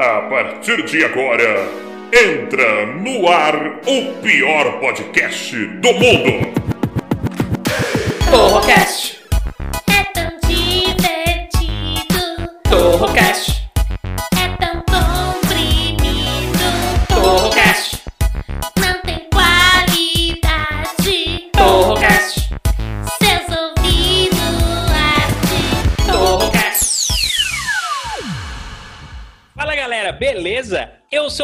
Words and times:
A 0.00 0.20
partir 0.30 0.84
de 0.84 1.04
agora, 1.04 1.68
entra 2.12 2.86
no 2.86 3.28
ar 3.28 3.80
o 3.84 4.22
pior 4.22 4.78
podcast 4.78 5.56
do 5.56 5.92
mundo. 5.92 6.52
Torrocast, 8.30 8.87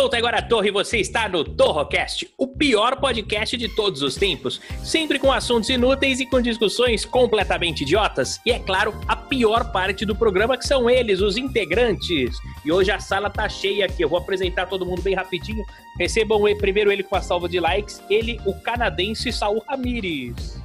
Sou 0.05 0.09
o 0.09 0.11
Taiguara 0.11 0.43
Torre 0.43 0.71
você 0.71 0.99
está 0.99 1.31
no 1.31 1.43
Torrocast, 1.43 2.29
o 2.37 2.47
pior 2.47 3.01
podcast 3.01 3.57
de 3.57 3.75
todos 3.75 4.03
os 4.03 4.17
tempos, 4.17 4.61
sempre 4.83 5.19
com 5.19 5.33
assuntos 5.33 5.71
inúteis 5.71 6.21
e 6.21 6.27
com 6.27 6.43
discussões 6.43 7.07
completamente 7.07 7.85
idiotas. 7.85 8.39
E 8.45 8.53
é 8.53 8.59
claro, 8.59 8.95
a 9.09 9.17
pior 9.17 9.73
parte 9.73 10.05
do 10.05 10.15
programa 10.15 10.59
que 10.59 10.67
são 10.67 10.91
eles, 10.91 11.23
os 11.23 11.39
integrantes. 11.39 12.37
E 12.67 12.71
hoje 12.71 12.91
a 12.91 13.01
sala 13.01 13.31
tá 13.31 13.49
cheia 13.49 13.87
aqui, 13.87 14.05
eu 14.05 14.09
vou 14.11 14.19
apresentar 14.19 14.67
todo 14.67 14.85
mundo 14.85 15.01
bem 15.01 15.15
rapidinho. 15.15 15.65
Recebam 15.99 16.43
primeiro 16.59 16.93
ele 16.93 17.03
com 17.03 17.17
a 17.17 17.23
salva 17.23 17.49
de 17.49 17.59
likes, 17.59 18.03
ele, 18.11 18.39
o 18.45 18.53
canadense 18.61 19.33
Saul 19.33 19.65
Ramires. 19.67 20.63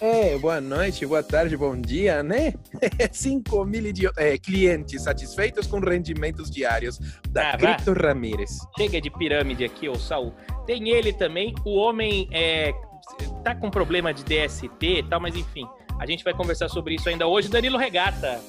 É, 0.00 0.38
boa 0.38 0.62
noite, 0.62 1.04
boa 1.04 1.22
tarde, 1.22 1.54
bom 1.58 1.76
dia, 1.78 2.22
né? 2.22 2.54
5 3.12 3.64
mil 3.66 3.84
eh, 4.16 4.38
clientes 4.38 5.02
satisfeitos 5.02 5.66
com 5.66 5.78
rendimentos 5.78 6.50
diários 6.50 6.98
da 7.28 7.50
Ah, 7.50 7.56
vá. 7.58 7.74
Cripto 7.74 7.92
Ramírez. 7.92 8.58
Chega 8.78 8.98
de 8.98 9.10
pirâmide 9.10 9.62
aqui, 9.62 9.90
ô 9.90 9.94
Saul. 9.96 10.32
Tem 10.66 10.88
ele 10.88 11.12
também, 11.12 11.54
o 11.66 11.76
homem 11.76 12.26
é, 12.32 12.72
tá 13.44 13.54
com 13.54 13.70
problema 13.70 14.14
de 14.14 14.24
DST 14.24 14.68
e 14.80 15.02
tal, 15.02 15.20
mas 15.20 15.36
enfim, 15.36 15.66
a 15.98 16.06
gente 16.06 16.24
vai 16.24 16.32
conversar 16.32 16.70
sobre 16.70 16.94
isso 16.94 17.06
ainda 17.08 17.26
hoje. 17.26 17.50
Danilo 17.50 17.76
Regata. 17.76 18.40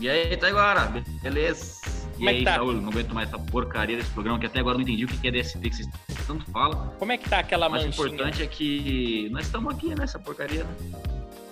E 0.00 0.08
aí, 0.10 0.36
Taiguara, 0.36 0.90
beleza? 1.22 1.76
Como 2.22 2.30
é 2.30 2.34
e 2.34 2.36
que 2.36 2.48
aí, 2.48 2.54
tá? 2.54 2.54
Saúl, 2.54 2.74
não 2.74 2.88
aguento 2.88 3.12
mais 3.12 3.28
essa 3.28 3.38
porcaria 3.38 3.96
desse 3.96 4.10
programa, 4.10 4.38
que 4.38 4.46
até 4.46 4.60
agora 4.60 4.76
não 4.76 4.82
entendi 4.82 5.04
o 5.04 5.08
que 5.08 5.26
é 5.26 5.30
DST 5.32 5.58
que 5.58 5.74
vocês 5.74 5.88
tanto 6.24 6.48
falam. 6.52 6.92
Como 6.96 7.10
é 7.10 7.18
que 7.18 7.28
tá 7.28 7.40
aquela 7.40 7.68
Mas 7.68 7.82
o 7.82 7.86
manchinha? 7.86 8.06
importante 8.06 8.42
é 8.44 8.46
que 8.46 9.28
nós 9.32 9.46
estamos 9.46 9.74
aqui 9.74 9.92
nessa 9.92 10.20
porcaria, 10.20 10.62
né? 10.62 10.70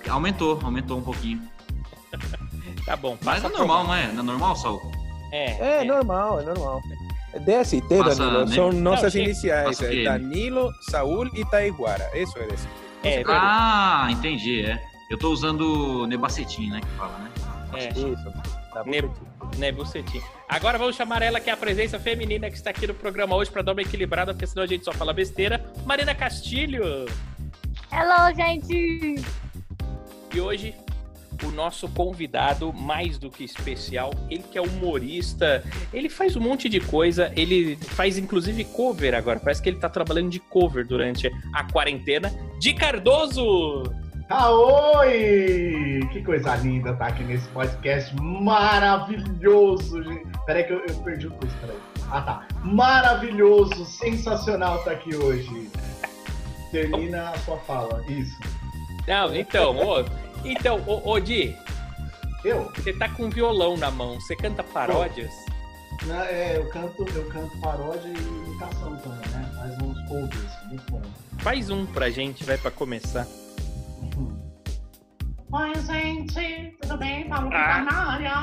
Aumentou, 0.08 0.60
aumentou 0.62 0.98
um 0.98 1.02
pouquinho. 1.02 1.42
Tá 2.86 2.96
bom, 2.96 3.16
Mas 3.22 3.44
é 3.44 3.48
normal, 3.48 3.84
não 3.84 3.94
é? 3.94 4.06
Não 4.12 4.20
é 4.20 4.22
normal, 4.22 4.56
Saul? 4.56 4.80
É, 5.32 5.80
É, 5.80 5.84
normal, 5.84 6.40
é 6.40 6.44
normal. 6.44 6.80
DST, 7.44 7.82
Passa, 7.82 8.24
Danilo, 8.24 8.46
né? 8.46 8.54
são 8.54 8.72
nossas 8.72 9.12
sim. 9.12 9.22
iniciais. 9.22 9.78
O 9.78 9.84
É? 9.84 10.04
Danilo, 10.04 10.72
Saúl 10.90 11.28
e 11.34 11.44
Taiguara. 11.44 12.10
Isso 12.18 12.36
é 12.38 12.46
DST. 12.46 12.68
É, 13.04 13.22
Ah, 13.26 14.08
entendi, 14.10 14.62
é. 14.64 14.82
Eu 15.10 15.18
tô 15.18 15.30
usando 15.30 16.06
Nebacetim, 16.06 16.70
né, 16.70 16.80
que 16.80 16.88
fala, 16.96 17.18
né? 17.18 17.30
é, 17.74 17.88
Isso. 17.90 18.59
Tá 18.72 18.84
bom. 18.84 18.90
Ne- 19.58 19.72
bucetinho. 19.72 20.22
Agora 20.48 20.78
vamos 20.78 20.96
chamar 20.96 21.22
ela, 21.22 21.40
que 21.40 21.50
é 21.50 21.52
a 21.52 21.56
presença 21.56 21.98
feminina 21.98 22.48
que 22.48 22.56
está 22.56 22.70
aqui 22.70 22.86
no 22.86 22.94
programa 22.94 23.34
hoje 23.36 23.50
pra 23.50 23.62
dar 23.62 23.72
uma 23.72 23.82
equilibrada, 23.82 24.32
porque 24.32 24.46
senão 24.46 24.62
a 24.62 24.66
gente 24.66 24.84
só 24.84 24.92
fala 24.92 25.12
besteira. 25.12 25.64
Marina 25.84 26.14
Castilho. 26.14 27.06
Hello, 27.92 28.34
gente! 28.34 29.24
E 30.32 30.40
hoje, 30.40 30.74
o 31.44 31.50
nosso 31.50 31.88
convidado, 31.88 32.72
mais 32.72 33.18
do 33.18 33.30
que 33.30 33.42
especial, 33.42 34.12
ele 34.30 34.44
que 34.44 34.56
é 34.56 34.60
humorista, 34.60 35.64
ele 35.92 36.08
faz 36.08 36.36
um 36.36 36.40
monte 36.40 36.68
de 36.68 36.78
coisa, 36.80 37.32
ele 37.36 37.76
faz 37.76 38.16
inclusive 38.16 38.64
cover 38.64 39.14
agora, 39.14 39.40
parece 39.40 39.60
que 39.60 39.68
ele 39.68 39.78
tá 39.78 39.88
trabalhando 39.88 40.30
de 40.30 40.38
cover 40.38 40.86
durante 40.86 41.28
a 41.52 41.64
quarentena. 41.64 42.30
Di 42.60 42.74
Cardoso! 42.74 43.82
Ah, 44.30 44.50
oi! 44.52 46.08
Que 46.12 46.22
coisa 46.22 46.54
linda 46.56 46.90
estar 46.90 47.08
aqui 47.08 47.24
nesse 47.24 47.48
podcast 47.48 48.14
maravilhoso, 48.20 50.02
gente. 50.04 50.26
Peraí 50.46 50.64
que 50.64 50.72
eu, 50.72 50.86
eu 50.86 50.94
perdi 51.02 51.26
o 51.26 51.30
quiz, 51.32 51.52
peraí. 51.60 51.76
Ah, 52.10 52.20
tá. 52.22 52.46
Maravilhoso, 52.62 53.84
sensacional 53.84 54.78
estar 54.78 54.92
aqui 54.92 55.14
hoje. 55.16 55.68
Termina 56.70 57.30
a 57.30 57.38
sua 57.38 57.56
fala. 57.58 58.04
Isso. 58.08 58.38
Não, 59.08 59.34
então, 59.34 59.76
ô, 59.76 60.04
então, 60.44 60.80
ô, 60.86 61.10
ô 61.12 61.18
Di, 61.18 61.56
Eu? 62.44 62.70
você 62.76 62.92
tá 62.92 63.08
com 63.08 63.24
um 63.24 63.30
violão 63.30 63.76
na 63.76 63.90
mão, 63.90 64.20
você 64.20 64.36
canta 64.36 64.62
paródias? 64.62 65.32
Na- 66.06 66.24
é, 66.26 66.56
eu 66.56 66.68
canto, 66.70 67.04
eu 67.14 67.26
canto 67.28 67.58
paródia 67.60 68.06
e 68.08 68.46
imitação 68.46 68.96
também, 68.98 69.28
né? 69.32 69.50
Faz 69.56 69.76
uns 69.82 70.08
covers, 70.08 70.52
muito 70.68 70.84
bom. 70.90 71.02
Faz 71.38 71.68
um 71.70 71.84
pra 71.84 72.10
gente, 72.10 72.44
vai 72.44 72.56
pra 72.56 72.70
começar. 72.70 73.26
Oi, 75.52 75.74
gente, 75.80 76.76
tudo 76.82 76.96
bem? 76.98 77.28
Paulo 77.28 77.50
Ah. 77.52 77.68
tá 77.68 77.84
na 77.84 78.12
área. 78.12 78.42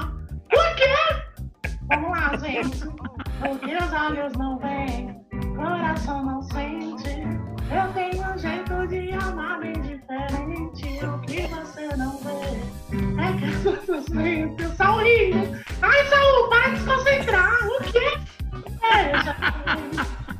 O 0.52 0.76
quê? 0.76 1.70
Vamos 1.90 2.12
lá, 2.12 2.38
gente. 2.38 2.84
O 2.88 3.60
que 3.60 3.76
os 3.76 3.94
olhos 3.94 4.34
não 4.34 4.58
veem, 4.60 5.16
coração 5.56 6.26
não 6.26 6.42
sente. 6.42 7.10
Eu 7.72 7.94
tenho 7.94 8.34
um 8.34 8.38
jeito 8.38 8.88
de 8.88 9.12
amar 9.14 9.60
bem 9.60 9.74
diferente. 9.74 11.06
O 11.06 11.20
que 11.22 11.42
você 11.48 11.88
não 11.96 12.18
vê 12.18 13.22
é 13.22 13.38
que 13.38 13.46
as 13.46 13.78
pessoas 13.78 14.06
sentem. 14.06 14.76
Saulinho! 14.76 15.62
Ai, 15.82 16.06
Saul, 16.08 16.50
para 16.50 16.70
de 16.70 16.80
se 16.80 16.86
concentrar! 16.86 17.68
O 17.68 17.84
quê? 17.84 18.18
Veja, 18.82 19.36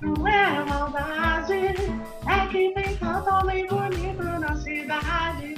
não 0.02 0.28
é 0.28 0.66
maldade. 0.66 1.76
É 2.28 2.48
que 2.50 2.72
tem 2.74 2.98
tanto 2.98 3.30
homem 3.30 3.68
bonito 3.68 4.24
na 4.24 4.56
cidade. 4.56 5.57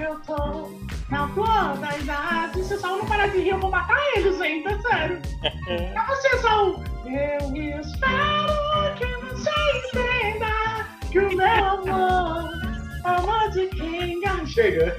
Eu 0.00 0.18
tô 0.20 0.70
na 1.10 1.28
flor 1.28 1.76
da 1.78 1.96
idade. 1.98 2.64
Se 2.64 2.74
o 2.74 2.78
Saul 2.80 2.98
não 2.98 3.06
parar 3.06 3.26
de 3.28 3.38
rir, 3.38 3.50
eu 3.50 3.58
vou 3.58 3.70
matar 3.70 3.98
ele, 4.16 4.32
gente. 4.36 4.66
É 4.66 4.78
sério. 4.80 5.20
É 5.68 6.06
você, 6.06 6.38
Saul. 6.38 6.82
Eu 7.06 7.80
espero 7.80 8.94
que 8.96 9.06
você 9.26 9.50
entenda 9.88 10.86
que 11.10 11.18
o 11.18 11.36
meu 11.36 11.46
amor 11.46 12.50
é 13.04 13.08
amor 13.08 13.50
de 13.50 13.66
quem 13.68 14.20
Ah, 14.26 14.44
Chega. 14.46 14.96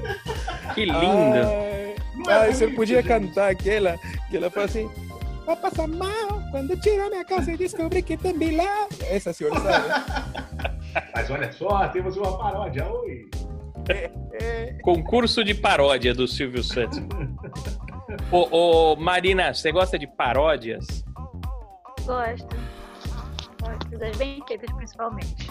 Que 0.74 0.86
lindo! 0.86 0.98
Ai, 1.00 1.96
Não 2.16 2.32
é 2.44 2.52
você 2.52 2.68
podia 2.68 2.98
gente. 3.02 3.08
cantar 3.08 3.52
aquela 3.52 3.98
que 4.30 4.38
ela 4.38 4.50
fala 4.50 4.66
assim. 4.66 4.90
Vai 5.46 5.56
passar 5.56 5.88
mal 5.88 6.42
quando 6.52 6.80
tirar 6.80 7.10
minha 7.10 7.26
casa 7.26 7.52
e 7.52 7.58
descobrir 7.58 8.02
que 8.04 8.16
tem 8.16 8.38
bilhão. 8.38 8.88
Essa 9.10 9.34
senhora 9.34 9.60
sabe? 9.60 9.88
Mas 11.16 11.30
olha 11.30 11.52
só, 11.52 11.88
temos 11.90 12.18
uma 12.18 12.38
paródia. 12.38 12.88
Oi! 12.88 13.30
É, 13.90 14.74
Concurso 14.84 15.44
de 15.44 15.54
paródia 15.54 16.14
do 16.14 16.28
Silvio 16.28 16.64
Santos. 16.64 17.00
ô, 18.32 18.48
ô, 18.92 18.96
Marina, 18.96 19.54
você 19.54 19.72
gosta 19.72 19.98
de 19.98 20.08
paródias? 20.08 21.04
Gosto. 22.06 22.56
Gosto 23.62 23.98
das 23.98 24.18
bem 24.18 24.42
feitas, 24.48 24.72
principalmente. 24.74 25.48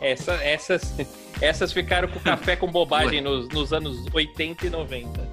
Essa, 0.00 0.32
essas, 0.42 0.94
essas 1.40 1.72
ficaram 1.72 2.08
com 2.08 2.18
café 2.20 2.56
com 2.56 2.70
bobagem 2.70 3.20
nos, 3.20 3.48
nos 3.48 3.72
anos 3.72 4.06
80 4.12 4.66
e 4.66 4.70
90. 4.70 5.28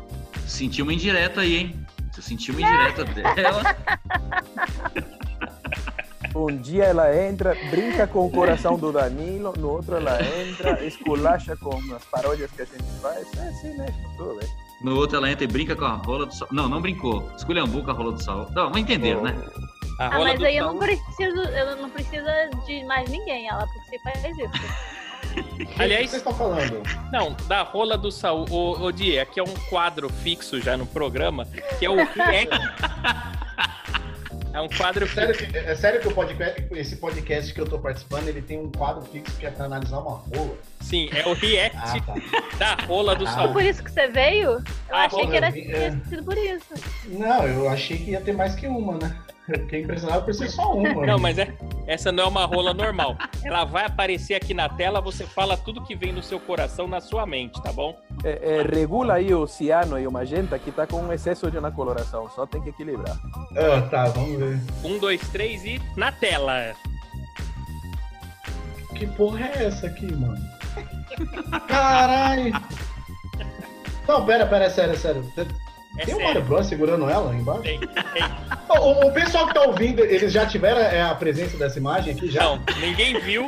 Sentiu 0.46 0.86
uma 0.86 0.94
indireta 0.94 1.42
aí, 1.42 1.58
hein? 1.58 1.87
Você 2.18 2.22
sentiu 2.24 2.56
uma 2.56 2.62
indireta 2.68 3.06
dela. 3.06 3.62
Um 6.36 6.56
dia 6.56 6.84
ela 6.86 7.16
entra, 7.16 7.56
brinca 7.72 8.06
com 8.06 8.28
o 8.28 8.30
coração 8.30 8.78
do 8.78 8.92
Danilo, 8.92 9.54
no 9.58 9.70
outro 9.72 9.96
ela 9.96 10.20
entra, 10.22 10.84
esculacha 10.86 11.56
com 11.58 11.76
as 11.96 12.04
paródias 12.06 12.52
que 12.52 12.62
a 12.62 12.66
gente 12.66 12.84
faz. 13.02 13.28
É 13.38 13.48
assim 13.48 13.76
mesmo, 13.76 14.14
tudo 14.18 14.36
bem. 14.40 14.48
No 14.82 14.96
outro 14.98 15.18
ela 15.18 15.32
entra 15.32 15.46
e 15.46 15.48
brinca 15.48 15.76
com 15.76 15.86
a 15.86 15.94
rola 15.94 16.28
do 16.28 16.36
Saul. 16.36 16.50
Não, 16.54 16.70
não 16.70 16.80
brincou. 16.80 17.28
Esculhambou 17.36 17.84
com 17.84 17.90
a 17.90 17.94
rola 17.94 18.12
do 18.12 18.22
Saul. 18.24 18.48
Não, 18.52 18.70
mas 18.70 18.78
entenderam, 18.84 19.24
né? 19.24 19.36
A 20.00 20.06
Ah, 20.06 20.10
rola 20.10 20.26
mas 20.30 20.40
do 20.40 20.46
aí 20.46 20.58
eu 20.58 20.66
não 20.68 20.78
preciso, 20.78 21.42
eu 21.42 21.78
não 21.78 21.90
preciso 21.90 22.26
de 22.68 22.84
mais 22.86 23.10
ninguém. 23.10 23.48
Ela 23.48 23.66
por 23.66 23.84
si 23.86 24.00
faz 24.04 24.24
isso. 24.38 24.97
O 25.78 25.82
Aliás, 25.82 26.04
que 26.06 26.10
vocês 26.10 26.14
estão 26.22 26.34
falando? 26.34 26.82
não, 27.12 27.34
da 27.48 27.62
rola 27.62 27.98
do 27.98 28.12
Saul. 28.12 28.46
Ô, 28.50 28.80
ô 28.86 28.92
Di, 28.92 29.20
aqui 29.20 29.40
é 29.40 29.44
um 29.44 29.54
quadro 29.70 30.10
fixo 30.10 30.60
já 30.60 30.76
no 30.76 30.86
programa, 30.88 31.46
que 31.78 31.86
é 31.86 31.90
o 31.90 31.96
React. 32.16 32.58
É 34.54 34.62
um 34.62 34.68
quadro 34.70 35.08
Sério 35.08 35.36
fixo. 35.36 35.52
que, 35.52 35.58
é 35.60 35.76
sério 35.76 36.02
que 36.02 36.08
o 36.08 36.14
podcast, 36.14 36.66
esse 36.72 36.96
podcast 36.96 37.54
que 37.54 37.62
eu 37.62 37.66
tô 37.68 37.78
participando, 37.78 38.28
ele 38.28 38.42
tem 38.42 38.58
um 38.60 38.72
quadro 38.72 39.04
fixo 39.04 39.38
que 39.38 39.46
é 39.46 39.52
pra 39.52 39.66
analisar 39.66 40.00
uma 40.00 40.16
rola? 40.18 40.58
Sim, 40.82 41.10
é 41.14 41.28
o 41.28 41.34
React 41.34 41.78
Ah, 41.78 42.02
tá. 42.02 42.16
da 42.58 42.86
rola 42.86 43.16
do 43.16 43.28
Ah. 43.28 43.32
Saul. 43.32 43.54
por 43.54 43.64
isso 43.64 43.84
que 43.84 43.92
você 43.92 44.08
veio? 44.08 44.52
Eu 44.54 44.64
Ah, 44.90 45.06
achei 45.06 45.20
porra, 45.20 45.30
que 45.32 45.38
era 45.38 45.48
eu 45.50 45.54
vi- 45.54 45.72
é. 45.72 45.92
sido 46.10 46.24
por 46.24 46.38
isso. 46.38 46.74
Não, 47.06 47.44
eu 47.48 47.70
achei 47.70 47.98
que 47.98 48.12
ia 48.12 48.22
ter 48.22 48.34
mais 48.34 48.56
que 48.56 48.66
uma, 48.66 48.94
né? 48.98 49.16
Fiquei 49.48 49.82
impressionado 49.82 50.26
por 50.26 50.34
ser 50.34 50.50
só 50.50 50.74
uma. 50.74 51.06
Não, 51.06 51.18
mas 51.18 51.38
é, 51.38 51.54
essa 51.86 52.12
não 52.12 52.26
é 52.26 52.28
uma 52.28 52.46
rola 52.46 52.74
normal. 52.74 53.16
Ela 53.44 53.64
vai 53.64 53.86
aparecer 53.86 54.36
aqui 54.36 54.54
na 54.54 54.68
tela, 54.68 55.00
você 55.00 55.26
fala 55.26 55.56
tudo 55.56 55.84
que 55.84 55.96
vem 55.96 56.12
no 56.12 56.22
seu 56.22 56.38
coração, 56.38 56.86
na 56.86 57.00
sua 57.00 57.26
mente, 57.26 57.62
tá 57.64 57.72
bom? 57.72 57.98
É, 58.26 58.60
é, 58.60 58.62
regula 58.64 59.14
aí 59.14 59.34
o 59.34 59.48
ciano 59.48 59.98
e 59.98 60.06
o 60.06 60.12
magenta 60.12 60.60
que 60.60 60.70
tá 60.70 60.86
com 60.86 61.02
um 61.02 61.14
excesso 61.14 61.50
de 61.50 61.62
na 61.62 61.72
coloração, 61.72 62.30
só 62.30 62.46
tem 62.46 62.62
que 62.62 62.70
equilibrar. 62.70 63.18
Ah, 63.56 63.82
tá, 63.90 64.06
vamos 64.10 64.38
ver. 64.38 64.60
Um, 64.84 65.00
dois, 65.00 65.22
três 65.30 65.64
e 65.64 65.82
na 65.96 66.12
tela. 66.12 66.76
Que 68.96 69.08
porra 69.08 69.46
é 69.46 69.66
essa 69.66 69.88
aqui, 69.88 70.14
mano? 70.14 70.44
Caralho! 71.68 72.52
Não, 74.08 74.26
pera, 74.26 74.46
pera, 74.46 74.66
é 74.66 74.70
sério, 74.70 74.94
é 74.94 74.98
sério. 74.98 75.24
É 75.98 76.06
Tem 76.06 76.14
o 76.14 76.18
sério. 76.18 76.26
Mario 76.26 76.42
Bros 76.44 76.68
segurando 76.68 77.10
ela 77.10 77.36
embaixo? 77.36 77.62
Tem, 77.64 77.80
tem. 77.80 77.88
O, 78.70 79.08
o 79.08 79.14
pessoal 79.14 79.48
que 79.48 79.54
tá 79.54 79.62
ouvindo, 79.64 80.02
eles 80.04 80.32
já 80.32 80.46
tiveram 80.46 80.80
é, 80.82 81.02
a 81.02 81.16
presença 81.16 81.58
dessa 81.58 81.80
imagem 81.80 82.14
aqui? 82.14 82.30
Já? 82.30 82.44
Não, 82.44 82.62
ninguém 82.82 83.18
viu, 83.22 83.48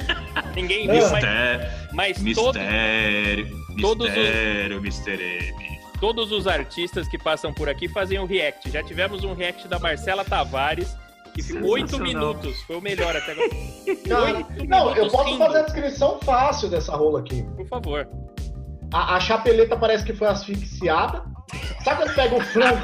ninguém 0.56 0.88
viu, 0.88 1.02
mas, 1.10 1.12
Mistério, 1.14 1.70
mas 1.94 2.18
todo, 2.36 2.58
mistério, 2.58 3.48
todos 3.82 4.08
os- 4.08 4.16
mistério, 4.16 4.78
Mr. 4.78 5.22
M. 5.50 5.80
todos 6.00 6.32
os 6.32 6.48
artistas 6.48 7.08
que 7.10 7.18
passam 7.18 7.54
por 7.54 7.68
aqui 7.68 7.88
fazem 7.90 8.18
um 8.18 8.26
react. 8.26 8.72
Já 8.72 8.82
tivemos 8.82 9.24
um 9.26 9.34
react 9.34 9.68
da 9.68 9.78
Marcela 9.78 10.24
Tavares, 10.24 10.96
que 11.34 11.44
ficou 11.44 11.72
oito 11.72 12.00
minutos, 12.00 12.62
foi 12.64 12.78
o 12.78 12.82
melhor 12.82 13.16
até 13.16 13.34
agora. 13.34 13.50
Oito 14.38 14.66
não, 14.68 14.96
eu 14.96 15.10
posso 15.10 15.26
rindo. 15.32 15.38
fazer 15.46 15.58
a 15.60 15.62
descrição 15.64 16.18
fácil 16.24 16.70
dessa 16.70 16.96
rola 16.96 17.20
aqui. 17.20 17.44
Por 17.58 17.68
favor. 17.68 18.08
A, 18.94 19.18
a 19.18 19.20
chapeleta 19.20 19.76
parece 19.78 20.04
que 20.06 20.14
foi 20.14 20.28
asfixiada. 20.28 21.24
Sabe 21.84 21.98
quando 22.04 22.16
pega 22.16 22.36
o 22.36 22.42
frango? 22.42 22.82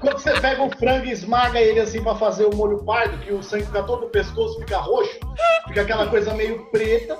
Quando 0.00 0.18
você 0.18 0.40
pega 0.40 0.62
o 0.62 0.70
frango 0.78 1.06
e 1.06 1.10
esmaga 1.10 1.60
ele 1.60 1.80
assim 1.80 2.02
pra 2.02 2.14
fazer 2.14 2.44
o 2.44 2.54
molho 2.54 2.78
pardo, 2.84 3.18
que 3.18 3.32
o 3.32 3.42
sangue 3.42 3.66
fica 3.66 3.82
todo 3.82 4.02
no 4.02 4.08
pescoço, 4.08 4.58
fica 4.60 4.78
roxo, 4.78 5.18
fica 5.68 5.82
aquela 5.82 6.06
coisa 6.06 6.34
meio 6.34 6.64
preta. 6.66 7.16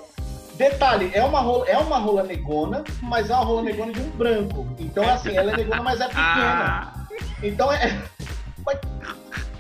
Detalhe, 0.55 1.11
é 1.15 1.23
uma 1.23 1.41
rola, 1.41 1.67
é 1.69 1.77
uma 1.77 1.99
rola 1.99 2.23
negona, 2.23 2.83
mas 3.03 3.29
é 3.29 3.35
uma 3.35 3.45
rola 3.45 3.63
negona 3.63 3.93
de 3.93 4.01
um 4.01 4.11
branco. 4.11 4.67
Então, 4.79 5.07
assim, 5.09 5.37
ela 5.37 5.53
é 5.53 5.57
negona, 5.57 5.83
mas 5.83 6.01
é 6.01 6.07
pequena. 6.09 6.23
Ah, 6.25 7.07
Então 7.43 7.71
é. 7.73 8.03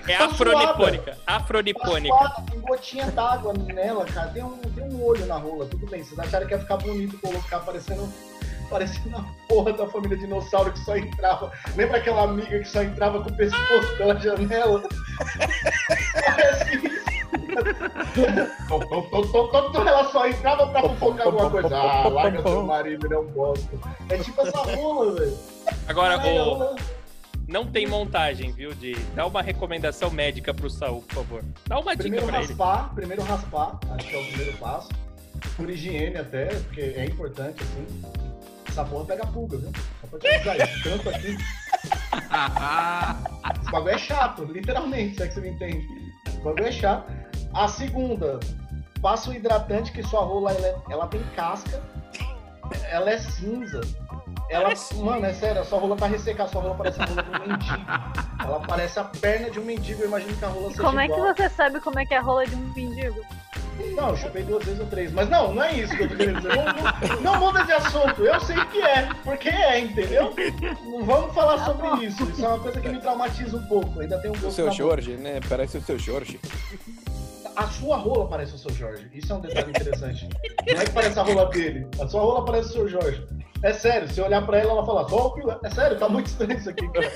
É 0.09 0.17
Tá 0.19 0.27
afronipônica. 0.27 1.19
Tá 1.27 1.37
Afronipônica. 1.37 2.17
suada, 2.17 2.43
tem 2.51 2.61
gotinha 2.61 3.07
d'água 3.11 3.53
nela, 3.53 4.05
cara. 4.05 4.29
Tem 4.29 4.43
um, 4.43 4.57
tem 4.57 4.85
um 4.85 5.05
olho 5.05 5.27
na 5.27 5.37
rola, 5.37 5.67
tudo 5.67 5.85
bem. 5.89 6.03
Vocês 6.05 6.19
acharam 6.19 6.47
que 6.47 6.55
ia 6.55 6.61
ficar 6.61 6.77
bonito 6.77 7.19
colocar 7.19 7.59
parecendo, 7.61 8.09
parecendo 8.69 9.17
a 9.17 9.25
porra 9.49 9.73
da 9.73 9.87
família 9.87 10.17
dinossauro 10.17 10.73
que 10.73 10.79
só 10.81 10.97
entrava. 10.97 11.53
Lembra 11.77 11.99
aquela 11.99 12.23
amiga 12.25 12.59
que 12.59 12.69
só 12.69 12.83
entrava 12.83 13.23
com 13.23 13.31
o 13.31 13.37
pescoço 13.37 13.97
pela 13.97 14.19
janela? 14.19 14.83
Parece 16.25 16.87
isso. 16.87 17.07
Ela 19.87 20.05
só 20.11 20.27
entrava 20.29 20.67
pra 20.69 20.83
fofocar 20.83 21.27
alguma 21.27 21.51
coisa. 21.51 21.77
Ah, 21.77 22.09
larga 22.09 22.43
seu 22.43 22.63
marido, 22.65 23.07
ele 23.07 23.15
é 23.15 23.19
um 23.19 23.27
bosta. 23.27 23.77
É 24.09 24.19
tipo 24.19 24.41
essa 24.43 24.59
rola, 24.59 25.15
velho. 25.15 25.39
Agora, 25.89 26.19
o, 26.19 26.45
rola- 26.45 26.77
não 27.49 27.67
tem 27.67 27.87
montagem, 27.87 28.53
viu? 28.53 28.75
De 28.75 28.95
dá 29.15 29.27
uma 29.27 29.43
recomendação 29.43 30.11
médica 30.11 30.53
pro 30.53 30.69
Saul, 30.69 31.03
por 31.03 31.15
favor. 31.15 31.45
Dá 31.67 31.79
uma 31.79 31.93
dica 31.93 32.03
Primeiro 32.03 32.27
pra 32.27 32.39
ele. 32.39 32.47
raspar, 32.49 32.95
primeiro 32.95 33.23
raspar, 33.23 33.79
acho 33.91 34.09
que 34.09 34.17
é 34.17 34.19
o 34.21 34.27
primeiro 34.27 34.57
passo. 34.59 34.89
Por 35.57 35.71
higiene 35.71 36.17
até, 36.17 36.47
porque 36.47 36.81
é 36.81 37.05
importante, 37.05 37.63
assim. 37.63 37.87
Essa 38.69 38.85
porra 38.85 39.05
pega 39.05 39.27
pulga, 39.27 39.59
viu? 39.59 39.71
Só 40.01 40.07
pra 40.09 40.19
te 40.19 40.29
avisar, 40.29 40.61
esse 40.61 40.83
canto 40.83 41.09
aqui. 41.11 41.37
Esse 43.63 43.71
bagulho 43.71 43.95
é 43.95 43.99
chato, 43.99 44.45
literalmente, 44.45 45.17
se 45.17 45.23
é 45.23 45.29
que 45.29 45.35
você 45.35 45.41
me 45.41 45.49
entende. 45.51 45.87
Esse 46.27 46.39
bagulho 46.39 46.67
é 46.67 46.73
chato. 46.73 47.13
A 47.55 47.69
segunda, 47.69 48.41
passa 49.01 49.31
o 49.31 49.35
hidratante, 49.35 49.93
que 49.93 50.03
sua 50.03 50.21
rola 50.23 50.53
ela, 50.53 50.67
é- 50.67 50.77
ela 50.91 51.07
tem 51.07 51.23
casca, 51.35 51.83
ela 52.91 53.11
é 53.11 53.19
cinza. 53.19 53.81
Ela, 54.49 54.73
mano, 54.97 55.27
é 55.27 55.35
sério, 55.35 55.61
a 55.61 55.65
sua 55.65 55.81
rola 55.81 55.97
tá 55.97 56.07
ressecada, 56.07 56.49
sua 56.49 56.63
rola 56.63 56.75
parece 56.77 57.03
a 57.03 57.07
rola 57.07 57.23
de 57.23 57.31
um 57.31 57.49
mendigo. 57.49 57.87
Ela 58.45 58.61
parece 58.61 58.99
a 59.01 59.05
perna 59.05 59.51
de 59.51 59.59
um 59.59 59.65
mendigo, 59.65 60.03
eu 60.03 60.09
imagino 60.09 60.37
que 60.37 60.45
a 60.45 60.49
rola 60.49 60.69
seja 60.71 60.83
como 60.83 61.01
é 61.01 61.09
que 61.09 61.13
igual. 61.15 61.35
você 61.35 61.49
sabe 61.51 61.81
como 61.81 61.99
é 61.99 62.07
que 62.07 62.15
é 62.15 62.19
a 62.19 62.21
rola 62.21 62.47
de 62.47 62.55
um 62.55 62.73
mendigo? 62.75 63.21
Não, 63.95 64.11
eu 64.11 64.17
chupei 64.17 64.43
duas 64.43 64.65
vezes 64.65 64.81
ou 64.81 64.87
três. 64.87 65.13
Mas 65.13 65.29
não, 65.29 65.55
não 65.55 65.63
é 65.63 65.75
isso 65.75 65.97
que 65.97 66.03
eu 66.03 66.09
tô 66.09 66.17
querendo 66.17 66.37
dizer. 66.37 66.57
Não, 66.57 66.65
não, 66.65 67.21
não 67.23 67.41
muda 67.41 67.65
de 67.65 67.73
assunto. 67.73 68.25
Eu 68.25 68.41
sei 68.41 68.57
que 68.67 68.81
é, 68.83 69.09
porque 69.25 69.49
é, 69.49 69.79
entendeu? 69.81 70.35
Não 70.85 71.05
vamos 71.05 71.35
falar 71.35 71.65
sobre 71.65 72.05
isso. 72.07 72.23
Isso 72.25 72.45
é 72.45 72.49
uma 72.49 72.59
coisa 72.59 72.81
que 72.81 72.89
me 72.89 73.01
traumatiza 73.01 73.57
um 73.57 73.67
pouco. 73.67 74.01
Ainda 74.01 74.19
tem 74.19 74.31
um 74.31 74.35
O 74.35 74.39
gosto 74.39 74.55
seu 74.55 74.67
na 74.67 74.71
boca. 74.73 74.83
Jorge, 74.83 75.13
né? 75.17 75.41
Parece 75.49 75.79
o 75.79 75.83
seu 75.83 75.99
Jorge. 75.99 76.41
A 77.55 77.67
sua 77.69 77.97
rola 77.97 78.29
parece 78.29 78.55
o 78.55 78.59
seu 78.59 78.71
Jorge. 78.73 79.09
Isso 79.15 79.33
é 79.33 79.37
um 79.37 79.41
detalhe 79.41 79.71
interessante. 79.71 80.29
Não 80.67 80.81
é 80.81 80.85
que 80.85 80.93
parece 80.93 81.19
a 81.19 81.23
rola 81.23 81.47
dele. 81.47 81.87
A 81.99 82.07
sua 82.07 82.21
rola 82.21 82.45
parece 82.45 82.69
o 82.69 82.73
seu 82.73 82.89
Jorge. 82.89 83.27
É 83.63 83.73
sério, 83.73 84.07
se 84.13 84.21
eu 84.21 84.27
olhar 84.27 84.45
pra 84.45 84.59
ela, 84.59 84.73
ela 84.73 84.85
fala, 84.85 85.09
só 85.09 85.29
o. 85.29 85.67
É 85.67 85.71
sério, 85.71 85.99
tá 85.99 86.09
muito 86.09 86.27
estranho 86.27 86.59
isso 86.59 86.69
aqui, 86.69 86.87
cara. 86.91 87.11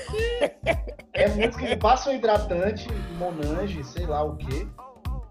É 1.13 1.27
muito 1.29 1.51
esquisito. 1.51 1.77
Passa 1.79 2.09
um 2.09 2.15
hidratante, 2.15 2.87
Monange, 3.19 3.83
sei 3.83 4.07
lá 4.07 4.23
o 4.23 4.35
quê. 4.37 4.67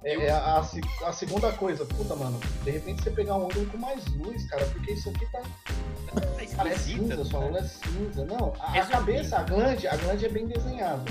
É, 0.03 0.15
é 0.15 0.31
a, 0.31 0.57
a 0.59 0.63
se- 0.65 0.81
a 1.05 1.13
segunda 1.13 1.53
coisa, 1.53 1.85
puta, 1.85 2.17
mano, 2.17 2.41
de 2.65 2.71
repente 2.71 3.03
você 3.03 3.11
pegar 3.11 3.37
um 3.37 3.45
ângulo 3.45 3.67
com 3.67 3.77
mais 3.77 4.05
luz, 4.17 4.45
cara, 4.49 4.65
porque 4.67 4.93
isso 4.93 5.11
aqui 5.11 5.27
tá. 5.31 5.41
Tá 5.41 6.57
Cara, 6.57 6.69
é 6.71 6.77
cinza, 6.77 7.25
sua 7.25 7.41
né? 7.41 7.47
rola 7.47 7.59
é 7.59 7.63
cinza. 7.65 8.25
Não, 8.25 8.53
a, 8.61 8.77
É 8.77 8.81
a 8.81 8.87
cabeça, 8.87 9.39
a 9.39 9.43
glande, 9.43 9.87
a 9.87 9.97
glande 9.97 10.25
é 10.25 10.29
bem 10.29 10.47
desenhada. 10.47 11.03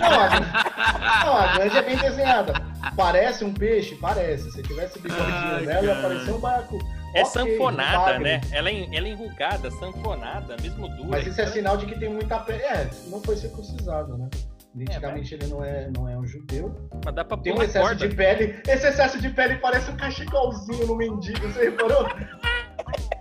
Não, 0.00 0.20
a, 0.20 1.24
não, 1.24 1.36
a 1.36 1.52
glande 1.56 1.76
é 1.76 1.82
bem 1.82 1.96
desenhada. 1.96 2.52
Parece 2.96 3.44
um 3.44 3.52
peixe? 3.52 3.94
Parece. 3.96 4.50
Se 4.52 4.62
tivesse 4.62 4.98
bigodinho 4.98 5.60
nela, 5.66 5.82
ia 5.86 5.94
cara. 5.94 6.02
parecer 6.08 6.30
um 6.32 6.38
barco. 6.38 6.78
É 7.14 7.22
Ok, 7.22 7.30
sanfonada, 7.32 8.18
né? 8.18 8.40
Ela 8.50 8.70
é, 8.70 8.88
ela 8.96 9.06
é 9.06 9.10
enrugada, 9.10 9.70
sanfonada, 9.72 10.56
mesmo 10.62 10.88
dura. 10.88 11.08
Mas 11.10 11.26
isso 11.26 11.40
é 11.40 11.46
sinal 11.46 11.76
de 11.76 11.84
que 11.86 11.98
tem 11.98 12.08
muita 12.08 12.38
pele. 12.38 12.62
É, 12.62 12.90
não 13.08 13.20
foi 13.22 13.36
circuncisado, 13.36 14.16
né? 14.16 14.28
Nitidamente 14.74 15.34
ele 15.34 15.46
não 15.48 15.62
é, 15.62 15.90
não 15.94 16.08
é 16.08 16.16
um 16.16 16.26
judeu. 16.26 16.74
mas 17.04 17.14
dá 17.14 17.24
pra 17.24 17.36
Tem 17.36 17.52
um 17.52 17.62
excesso 17.62 17.86
corda. 17.86 18.08
de 18.08 18.14
pele. 18.16 18.60
Esse 18.66 18.86
excesso 18.86 19.20
de 19.20 19.28
pele 19.30 19.56
parece 19.56 19.90
um 19.90 19.96
cachecolzinho 19.96 20.86
no 20.86 20.96
mendigo, 20.96 21.40
você 21.40 21.64
reparou? 21.64 22.06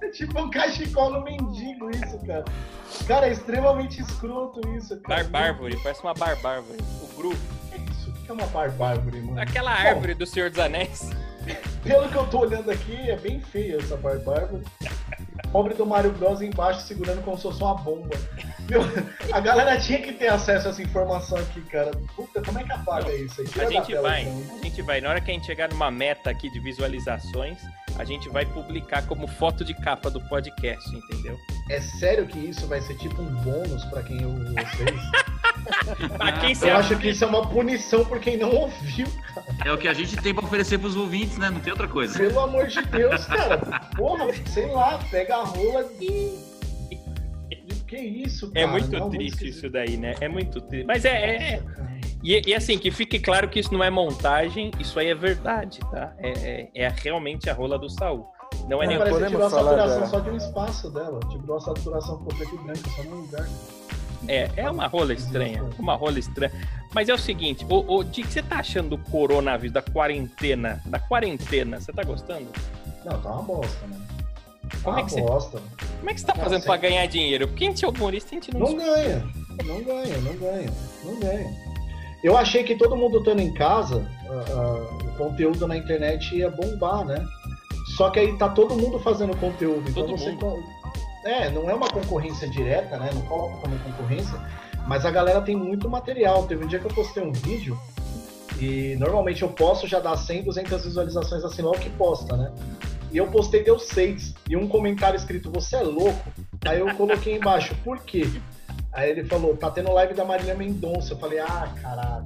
É 0.02 0.10
tipo 0.10 0.40
um 0.40 0.50
cachecol 0.50 1.12
no 1.12 1.24
mendigo 1.24 1.90
isso, 1.92 2.18
cara. 2.26 2.46
Cara, 3.08 3.28
é 3.28 3.32
extremamente 3.32 4.02
escroto 4.02 4.62
isso, 4.76 5.00
cara. 5.02 5.24
Barbárvore, 5.24 5.78
parece 5.84 6.02
uma 6.02 6.14
barbárvore. 6.14 6.80
O 7.04 7.18
Gru. 7.18 7.36
Que 7.70 7.76
é 7.76 7.78
isso? 7.92 8.10
O 8.10 8.14
que 8.14 8.32
é 8.32 8.34
uma 8.34 8.48
barbárvore, 8.48 9.22
mano? 9.22 9.40
Aquela 9.40 9.72
Bom, 9.72 9.88
árvore 9.90 10.14
do 10.14 10.26
Senhor 10.26 10.50
dos 10.50 10.60
Anéis. 10.60 11.10
Pelo 11.84 12.08
que 12.10 12.16
eu 12.16 12.28
tô 12.28 12.40
olhando 12.40 12.70
aqui, 12.70 13.10
é 13.10 13.16
bem 13.16 13.40
feia 13.40 13.78
essa 13.78 13.98
barbárvore. 13.98 14.64
Pobre 15.52 15.74
do 15.74 15.86
Mario 15.86 16.12
Bros 16.14 16.42
embaixo 16.42 16.82
segurando 16.82 17.22
como 17.24 17.36
se 17.36 17.44
fosse 17.44 17.62
uma 17.62 17.76
bomba. 17.76 18.16
Meu, 18.70 18.82
a 19.34 19.40
galera 19.40 19.78
tinha 19.80 20.00
que 20.02 20.14
ter 20.14 20.28
acesso 20.28 20.68
a 20.68 20.72
essa 20.72 20.82
informação 20.82 21.38
aqui, 21.38 21.60
cara. 21.62 21.92
Puta, 22.16 22.42
como 22.42 22.60
é 22.60 22.64
que 22.64 22.72
apaga 22.72 23.14
isso 23.14 23.42
aí? 23.42 23.48
Tira 23.48 23.68
A 23.68 23.70
gente 23.70 23.88
tela, 23.88 24.02
vai, 24.10 24.22
então. 24.22 24.60
a 24.60 24.64
gente 24.64 24.82
vai. 24.84 25.02
Na 25.02 25.10
hora 25.10 25.20
que 25.20 25.30
a 25.32 25.34
gente 25.34 25.46
chegar 25.46 25.70
numa 25.70 25.92
meta 25.92 26.30
aqui 26.30 26.50
de 26.52 26.60
visualizações, 26.60 27.58
a 27.98 28.06
gente 28.06 28.30
vai 28.30 28.46
publicar 28.46 29.06
como 29.08 29.28
foto 29.28 29.66
de 29.66 29.74
capa 29.74 30.10
do 30.10 30.22
podcast, 30.30 30.96
entendeu? 30.96 31.38
É 31.70 31.82
sério 31.82 32.26
que 32.28 32.40
isso 32.40 32.66
vai 32.68 32.80
ser 32.80 32.96
tipo 32.98 33.22
um 33.22 33.36
bônus 33.42 33.84
pra 33.86 34.04
quem 34.04 34.26
ouve 34.26 34.46
vocês? 34.54 35.02
Pra 36.18 36.32
quem 36.34 36.56
você 36.56 36.66
Eu 36.70 36.78
acha? 36.78 36.94
acho 36.94 37.02
que 37.02 37.10
isso 37.10 37.24
é 37.24 37.28
uma 37.28 37.48
punição 37.48 38.04
por 38.06 38.20
quem 38.20 38.38
não 38.38 38.50
ouviu. 38.52 39.08
É 39.66 39.72
o 39.72 39.78
que 39.78 39.88
a 39.88 39.94
gente 39.94 40.16
tem 40.18 40.34
pra 40.34 40.44
oferecer 40.44 40.78
pros 40.80 40.96
ouvintes, 40.96 41.38
né? 41.38 41.50
Não 41.50 41.60
tem 41.60 41.72
outra 41.72 41.88
coisa. 41.88 42.18
Pelo 42.18 42.40
amor 42.40 42.68
de 42.68 42.82
Deus, 42.82 43.26
cara. 43.26 43.58
Porra, 43.96 44.28
sei 44.48 44.68
lá, 44.68 45.00
pega 45.10 45.38
a 45.38 45.44
rola 45.44 45.86
e. 46.00 46.52
Que 47.88 47.98
isso, 47.98 48.50
cara? 48.52 48.66
É 48.66 48.68
muito 48.70 48.90
Não, 48.92 49.10
triste 49.10 49.50
isso 49.50 49.70
daí, 49.70 49.98
né? 49.98 50.16
É 50.22 50.30
muito 50.30 50.62
triste. 50.62 50.86
Mas 50.88 51.04
é, 51.04 51.36
é- 51.56 51.58
cara. 51.58 51.92
E, 52.24 52.50
e 52.50 52.54
assim, 52.56 52.78
que 52.78 52.90
fique 52.90 53.20
claro 53.20 53.50
que 53.50 53.60
isso 53.60 53.74
não 53.74 53.84
é 53.84 53.90
montagem, 53.90 54.72
isso 54.80 54.98
aí 54.98 55.08
é 55.08 55.16
verdade, 55.16 55.80
tá? 55.92 56.14
É, 56.20 56.30
é- 56.76 56.86
é 56.86 56.88
realmente 56.88 57.50
a 57.50 57.54
rola 57.54 57.78
do 57.78 57.90
Saul. 57.90 58.28
Não 58.70 58.82
é 58.82 58.88
nem. 58.88 58.98
Parece 58.98 59.20
que 59.20 59.26
tirou 59.28 59.46
a 59.46 59.50
falar 59.50 59.72
saturação 59.72 60.00
da- 60.02 60.08
só 60.08 60.20
de 60.20 60.30
um 60.30 60.38
espaço 60.38 60.90
dela. 60.92 61.20
Tirou 61.30 61.58
a 61.58 61.62
saturação 61.62 62.26
e 62.30 62.58
branco, 62.64 62.90
só 62.96 63.04
num 63.04 63.16
lugar. 63.22 63.48
É, 64.28 64.50
é 64.56 64.70
uma 64.70 64.88
rola 64.88 65.14
estranha. 65.14 65.64
Uma 65.80 65.96
rola 65.96 66.20
estranha. 66.20 66.52
Mas 66.94 67.10
é 67.10 67.14
o 67.14 67.18
seguinte, 67.18 67.66
o, 67.70 67.96
o 67.98 68.04
Dick, 68.04 68.32
você 68.32 68.42
tá 68.42 68.58
achando 68.58 68.90
do 68.90 68.98
coronavírus, 68.98 69.74
da 69.74 69.82
quarentena? 69.82 70.82
Da 70.86 71.00
quarentena, 71.00 71.80
você 71.80 71.92
tá 71.94 72.04
gostando? 72.04 72.48
Não, 73.06 73.20
tá 73.20 73.30
uma 73.32 73.42
bosta, 73.44 73.88
né? 73.88 73.98
Como 74.84 74.96
tá 74.96 75.02
é 75.02 75.06
que 75.06 75.16
uma 75.16 75.22
você- 75.22 75.22
bosta. 75.22 75.62
Como 76.00 76.10
é 76.10 76.14
que 76.14 76.20
você 76.20 76.26
tá 76.28 76.36
fazendo 76.36 76.64
pra 76.64 76.78
ganhar 76.78 77.06
dinheiro? 77.08 77.48
Porque 77.48 77.64
a 77.66 77.68
gente 77.68 77.84
é 77.86 77.88
humorista, 77.88 78.30
a 78.32 78.34
gente 78.36 78.54
não. 78.54 78.60
Não 78.60 78.76
ganha, 78.78 79.28
não 79.66 79.84
ganha, 79.84 80.18
não 80.18 80.36
ganha, 80.38 80.74
não 81.04 81.20
ganha. 81.20 81.72
Eu 82.24 82.38
achei 82.38 82.64
que 82.64 82.76
todo 82.76 82.96
mundo 82.96 83.18
estando 83.20 83.40
em 83.40 83.54
casa, 83.54 84.08
ah, 84.30 84.46
ah, 84.52 85.06
o 85.06 85.18
conteúdo 85.18 85.68
na 85.68 85.76
internet 85.78 86.36
ia 86.36 86.50
bombar, 86.52 87.04
né? 87.06 87.26
Só 87.98 88.10
que 88.12 88.20
aí 88.20 88.38
tá 88.38 88.48
todo 88.50 88.76
mundo 88.76 89.00
fazendo 89.00 89.36
conteúdo. 89.38 89.90
Então 89.90 90.06
Todo 90.06 90.18
você. 90.18 90.32
mundo. 90.32 90.64
É, 91.24 91.50
não 91.50 91.70
é 91.70 91.74
uma 91.74 91.90
concorrência 91.90 92.50
direta, 92.50 92.98
né? 92.98 93.10
Não 93.14 93.22
coloco 93.24 93.60
como 93.62 93.78
concorrência, 93.80 94.40
mas 94.88 95.06
a 95.06 95.12
galera 95.12 95.42
tem 95.42 95.56
muito 95.56 95.90
material. 95.90 96.48
Teve 96.48 96.64
um 96.64 96.68
dia 96.68 96.80
que 96.80 96.86
eu 96.86 96.94
postei 96.94 97.24
um 97.24 97.32
vídeo 97.32 97.80
E 98.60 98.96
normalmente 99.00 99.42
eu 99.42 99.50
posto 99.50 99.88
já 99.88 100.00
dá 100.00 100.16
100, 100.16 100.44
200 100.44 100.86
visualizações 100.86 101.44
assim 101.44 101.62
logo 101.62 101.80
que 101.80 101.90
posta, 101.92 102.36
né? 102.36 102.52
E 103.12 103.18
eu 103.18 103.28
postei 103.28 103.64
deu 103.64 103.78
6. 103.78 104.34
E 104.50 104.56
um 104.56 104.68
comentário 104.68 105.18
escrito, 105.18 105.52
você 105.52 105.76
é 105.78 105.82
louco? 105.82 106.32
Aí 106.66 106.80
eu 106.80 106.94
coloquei 106.96 107.36
embaixo, 107.36 107.76
por 107.84 108.00
quê? 108.00 108.28
Aí 108.94 109.10
ele 109.10 109.24
falou, 109.24 109.56
tá 109.56 109.72
tendo 109.72 109.92
live 109.94 110.14
da 110.14 110.26
Marília 110.26 110.56
Mendonça. 110.56 111.14
Eu 111.14 111.18
falei, 111.18 111.40
ah, 111.40 111.74
caralho. 111.82 112.26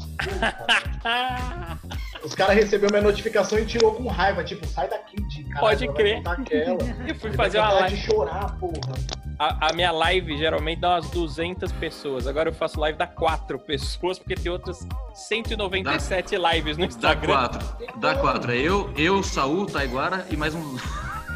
Os 2.25 2.34
caras 2.36 2.55
receberam 2.55 2.91
minha 2.91 3.03
notificação 3.03 3.60
e 3.60 3.65
tirou 3.65 3.94
com 3.94 4.08
raiva. 4.08 4.44
Tipo, 4.44 4.65
sai 4.67 4.89
daqui, 4.89 5.15
de 5.27 5.44
cara. 5.46 5.60
Pode 5.60 5.88
crer. 5.89 6.22
Aquela. 6.27 6.77
Eu 7.08 7.15
fui 7.15 7.29
Ele 7.29 7.38
fazer 7.38 7.60
uma 7.60 7.72
live. 7.72 7.96
de 7.96 8.01
chorar, 8.01 8.58
porra. 8.60 8.94
A, 9.38 9.70
a 9.70 9.74
minha 9.74 9.91
live 9.91 10.38
geralmente 10.38 10.79
dá 10.79 10.91
umas 10.96 11.10
200 11.10 11.72
pessoas. 11.74 12.25
Agora 12.25 12.48
eu 12.50 12.53
faço 12.53 12.79
live 12.79 12.98
da 12.98 13.05
4 13.05 13.60
pessoas, 13.60 14.17
porque 14.17 14.34
tem 14.34 14.50
outras 14.50 14.79
197 15.13 16.36
lives 16.38 16.77
no 16.77 16.84
Dá 16.84 16.88
Instagram. 16.88 17.34
quatro. 17.34 17.77
Dá 18.00 18.15
quatro. 18.15 18.51
É 18.51 18.55
eu, 18.58 18.91
eu, 18.98 19.22
Saul, 19.22 19.65
Taiguara 19.65 20.25
e 20.29 20.38
mais 20.38 20.55
um. 20.55 20.77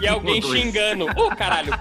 E 0.01 0.07
alguém 0.07 0.41
xingando. 0.41 1.05
Ô, 1.15 1.29
caralho. 1.35 1.71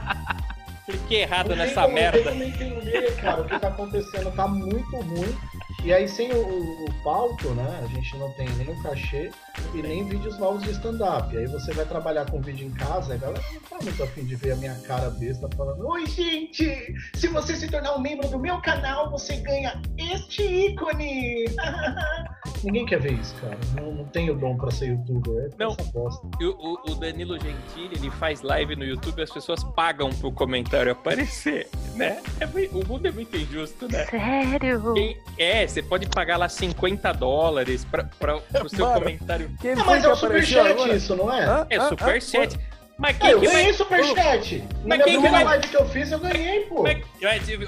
Cliquei 0.86 1.22
errado 1.22 1.54
nessa 1.54 1.86
merda. 1.86 2.18
Não 2.32 2.38
tem 2.40 2.50
como 2.52 2.72
entender, 2.72 3.16
cara, 3.16 3.42
o 3.42 3.44
que 3.44 3.58
tá 3.58 3.68
acontecendo. 3.68 4.34
Tá 4.34 4.48
muito 4.48 4.96
ruim. 4.96 5.36
E 5.85 5.92
aí, 5.92 6.08
sem 6.08 6.30
o, 6.32 6.37
o, 6.37 6.85
o 6.87 6.92
palco, 7.04 7.49
né? 7.50 7.80
A 7.82 7.87
gente 7.87 8.16
não 8.18 8.30
tem 8.32 8.49
nem 8.56 8.68
o 8.68 8.82
cachê 8.82 9.30
e 9.75 9.80
nem 9.80 10.04
vídeos 10.04 10.37
novos 10.38 10.62
de 10.64 10.70
stand-up. 10.73 11.35
Aí 11.37 11.47
você 11.47 11.73
vai 11.73 11.85
trabalhar 11.87 12.28
com 12.30 12.40
vídeo 12.40 12.66
em 12.66 12.70
casa, 12.73 13.14
a 13.14 13.16
galera 13.16 13.42
não 13.54 13.61
tá 13.61 13.78
muito 13.82 14.02
afim 14.02 14.25
de 14.25 14.35
ver 14.37 14.52
a 14.52 14.56
minha 14.56 14.75
cara 14.87 15.08
besta 15.11 15.49
falando: 15.56 15.87
Oi, 15.87 16.04
gente! 16.06 16.94
Se 17.14 17.28
você 17.28 17.54
se 17.54 17.68
tornar 17.68 17.94
um 17.94 18.00
membro 18.00 18.28
do 18.28 18.38
meu 18.38 18.61
canal, 18.61 19.08
você 19.11 19.37
ganha 19.37 19.80
este 19.97 20.42
ícone! 20.42 21.44
Ninguém 22.64 22.85
quer 22.87 23.00
ver 23.00 23.12
isso, 23.12 23.35
cara. 23.37 23.56
Não, 23.80 23.92
não 23.92 24.04
tenho 24.06 24.35
dom 24.35 24.56
pra 24.56 24.70
ser 24.73 24.88
youtuber. 24.88 25.44
É 25.44 25.64
Não. 25.64 25.76
essa 25.78 25.92
bosta. 25.92 26.26
E 26.40 26.44
o, 26.44 26.50
o- 26.58 26.90
o 26.90 26.94
Danilo 26.97 27.35
Gentili, 27.38 27.94
ele 27.94 28.11
faz 28.11 28.42
live 28.42 28.75
no 28.75 28.85
YouTube 28.85 29.18
e 29.20 29.23
as 29.23 29.30
pessoas 29.30 29.62
pagam 29.62 30.11
pro 30.11 30.32
comentário 30.32 30.90
aparecer, 30.90 31.68
né? 31.94 32.20
É 32.40 32.47
o 32.47 32.85
mundo 32.87 33.06
é 33.06 33.12
muito 33.12 33.37
injusto, 33.37 33.87
né? 33.87 34.04
Sério? 34.06 34.92
Quem- 34.94 35.16
é, 35.38 35.67
você 35.68 35.82
pode 35.82 36.06
pagar 36.06 36.37
lá 36.37 36.48
50 36.48 37.12
dólares 37.12 37.84
pra, 37.84 38.04
pra, 38.18 38.38
pro 38.38 38.68
seu 38.68 38.87
Mano. 38.87 39.00
comentário. 39.00 39.50
Quem 39.60 39.72
Ah, 39.72 39.84
mas 39.84 40.00
que 40.02 40.06
é 40.06 40.12
o 40.12 40.16
superchat 40.16 40.90
isso, 40.96 41.16
não 41.16 41.32
é? 41.32 41.44
Hã? 41.44 41.66
É 41.70 41.76
Hã? 41.78 41.88
superchat. 41.88 42.58
Mas 42.98 43.14
Ah, 43.14 43.18
quem 43.20 43.30
eu 43.30 43.40
que 43.40 43.46
ganhei 43.46 43.62
vai... 43.64 43.72
superchat! 43.75 44.58
Na 44.58 44.96
Mas 44.96 44.98
minha 44.98 45.04
quem 45.04 45.22
que 45.22 45.28
vai- 45.28 45.44
live 45.44 45.68
que 45.68 45.76
eu 45.76 45.88
fiz, 45.88 46.10
eu 46.10 46.18
ganhei, 46.18 46.60
pô. 46.62 46.82
Mas 46.82 46.98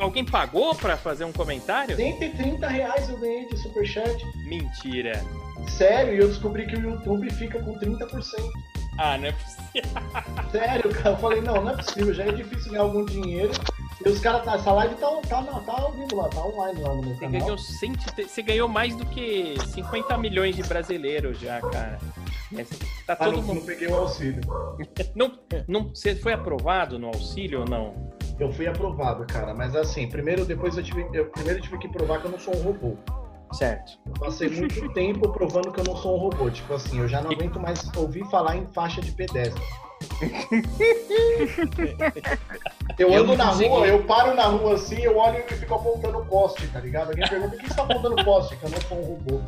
Alguém 0.01 0.25
pagou 0.25 0.75
pra 0.75 0.97
fazer 0.97 1.25
um 1.25 1.33
comentário? 1.33 1.95
130 1.95 2.67
reais 2.67 3.09
eu 3.09 3.17
ganhei 3.19 3.47
de 3.49 3.57
superchat. 3.59 4.25
Mentira. 4.49 5.23
Sério, 5.69 6.15
e 6.15 6.19
eu 6.19 6.27
descobri 6.29 6.67
que 6.67 6.75
o 6.75 6.81
YouTube 6.81 7.31
fica 7.35 7.63
com 7.63 7.79
30%. 7.79 8.01
Ah, 8.99 9.17
não 9.19 9.27
é 9.29 9.33
possível. 9.33 9.91
Sério, 10.51 10.91
cara. 10.95 11.11
Eu 11.11 11.17
falei, 11.19 11.41
não, 11.41 11.63
não 11.63 11.71
é 11.73 11.77
possível, 11.77 12.13
já 12.13 12.25
é 12.25 12.33
difícil 12.33 12.73
ganhar 12.73 12.83
algum 12.83 13.05
dinheiro. 13.05 13.53
E 14.05 14.09
os 14.09 14.19
caras, 14.21 14.45
tá- 14.45 14.55
essa 14.55 14.73
live 14.73 14.95
tá, 14.95 15.09
tá, 15.29 15.43
tá 15.43 15.73
ao 15.83 15.93
vivo 15.93 16.17
lá, 16.17 16.29
tá 16.29 16.43
online 16.45 16.81
lá 16.81 16.95
no 16.95 17.03
meu 17.03 17.15
Você 17.15 17.21
canal. 17.21 17.41
ganhou, 17.41 17.59
100, 17.59 17.93
você 18.27 18.43
ganhou 18.43 18.69
mais 18.69 18.97
do 18.97 19.05
que 19.05 19.55
50 19.69 20.17
milhões 20.17 20.57
de 20.57 20.63
brasileiros 20.63 21.39
já, 21.39 21.61
cara. 21.61 21.99
É, 22.57 22.65
Tá 23.07 23.13
Ah, 23.13 23.17
todo 23.17 23.37
não, 23.37 23.43
mundo. 23.43 23.55
não 23.61 23.67
peguei 23.67 23.89
o 23.89 23.95
auxílio. 23.95 24.41
Não, 25.15 25.39
não, 25.69 25.89
você 25.95 26.15
foi 26.17 26.33
aprovado 26.33 26.99
no 26.99 27.09
auxílio 27.09 27.61
ou 27.61 27.65
não? 27.69 28.11
Eu 28.39 28.51
fui 28.53 28.67
aprovado, 28.67 29.25
cara, 29.27 29.53
mas 29.55 29.77
assim, 29.77 30.09
primeiro 30.09 30.45
depois 30.47 30.77
eu 30.77 30.83
tive. 30.83 31.07
Eu, 31.13 31.27
primeiro 31.27 31.59
eu 31.59 31.63
tive 31.63 31.79
que 31.79 31.89
provar 31.89 32.21
que 32.21 32.25
eu 32.27 32.31
não 32.31 32.39
sou 32.39 32.57
um 32.57 32.63
robô. 32.63 32.97
Certo. 33.53 33.99
Eu 34.07 34.13
passei 34.15 34.49
muito 34.49 34.89
tempo 34.95 35.29
provando 35.33 35.71
que 35.73 35.81
eu 35.81 35.85
não 35.85 35.97
sou 35.97 36.17
um 36.17 36.19
robô. 36.21 36.51
Tipo 36.51 36.75
assim, 36.75 37.01
eu 37.01 37.07
já 37.09 37.21
não 37.21 37.31
aguento 37.31 37.61
mais 37.61 37.83
ouvir 37.97 38.25
falar 38.31 38.57
em 38.57 38.67
faixa 38.73 39.01
de 39.01 39.13
pedestre. 39.13 39.63
Eu 42.99 43.09
Eu 43.09 43.15
ando 43.15 43.27
não 43.29 43.37
na 43.37 43.47
consegui. 43.47 43.69
rua, 43.69 43.87
eu 43.87 44.03
paro 44.05 44.35
na 44.35 44.45
rua 44.45 44.75
assim, 44.75 45.01
eu 45.01 45.17
olho 45.17 45.39
e 45.49 45.55
fico 45.55 45.75
apontando 45.75 46.19
o 46.19 46.27
poste, 46.27 46.67
tá 46.69 46.81
ligado? 46.81 47.09
Alguém 47.11 47.27
pergunta, 47.29 47.51
por 47.57 47.61
que 47.61 47.69
você 47.69 47.75
tá 47.75 47.83
apontando 47.83 48.21
o 48.21 48.25
poste? 48.25 48.57
Que 48.57 48.65
eu 48.65 48.71
não 48.71 48.81
sou 48.83 48.99
um 48.99 49.03
robô. 49.05 49.41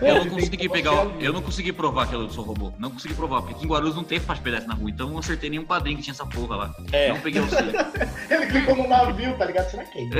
Eu 0.00 0.24
não 0.24 0.30
consegui 0.30 0.68
pegar. 0.68 1.06
Eu 1.20 1.32
não 1.32 1.42
consegui 1.42 1.72
provar 1.72 2.06
que 2.08 2.14
eu 2.14 2.30
sou 2.30 2.44
robô. 2.44 2.72
Não 2.78 2.90
consegui 2.90 3.14
provar, 3.14 3.40
porque 3.40 3.54
aqui 3.54 3.64
em 3.64 3.68
Guarulhos 3.68 3.96
não 3.96 4.04
tem 4.04 4.20
faixa 4.20 4.38
de 4.40 4.44
pedestre 4.44 4.68
na 4.68 4.74
rua. 4.74 4.90
Então 4.90 5.06
eu 5.06 5.12
não 5.12 5.18
acertei 5.18 5.50
nenhum 5.50 5.64
padrinho 5.64 5.96
que 5.96 6.02
tinha 6.04 6.12
essa 6.12 6.26
porra 6.26 6.56
lá. 6.56 6.74
É. 6.92 7.08
Não 7.08 7.20
peguei 7.20 7.40
o 7.40 7.44
auxílio. 7.44 7.72
Ele 8.30 8.46
clicou 8.46 8.76
no 8.76 8.86
navio, 8.88 9.36
tá 9.36 9.44
ligado? 9.46 9.70
Será 9.70 9.84
que 9.84 9.98
é 9.98 10.02
isso? 10.02 10.18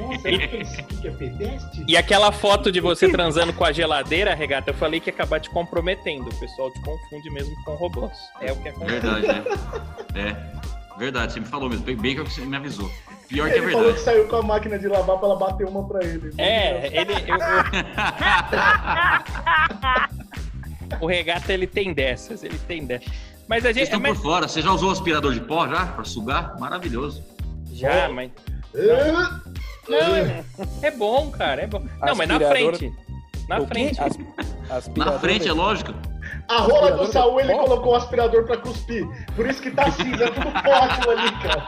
Nossa, 0.00 0.20
será 0.20 0.38
que 0.38 0.56
é 0.56 0.64
que 1.00 1.08
é 1.08 1.10
pedestre? 1.10 1.84
E 1.88 1.96
aquela 1.96 2.30
foto 2.30 2.70
de 2.70 2.80
você 2.80 3.08
transando 3.10 3.52
com 3.52 3.64
a 3.64 3.72
geladeira, 3.72 4.34
regata, 4.34 4.70
eu 4.70 4.74
falei 4.74 5.00
que 5.00 5.10
ia 5.10 5.14
acabar 5.14 5.40
te 5.40 5.50
comprometendo. 5.50 6.28
O 6.28 6.34
pessoal 6.36 6.70
te 6.70 6.80
confunde 6.80 7.30
mesmo 7.30 7.54
com 7.64 7.74
É 8.40 8.52
o 8.52 8.56
que 8.56 8.68
acontece. 8.68 9.00
Verdade, 9.00 9.26
né? 9.26 9.44
É. 10.36 10.36
Verdade, 10.98 11.32
você 11.32 11.40
me 11.40 11.46
falou 11.46 11.68
mesmo. 11.70 11.84
Bem 11.84 11.96
bem 11.96 12.14
que 12.14 12.22
você 12.22 12.42
me 12.42 12.56
avisou. 12.56 12.90
Pior 13.28 13.48
que 13.48 13.54
é 13.54 13.58
Ele 13.58 13.70
falou 13.72 13.86
que 13.92 13.94
verdade. 13.94 14.04
saiu 14.04 14.28
com 14.28 14.36
a 14.36 14.42
máquina 14.42 14.78
de 14.78 14.86
lavar 14.88 15.16
pra 15.18 15.28
ela 15.28 15.36
bater 15.38 15.66
uma 15.66 15.86
pra 15.86 16.04
ele. 16.04 16.32
É, 16.36 16.86
ele. 16.88 17.12
eu- 17.12 17.36
eu- 17.36 17.40
o 21.00 21.06
regata 21.06 21.52
ele 21.52 21.66
tem 21.66 21.92
dessas, 21.94 22.42
ele 22.44 22.58
tem 22.66 22.84
dessas. 22.84 23.08
Mas 23.48 23.64
a 23.64 23.72
Vocês 23.72 23.76
gente. 23.76 23.84
estão 23.86 24.00
mas- 24.00 24.16
por 24.18 24.22
fora. 24.22 24.48
Você 24.48 24.60
já 24.62 24.72
usou 24.72 24.90
aspirador 24.90 25.32
de 25.32 25.40
pó 25.40 25.66
já? 25.68 25.86
Pra 25.86 26.04
sugar? 26.04 26.56
Maravilhoso. 26.58 27.22
já, 27.72 28.08
mas. 28.08 28.30
Ah, 28.76 29.40
Não, 29.88 30.16
é, 30.16 30.44
é 30.82 30.90
bom, 30.90 31.30
cara, 31.30 31.62
é 31.62 31.66
bom. 31.66 31.82
Não, 32.00 32.14
mas 32.14 32.28
na 32.28 32.38
frente. 32.38 32.92
Na 33.48 33.60
O 33.60 33.66
frente. 33.66 34.00
As- 34.00 34.88
Na 34.96 35.18
frente, 35.18 35.48
é 35.48 35.52
lógico. 35.52 35.92
A 36.50 36.58
rola 36.62 36.90
do 36.92 37.06
Saul, 37.06 37.40
ele 37.40 37.54
colocou 37.54 37.92
o 37.92 37.94
aspirador 37.94 38.44
pra 38.44 38.56
cuspir. 38.56 39.06
Por 39.36 39.48
isso 39.48 39.62
que 39.62 39.70
tá 39.70 39.88
cinza, 39.92 40.24
é 40.24 40.30
tudo 40.30 40.50
pó 40.50 41.10
ali, 41.10 41.30
cara. 41.42 41.62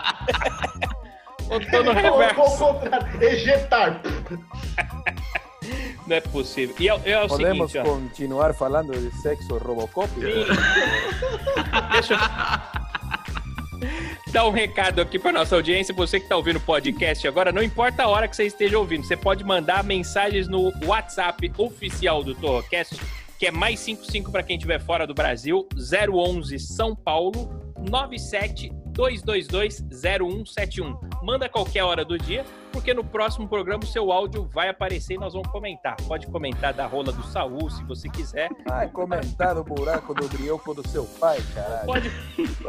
Botou 1.48 1.84
no 1.84 1.92
Ele 1.92 2.08
colocou 2.08 2.46
o 2.46 2.58
contrário, 2.58 3.22
ejetar. 3.22 4.00
Não 6.04 6.16
é 6.16 6.20
possível. 6.20 6.74
E 6.80 6.88
é, 6.88 7.00
é 7.12 7.22
o 7.22 7.28
Podemos 7.28 7.70
seguinte, 7.70 7.88
ó. 7.88 7.94
continuar 7.94 8.52
falando 8.54 8.92
de 8.92 9.12
sexo 9.18 9.56
Robocop? 9.56 10.10
Deixa 11.92 12.14
eu 12.14 12.18
dar 14.32 14.46
um 14.46 14.50
recado 14.50 15.00
aqui 15.00 15.16
para 15.16 15.30
nossa 15.30 15.54
audiência. 15.54 15.94
Você 15.94 16.18
que 16.18 16.24
está 16.24 16.36
ouvindo 16.36 16.56
o 16.56 16.60
podcast 16.60 17.28
agora, 17.28 17.52
não 17.52 17.62
importa 17.62 18.02
a 18.02 18.08
hora 18.08 18.26
que 18.26 18.34
você 18.34 18.46
esteja 18.46 18.76
ouvindo, 18.78 19.04
você 19.04 19.16
pode 19.16 19.44
mandar 19.44 19.84
mensagens 19.84 20.48
no 20.48 20.72
WhatsApp 20.84 21.52
oficial 21.56 22.24
do 22.24 22.34
Torrocast, 22.34 23.00
que 23.42 23.48
é 23.48 23.50
mais 23.50 23.80
55 23.80 24.30
para 24.30 24.44
quem 24.44 24.54
estiver 24.54 24.80
fora 24.80 25.04
do 25.04 25.14
Brasil, 25.14 25.66
011 25.76 26.60
São 26.60 26.94
Paulo 26.94 27.50
972220171. 28.94 30.96
Manda 31.24 31.46
a 31.46 31.48
qualquer 31.48 31.82
hora 31.82 32.04
do 32.04 32.16
dia, 32.16 32.44
porque 32.70 32.94
no 32.94 33.02
próximo 33.02 33.48
programa 33.48 33.82
o 33.82 33.86
seu 33.88 34.12
áudio 34.12 34.44
vai 34.44 34.68
aparecer 34.68 35.14
e 35.14 35.18
nós 35.18 35.32
vamos 35.32 35.48
comentar. 35.48 35.96
Pode 36.06 36.28
comentar 36.28 36.72
da 36.72 36.86
rola 36.86 37.10
do 37.10 37.24
Saul, 37.24 37.68
se 37.68 37.82
você 37.82 38.08
quiser. 38.08 38.48
Ah, 38.70 38.86
comentar 38.86 39.58
o 39.58 39.64
buraco 39.64 40.14
do 40.14 40.28
brioco 40.28 40.72
do 40.72 40.86
seu 40.86 41.04
pai, 41.04 41.42
caralho. 41.52 41.86
Pode 41.86 42.12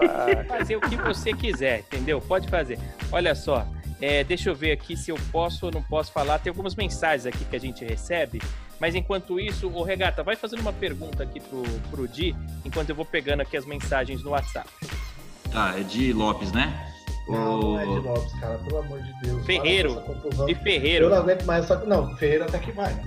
Ah, 0.01 0.43
fazer 0.57 0.77
o 0.77 0.81
que 0.81 0.95
você 0.95 1.33
quiser, 1.33 1.81
entendeu? 1.81 2.19
Pode 2.19 2.49
fazer. 2.49 2.79
Olha 3.11 3.35
só, 3.35 3.63
é, 4.01 4.23
deixa 4.23 4.49
eu 4.49 4.55
ver 4.55 4.71
aqui 4.71 4.97
se 4.97 5.11
eu 5.11 5.19
posso 5.31 5.67
ou 5.67 5.71
não 5.71 5.83
posso 5.83 6.11
falar. 6.11 6.39
Tem 6.39 6.49
algumas 6.49 6.75
mensagens 6.75 7.27
aqui 7.27 7.45
que 7.45 7.55
a 7.55 7.59
gente 7.59 7.85
recebe, 7.85 8.41
mas 8.83 8.95
enquanto 8.95 9.39
isso, 9.39 9.69
o 9.69 9.81
Regata, 9.81 10.23
vai 10.23 10.35
fazendo 10.35 10.59
uma 10.59 10.73
pergunta 10.73 11.23
aqui 11.23 11.39
pro, 11.39 11.63
pro 11.89 12.05
Di, 12.05 12.35
enquanto 12.65 12.89
eu 12.89 12.95
vou 12.95 13.05
pegando 13.05 13.39
aqui 13.39 13.55
as 13.55 13.65
mensagens 13.65 14.21
no 14.21 14.31
WhatsApp. 14.31 14.69
Tá, 15.53 15.73
é 15.79 15.83
de 15.83 16.11
Lopes, 16.11 16.51
né? 16.51 16.91
Não, 17.29 17.61
não 17.61 17.79
é 17.79 17.85
de 17.85 17.89
O... 17.91 18.01
Lopes, 18.01 18.33
cara, 18.41 18.57
pelo 18.57 18.79
amor 18.79 19.01
de 19.01 19.13
Deus. 19.21 19.45
Ferreiro. 19.45 19.95
confusão. 20.01 20.45
De 20.47 20.51
Eu 20.51 20.57
Ferreiro. 20.59 21.09
não 21.09 21.15
aguento 21.15 21.45
mais 21.45 21.63
essa. 21.63 21.77
Não, 21.85 22.13
Ferreira 22.17 22.43
até 22.43 22.59
que 22.59 22.73
vai, 22.73 22.93
né? 22.93 23.03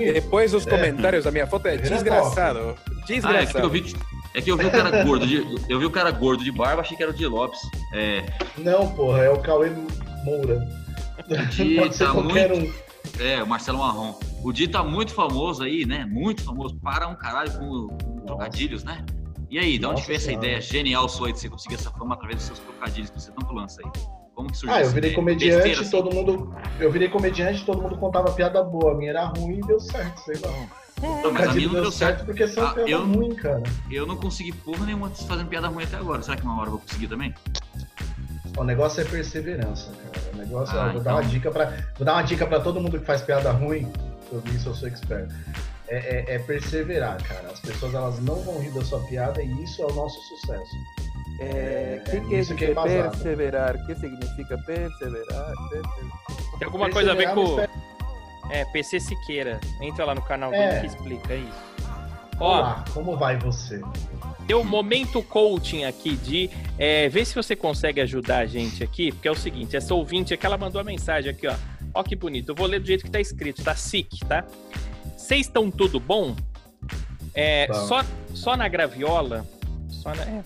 É. 0.00 0.12
Depois 0.14 0.52
os 0.52 0.64
comentários 0.66 1.22
da 1.22 1.30
minha 1.30 1.46
foto 1.46 1.66
é 1.68 1.78
Ferreira 1.78 1.86
é 1.86 1.94
desgraçado. 1.94 2.58
Ah, 2.58 2.90
é 2.90 3.06
que 3.06 3.12
Desgraçado. 3.14 3.64
eu 3.64 3.70
vi. 3.70 3.94
É 4.34 4.42
que 4.42 4.50
eu 4.50 4.56
vi 4.56 4.66
o 4.66 4.70
cara 4.72 5.04
gordo 5.04 5.24
de. 5.24 5.36
Eu 5.68 5.78
vi 5.78 5.86
o 5.86 5.90
cara 5.92 6.10
gordo 6.10 6.42
de 6.42 6.50
barba, 6.50 6.82
achei 6.82 6.96
que 6.96 7.02
era 7.04 7.12
o 7.12 7.14
de 7.14 7.28
Lopes. 7.28 7.60
É. 7.94 8.24
Não, 8.58 8.92
porra, 8.92 9.22
é 9.22 9.30
o 9.30 9.38
Cauê 9.38 9.70
Moura. 10.24 10.66
Di 11.52 11.76
Pode 11.76 11.94
ser 11.94 12.06
tá 12.06 12.12
qualquer 12.12 12.48
muito. 12.48 12.72
um. 12.72 13.22
É, 13.24 13.40
o 13.40 13.46
Marcelo 13.46 13.78
Marrom. 13.78 14.18
O 14.46 14.52
Di 14.52 14.68
tá 14.68 14.80
muito 14.84 15.12
famoso 15.12 15.64
aí, 15.64 15.84
né? 15.84 16.06
Muito 16.06 16.44
famoso. 16.44 16.76
Para 16.76 17.08
um 17.08 17.16
caralho 17.16 17.50
com, 17.58 17.88
com 17.88 18.20
trocadilhos, 18.26 18.84
né? 18.84 19.04
E 19.50 19.58
aí, 19.58 19.76
de 19.76 19.84
onde 19.84 20.02
veio 20.02 20.18
essa 20.18 20.30
ideia 20.30 20.60
genial 20.60 21.08
sua 21.08 21.26
aí 21.26 21.32
de 21.32 21.40
você 21.40 21.48
conseguir 21.48 21.74
essa 21.74 21.90
fama 21.90 22.14
através 22.14 22.36
dos 22.38 22.46
seus 22.46 22.58
trocadilhos 22.60 23.10
que 23.10 23.20
você 23.20 23.32
tanto 23.32 23.52
lança 23.52 23.80
aí? 23.84 23.90
Como 24.36 24.48
que 24.48 24.56
surgiu 24.56 24.76
Ah, 24.76 24.78
eu 24.78 24.84
essa 24.84 24.94
virei 24.94 25.14
comediante, 25.14 25.54
Besteira, 25.54 25.80
assim? 25.80 25.90
todo 25.90 26.14
mundo. 26.14 26.54
Eu 26.78 26.92
virei 26.92 27.08
comediante, 27.08 27.64
todo 27.64 27.82
mundo 27.82 27.96
contava 27.96 28.30
piada 28.30 28.62
boa. 28.62 28.92
A 28.92 28.94
minha 28.94 29.10
era 29.10 29.24
ruim 29.24 29.58
e 29.58 29.66
deu 29.66 29.80
certo, 29.80 30.16
sei 30.20 30.36
lá. 30.38 30.68
Não, 31.24 31.32
mas 31.32 31.48
a 31.48 31.52
minha 31.52 31.66
não 31.66 31.74
deu 31.82 31.90
certo. 31.90 32.24
porque 32.24 32.46
são 32.46 32.64
Ah, 32.68 32.70
piada 32.74 32.88
eu- 32.88 33.04
ruim, 33.04 33.34
cara. 33.34 33.64
Eu 33.90 34.06
não 34.06 34.16
consegui 34.16 34.52
porra 34.52 34.86
nenhuma 34.86 35.10
fazendo 35.10 35.48
piada 35.48 35.66
ruim 35.66 35.82
até 35.82 35.96
agora. 35.96 36.22
Será 36.22 36.36
que 36.36 36.44
uma 36.44 36.54
hora 36.56 36.68
eu 36.68 36.70
vou 36.70 36.80
conseguir 36.82 37.08
também? 37.08 37.34
O 38.56 38.62
negócio 38.62 39.00
é 39.00 39.04
perseverança, 39.04 39.90
cara. 40.12 40.26
O 40.34 40.36
negócio, 40.36 40.78
Ah, 40.78 40.86
ó, 40.88 40.92
vou 40.92 41.00
dar 41.02 41.14
uma 41.14 41.20
então. 41.22 41.30
dica 41.32 41.50
para, 41.50 41.66
vou 41.96 42.04
dar 42.06 42.12
uma 42.12 42.22
dica 42.22 42.46
para 42.46 42.60
todo 42.60 42.80
mundo 42.80 42.96
que 43.00 43.04
faz 43.04 43.22
piada 43.22 43.50
ruim. 43.50 43.90
Eu, 44.32 44.42
nisso 44.52 44.68
eu 44.68 44.74
sou 44.74 44.88
expert. 44.88 45.30
É, 45.88 45.96
é- 45.96 46.34
é 46.34 46.38
perseverar, 46.40 47.22
cara. 47.22 47.48
As 47.52 47.60
pessoas 47.60 47.94
elas 47.94 48.18
não 48.20 48.36
vão 48.42 48.58
rir 48.60 48.70
da 48.72 48.84
sua 48.84 49.00
piada 49.06 49.42
e 49.42 49.62
isso 49.62 49.82
é 49.82 49.86
o 49.86 49.92
nosso 49.94 50.20
sucesso. 50.22 50.74
É, 51.38 52.02
É, 52.06 52.10
que 52.10 52.20
quer 52.28 52.40
isso 52.40 52.54
que 52.54 52.64
é 52.64 52.70
embasado. 52.70 53.10
perseverar? 53.10 53.76
O 53.76 53.86
que 53.86 53.94
significa 53.94 54.58
perseverar? 54.58 55.52
Perseverar. 55.70 56.58
Tem 56.58 56.64
alguma 56.66 56.90
coisa 56.90 57.12
a 57.12 57.14
ver 57.14 57.28
Perseverar, 57.32 57.68
com. 57.68 58.50
É, 58.50 58.64
PC 58.66 59.00
Siqueira. 59.00 59.60
Entra 59.80 60.04
lá 60.04 60.14
no 60.14 60.22
canal 60.22 60.52
É. 60.52 60.68
dele 60.68 60.80
que 60.80 60.86
explica 60.86 61.32
é 61.34 61.38
isso. 61.38 61.66
Ó, 62.38 62.58
Olá, 62.58 62.84
como 62.92 63.16
vai 63.16 63.36
você? 63.38 63.80
Deu 64.46 64.60
um 64.60 64.64
momento 64.64 65.22
coaching 65.22 65.84
aqui 65.84 66.16
de 66.16 66.50
é, 66.78 67.08
ver 67.08 67.24
se 67.24 67.34
você 67.34 67.56
consegue 67.56 68.00
ajudar 68.00 68.38
a 68.38 68.46
gente 68.46 68.82
aqui, 68.84 69.10
porque 69.10 69.26
é 69.26 69.30
o 69.30 69.34
seguinte, 69.36 69.76
essa 69.76 69.94
ouvinte 69.94 70.32
aqui, 70.34 70.44
ela 70.46 70.58
mandou 70.58 70.80
a 70.80 70.84
mensagem 70.84 71.30
aqui, 71.30 71.46
ó. 71.46 71.54
Ó 71.96 72.02
que 72.02 72.14
bonito. 72.14 72.50
Eu 72.50 72.54
vou 72.54 72.66
ler 72.66 72.78
do 72.78 72.86
jeito 72.86 73.04
que 73.04 73.10
tá 73.10 73.18
escrito, 73.18 73.64
tá 73.64 73.74
SIC, 73.74 74.20
tá? 74.28 74.44
Vocês 75.16 75.46
estão 75.46 75.70
tudo 75.70 75.98
bom? 75.98 76.36
É, 77.34 77.68
só, 77.72 78.04
só 78.34 78.54
na 78.54 78.68
graviola. 78.68 79.46
Só 79.88 80.14
na, 80.14 80.22
é. 80.22 80.44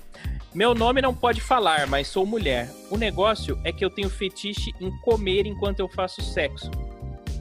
Meu 0.55 0.77
nome 0.77 1.03
não 1.03 1.13
pode 1.13 1.41
falar, 1.41 1.89
mas 1.89 2.07
sou 2.07 2.25
mulher. 2.25 2.71
O 2.89 2.97
negócio 2.97 3.61
é 3.65 3.73
que 3.73 3.85
eu 3.85 3.91
tenho 3.91 4.09
fetiche 4.09 4.73
em 4.81 4.97
comer 5.01 5.45
enquanto 5.45 5.81
eu 5.81 5.89
faço 5.89 6.23
sexo. 6.23 6.71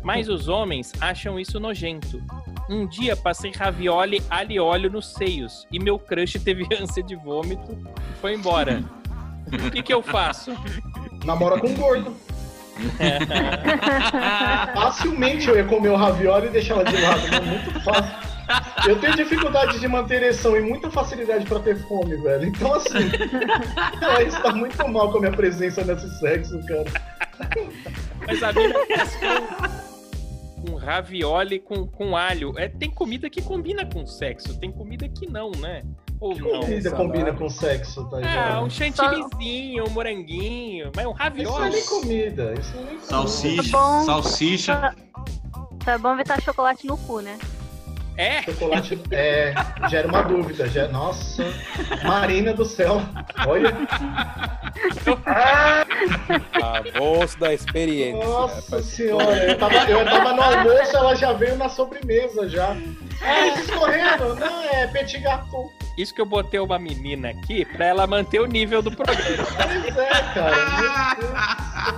Mas 0.04 0.28
os 0.28 0.48
homens 0.48 0.92
acham 1.00 1.40
isso 1.40 1.60
nojento. 1.60 2.20
Um 2.68 2.88
dia 2.88 3.16
passei 3.16 3.52
ravioli 3.52 4.24
alho 4.28 4.52
e 4.52 4.60
óleo 4.60 4.90
nos 4.90 5.14
seios 5.14 5.68
e 5.72 5.80
meu 5.80 6.00
crush 6.00 6.40
teve 6.44 6.68
ânsia 6.82 7.04
de 7.04 7.16
vômito 7.16 7.78
e 8.12 8.22
foi 8.22 8.34
embora. 8.34 8.84
O 9.68 9.70
que, 9.70 9.84
que 9.84 9.94
eu 9.94 10.02
faço? 10.02 10.52
Namora 11.24 11.60
com 11.60 11.68
um 11.68 11.76
gordo. 11.76 12.16
Facilmente 14.74 15.48
eu 15.48 15.56
ia 15.56 15.64
comer 15.66 15.90
o 15.90 15.96
ravioli 15.96 16.48
e 16.48 16.50
deixar 16.52 16.76
ela 16.76 16.86
de 16.86 17.02
lado, 17.02 17.22
mas 17.32 17.46
muito 17.46 17.80
fácil. 17.82 18.30
Eu 18.88 19.00
tenho 19.00 19.16
dificuldade 19.16 19.80
de 19.80 19.88
manter 19.88 20.16
ereção 20.16 20.58
e 20.58 20.62
muita 20.62 20.90
facilidade 20.90 21.46
pra 21.46 21.60
ter 21.60 21.78
fome, 21.88 22.16
velho. 22.18 22.46
Então, 22.48 22.74
assim, 22.74 23.12
ela 24.02 24.24
está 24.24 24.52
muito 24.52 24.88
mal 24.88 25.12
com 25.12 25.20
a 25.20 25.22
minha 25.22 25.34
presença 25.34 25.84
nesse 25.84 26.10
sexo, 26.20 26.60
cara. 26.66 26.92
Mas 28.26 28.42
a 28.42 28.52
mina 28.52 28.80
pescou 28.88 29.90
um 30.68 30.76
ravioli 30.76 31.60
com, 31.60 31.88
com 31.88 32.18
alho. 32.18 32.58
É, 32.58 32.68
tem 32.68 32.90
comida 32.90 33.30
que 33.30 33.42
combina 33.42 33.86
com 33.86 34.06
sexo, 34.06 34.60
tem 34.60 34.72
comida 34.72 35.08
que 35.08 35.30
não, 35.30 35.52
né? 35.52 35.84
Ou 36.20 36.36
não? 36.38 36.60
Comida 36.62 36.92
combina 36.92 37.34
com 37.34 37.50
sexo, 37.50 38.04
tá 38.10 38.18
Ah, 38.24 38.62
um 38.62 38.70
chantillyzinho, 38.70 39.86
um 39.88 39.90
moranguinho, 39.92 40.92
mas 40.96 41.06
um 41.06 41.12
Isso 41.12 41.18
não 41.20 41.26
é 41.26 41.30
ravioli. 41.30 41.72
nem 41.72 41.86
comida, 41.86 42.54
isso 42.60 42.72
não 42.76 42.82
é 42.82 42.86
nem 42.86 42.96
comida. 42.98 43.06
Salsicha, 43.06 43.72
Tá 43.72 43.78
bom. 43.78 44.04
salsicha. 44.06 44.96
Tá 45.86 45.98
bom 45.98 46.14
evitar 46.14 46.42
chocolate 46.42 46.86
no 46.86 46.98
cu, 46.98 47.22
né? 47.22 47.38
É? 48.18 48.42
Chocolate 48.44 49.02
é, 49.12 49.54
gera 49.90 50.06
uma 50.10 50.22
dúvida. 50.22 50.68
Gera, 50.68 50.90
nossa, 50.90 51.42
Marina 52.04 52.52
do 52.54 52.66
céu. 52.66 53.02
Olha, 53.48 53.74
A 56.62 57.00
voz 57.00 57.36
da 57.36 57.54
experiência. 57.54 58.26
nossa 58.28 58.84
senhora. 58.84 59.38
Eu 59.52 59.58
tava, 59.58 59.74
eu 59.90 60.04
tava 60.04 60.34
no 60.34 60.42
almoço, 60.42 60.98
ela 60.98 61.16
já 61.16 61.32
veio 61.32 61.56
na 61.56 61.70
sobremesa 61.70 62.50
já. 62.50 62.76
É, 63.22 63.48
escorrendo. 63.60 64.36
Não, 64.36 64.64
é 64.66 64.88
petit 64.88 65.20
gâteau. 65.20 65.70
Isso 66.00 66.14
que 66.14 66.22
eu 66.22 66.26
botei 66.26 66.58
uma 66.62 66.80
menina 66.80 67.28
aqui 67.28 67.66
pra 67.66 67.88
ela 67.88 68.08
manter 68.08 68.40
o 68.40 68.46
nível 68.46 68.82
do 68.82 68.90
programa. 68.90 69.46
Pois 69.94 69.98
é, 69.98 70.10
cara. 70.34 71.94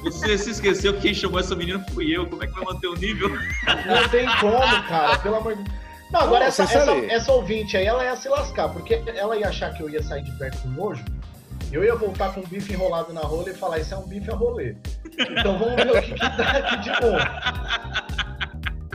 Do. 0.00 0.10
Você 0.10 0.38
se 0.38 0.50
esqueceu 0.52 0.94
que 0.94 1.02
quem 1.02 1.12
chamou 1.12 1.38
essa 1.38 1.54
menina 1.54 1.84
fui 1.92 2.16
eu. 2.16 2.26
Como 2.26 2.42
é 2.42 2.46
que 2.46 2.54
vai 2.54 2.64
manter 2.64 2.86
o 2.86 2.94
nível? 2.94 3.28
Não 3.28 4.08
tem 4.08 4.26
como, 4.40 4.82
cara. 4.88 5.18
Pelo 5.18 5.36
amor 5.36 5.54
de 5.54 5.64
Deus. 5.64 5.78
Não, 6.10 6.20
agora 6.20 6.40
Não, 6.40 6.46
essa, 6.46 6.62
essa, 6.62 6.92
essa 6.92 7.32
ouvinte 7.32 7.76
aí, 7.76 7.84
ela 7.84 8.02
ia 8.04 8.16
se 8.16 8.26
lascar, 8.26 8.70
porque 8.70 9.02
ela 9.14 9.36
ia 9.36 9.48
achar 9.48 9.74
que 9.74 9.82
eu 9.82 9.90
ia 9.90 10.02
sair 10.02 10.22
de 10.22 10.32
perto 10.38 10.62
com 10.62 10.68
nojo. 10.68 11.04
Eu 11.70 11.84
ia 11.84 11.94
voltar 11.96 12.32
com 12.32 12.40
um 12.40 12.44
bife 12.44 12.72
enrolado 12.72 13.12
na 13.12 13.20
rola 13.20 13.50
e 13.50 13.54
falar, 13.54 13.80
isso 13.80 13.92
é 13.92 13.98
um 13.98 14.06
bife 14.06 14.30
a 14.30 14.34
rolê. 14.34 14.76
Então 15.18 15.58
vamos 15.58 15.74
ver 15.74 15.90
o 15.90 16.02
que, 16.02 16.14
que 16.14 16.18
dá 16.20 16.50
aqui 16.52 16.76
de 16.78 16.90
bom. 17.00 17.18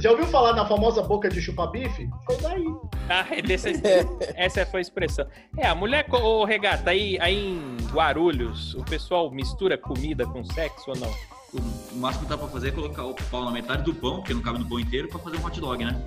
Já 0.02 0.12
ouviu 0.12 0.26
falar 0.28 0.54
na 0.54 0.66
famosa 0.66 1.02
boca 1.02 1.30
de 1.30 1.42
chupar 1.42 1.68
bife? 1.72 2.10
Foi 2.26 2.38
daí. 2.38 2.66
Ah, 3.10 3.26
é 3.32 3.42
desse, 3.42 3.74
essa 4.36 4.66
foi 4.66 4.80
a 4.80 4.82
expressão. 4.82 5.26
É, 5.58 5.68
a 5.68 5.76
mulher, 5.76 6.06
ô 6.12 6.46
regata, 6.46 6.92
aí, 6.92 7.18
aí 7.20 7.38
em 7.38 7.78
Guarulhos, 7.92 8.74
o 8.76 8.84
pessoal 8.84 9.30
mistura 9.32 9.78
comida 9.78 10.26
com 10.26 10.44
sexo 10.46 10.92
ou 10.92 10.98
não? 10.98 11.12
O 11.52 11.96
máximo 11.98 12.26
que 12.26 12.30
dá 12.30 12.38
pra 12.38 12.48
fazer 12.48 12.70
é 12.70 12.72
colocar 12.72 13.04
o 13.06 13.14
pau 13.32 13.44
na 13.44 13.52
metade 13.52 13.84
do 13.84 13.94
pão, 13.94 14.18
porque 14.18 14.34
não 14.34 14.42
cabe 14.42 14.60
no 14.60 14.70
pão 14.70 14.80
inteiro, 14.80 15.08
pra 15.10 15.20
fazer 15.20 15.38
um 15.38 15.46
hot 15.46 15.60
dog, 15.60 15.84
né? 15.84 16.00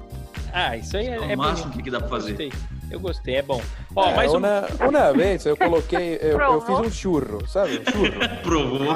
Ah, 0.52 0.76
isso 0.76 0.96
aí 0.96 1.06
é, 1.08 1.16
É 1.16 1.20
o 1.20 1.24
é 1.24 1.36
máximo 1.36 1.70
bonito. 1.70 1.84
que 1.84 1.90
dá 1.90 1.98
pra 1.98 2.08
fazer. 2.08 2.28
Gostei. 2.32 2.52
Eu 2.90 3.00
gostei, 3.00 3.34
é 3.36 3.42
bom. 3.42 3.60
Ó, 3.96 4.04
É, 4.10 4.14
mais 4.14 4.32
um. 4.32 4.36
uma, 4.36 4.66
uma 4.88 5.12
vez 5.12 5.44
eu 5.46 5.56
coloquei, 5.56 6.18
eu, 6.20 6.38
eu 6.38 6.60
fiz 6.60 6.78
um 6.78 6.90
churro, 6.90 7.46
sabe? 7.48 7.80
Um 7.88 7.90
churro. 7.90 8.12
Provou. 8.42 8.92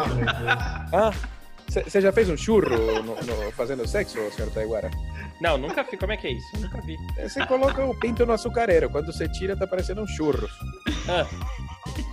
Ah, 0.93 1.11
você 1.85 2.01
já 2.01 2.13
fez 2.13 2.29
um 2.31 2.37
churro 2.37 2.71
no, 3.03 3.15
no- 3.15 3.53
fazendo 3.53 3.87
sexo, 3.87 4.19
senhor 4.33 4.51
Taiguara? 4.51 4.91
Não, 5.41 5.59
nunca 5.59 5.83
vi. 5.83 5.97
Como 5.97 6.13
é 6.13 6.17
que 6.17 6.27
é 6.27 6.31
isso? 6.33 6.47
Nunca 6.59 6.81
vi. 6.81 6.97
Você 7.23 7.45
coloca 7.47 7.85
o 7.85 7.95
pinto 7.99 8.25
no 8.25 8.33
açucareiro, 8.33 8.89
quando 8.91 9.13
você 9.13 9.29
tira 9.29 9.57
tá 9.57 9.67
parecendo 9.67 10.03
um 10.03 10.07
churro. 10.07 10.49
Ah. 11.09 11.27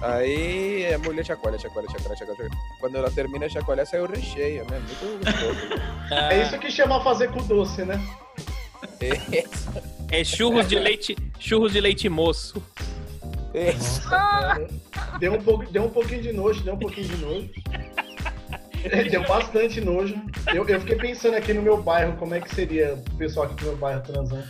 Aí 0.01 0.93
a 0.93 0.97
mulher 0.99 1.25
chacoalha, 1.25 1.57
chacoalha, 1.57 1.89
chacoalha, 1.89 2.15
chacoalha. 2.17 2.49
Quando 2.79 2.97
ela 2.97 3.09
termina 3.09 3.47
de 3.47 3.53
chacoalhar, 3.53 3.85
sai 3.85 4.01
o 4.01 4.05
recheio, 4.05 4.65
né? 4.69 4.79
Muito 4.79 5.25
gostoso. 5.25 5.81
Ah, 6.11 6.33
É 6.33 6.43
isso 6.43 6.57
que 6.59 6.69
chama 6.69 7.01
fazer 7.03 7.29
com 7.31 7.41
doce, 7.43 7.83
né? 7.85 7.99
Isso, 8.99 9.69
é 10.11 10.23
churros 10.23 10.67
de 10.67 10.77
leite, 10.77 11.15
churros 11.39 11.71
de 11.71 11.79
leite 11.81 12.07
moço. 12.09 12.61
isso. 13.53 14.07
Cara. 14.09 14.67
Deu 15.19 15.33
um, 15.33 15.41
pouco, 15.41 15.65
deu 15.71 15.83
um 15.85 15.89
pouquinho 15.89 16.21
de 16.21 16.33
nojo, 16.33 16.61
deu 16.63 16.73
um 16.73 16.79
pouquinho 16.79 17.07
de 17.07 17.17
nojo. 17.17 17.49
É, 18.83 19.03
Deu 19.03 19.23
bastante 19.23 19.79
nojo. 19.81 20.15
Eu, 20.53 20.67
eu 20.67 20.79
fiquei 20.81 20.95
pensando 20.95 21.35
aqui 21.35 21.53
no 21.53 21.61
meu 21.61 21.81
bairro, 21.81 22.13
como 22.17 22.35
é 22.35 22.39
que 22.41 22.53
seria 22.53 22.93
o 22.95 23.17
pessoal 23.17 23.45
aqui 23.45 23.55
do 23.55 23.63
meu 23.65 23.77
bairro 23.77 24.01
transando 24.01 24.43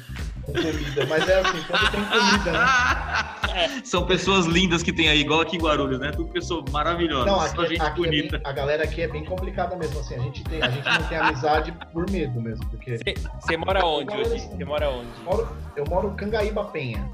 com 0.43 0.51
comida. 0.53 1.05
Mas 1.07 1.29
é 1.29 1.39
assim, 1.39 1.63
quando 1.67 1.91
tem 1.91 2.03
comida, 2.05 2.51
né? 2.51 3.81
São 3.83 4.05
pessoas 4.05 4.45
lindas 4.45 4.81
que 4.83 4.91
tem 4.91 5.07
aí, 5.09 5.21
igual 5.21 5.41
aqui 5.41 5.55
em 5.57 5.59
Guarulhos, 5.61 5.99
né? 5.99 6.11
Tudo 6.11 6.29
pessoa 6.29 6.65
maravilhosa. 6.71 7.25
Não, 7.25 7.39
aqui, 7.39 7.67
gente 7.67 7.81
aqui 7.81 8.01
é 8.05 8.09
bem- 8.09 8.21
bonita. 8.21 8.41
a 8.43 8.51
galera 8.51 8.83
aqui 8.83 9.01
é 9.03 9.07
bem 9.07 9.23
complicada 9.23 9.75
mesmo, 9.75 9.99
assim. 9.99 10.15
A 10.15 10.19
gente, 10.19 10.43
tem, 10.43 10.61
a 10.61 10.69
gente 10.69 10.85
não 10.85 11.03
tem 11.07 11.17
amizade 11.17 11.71
por 11.93 12.09
medo 12.09 12.41
mesmo, 12.41 12.65
porque 12.69 12.97
Você 13.39 13.55
mora 13.57 13.85
onde, 13.85 14.13
Odi? 14.15 14.39
Você 14.39 14.65
mora 14.65 14.89
onde? 14.89 15.07
eu 15.19 15.23
moro, 15.23 15.57
eu 15.77 15.85
moro 15.87 16.09
em 16.09 16.15
Cangaíba 16.15 16.63
Penha. 16.65 17.07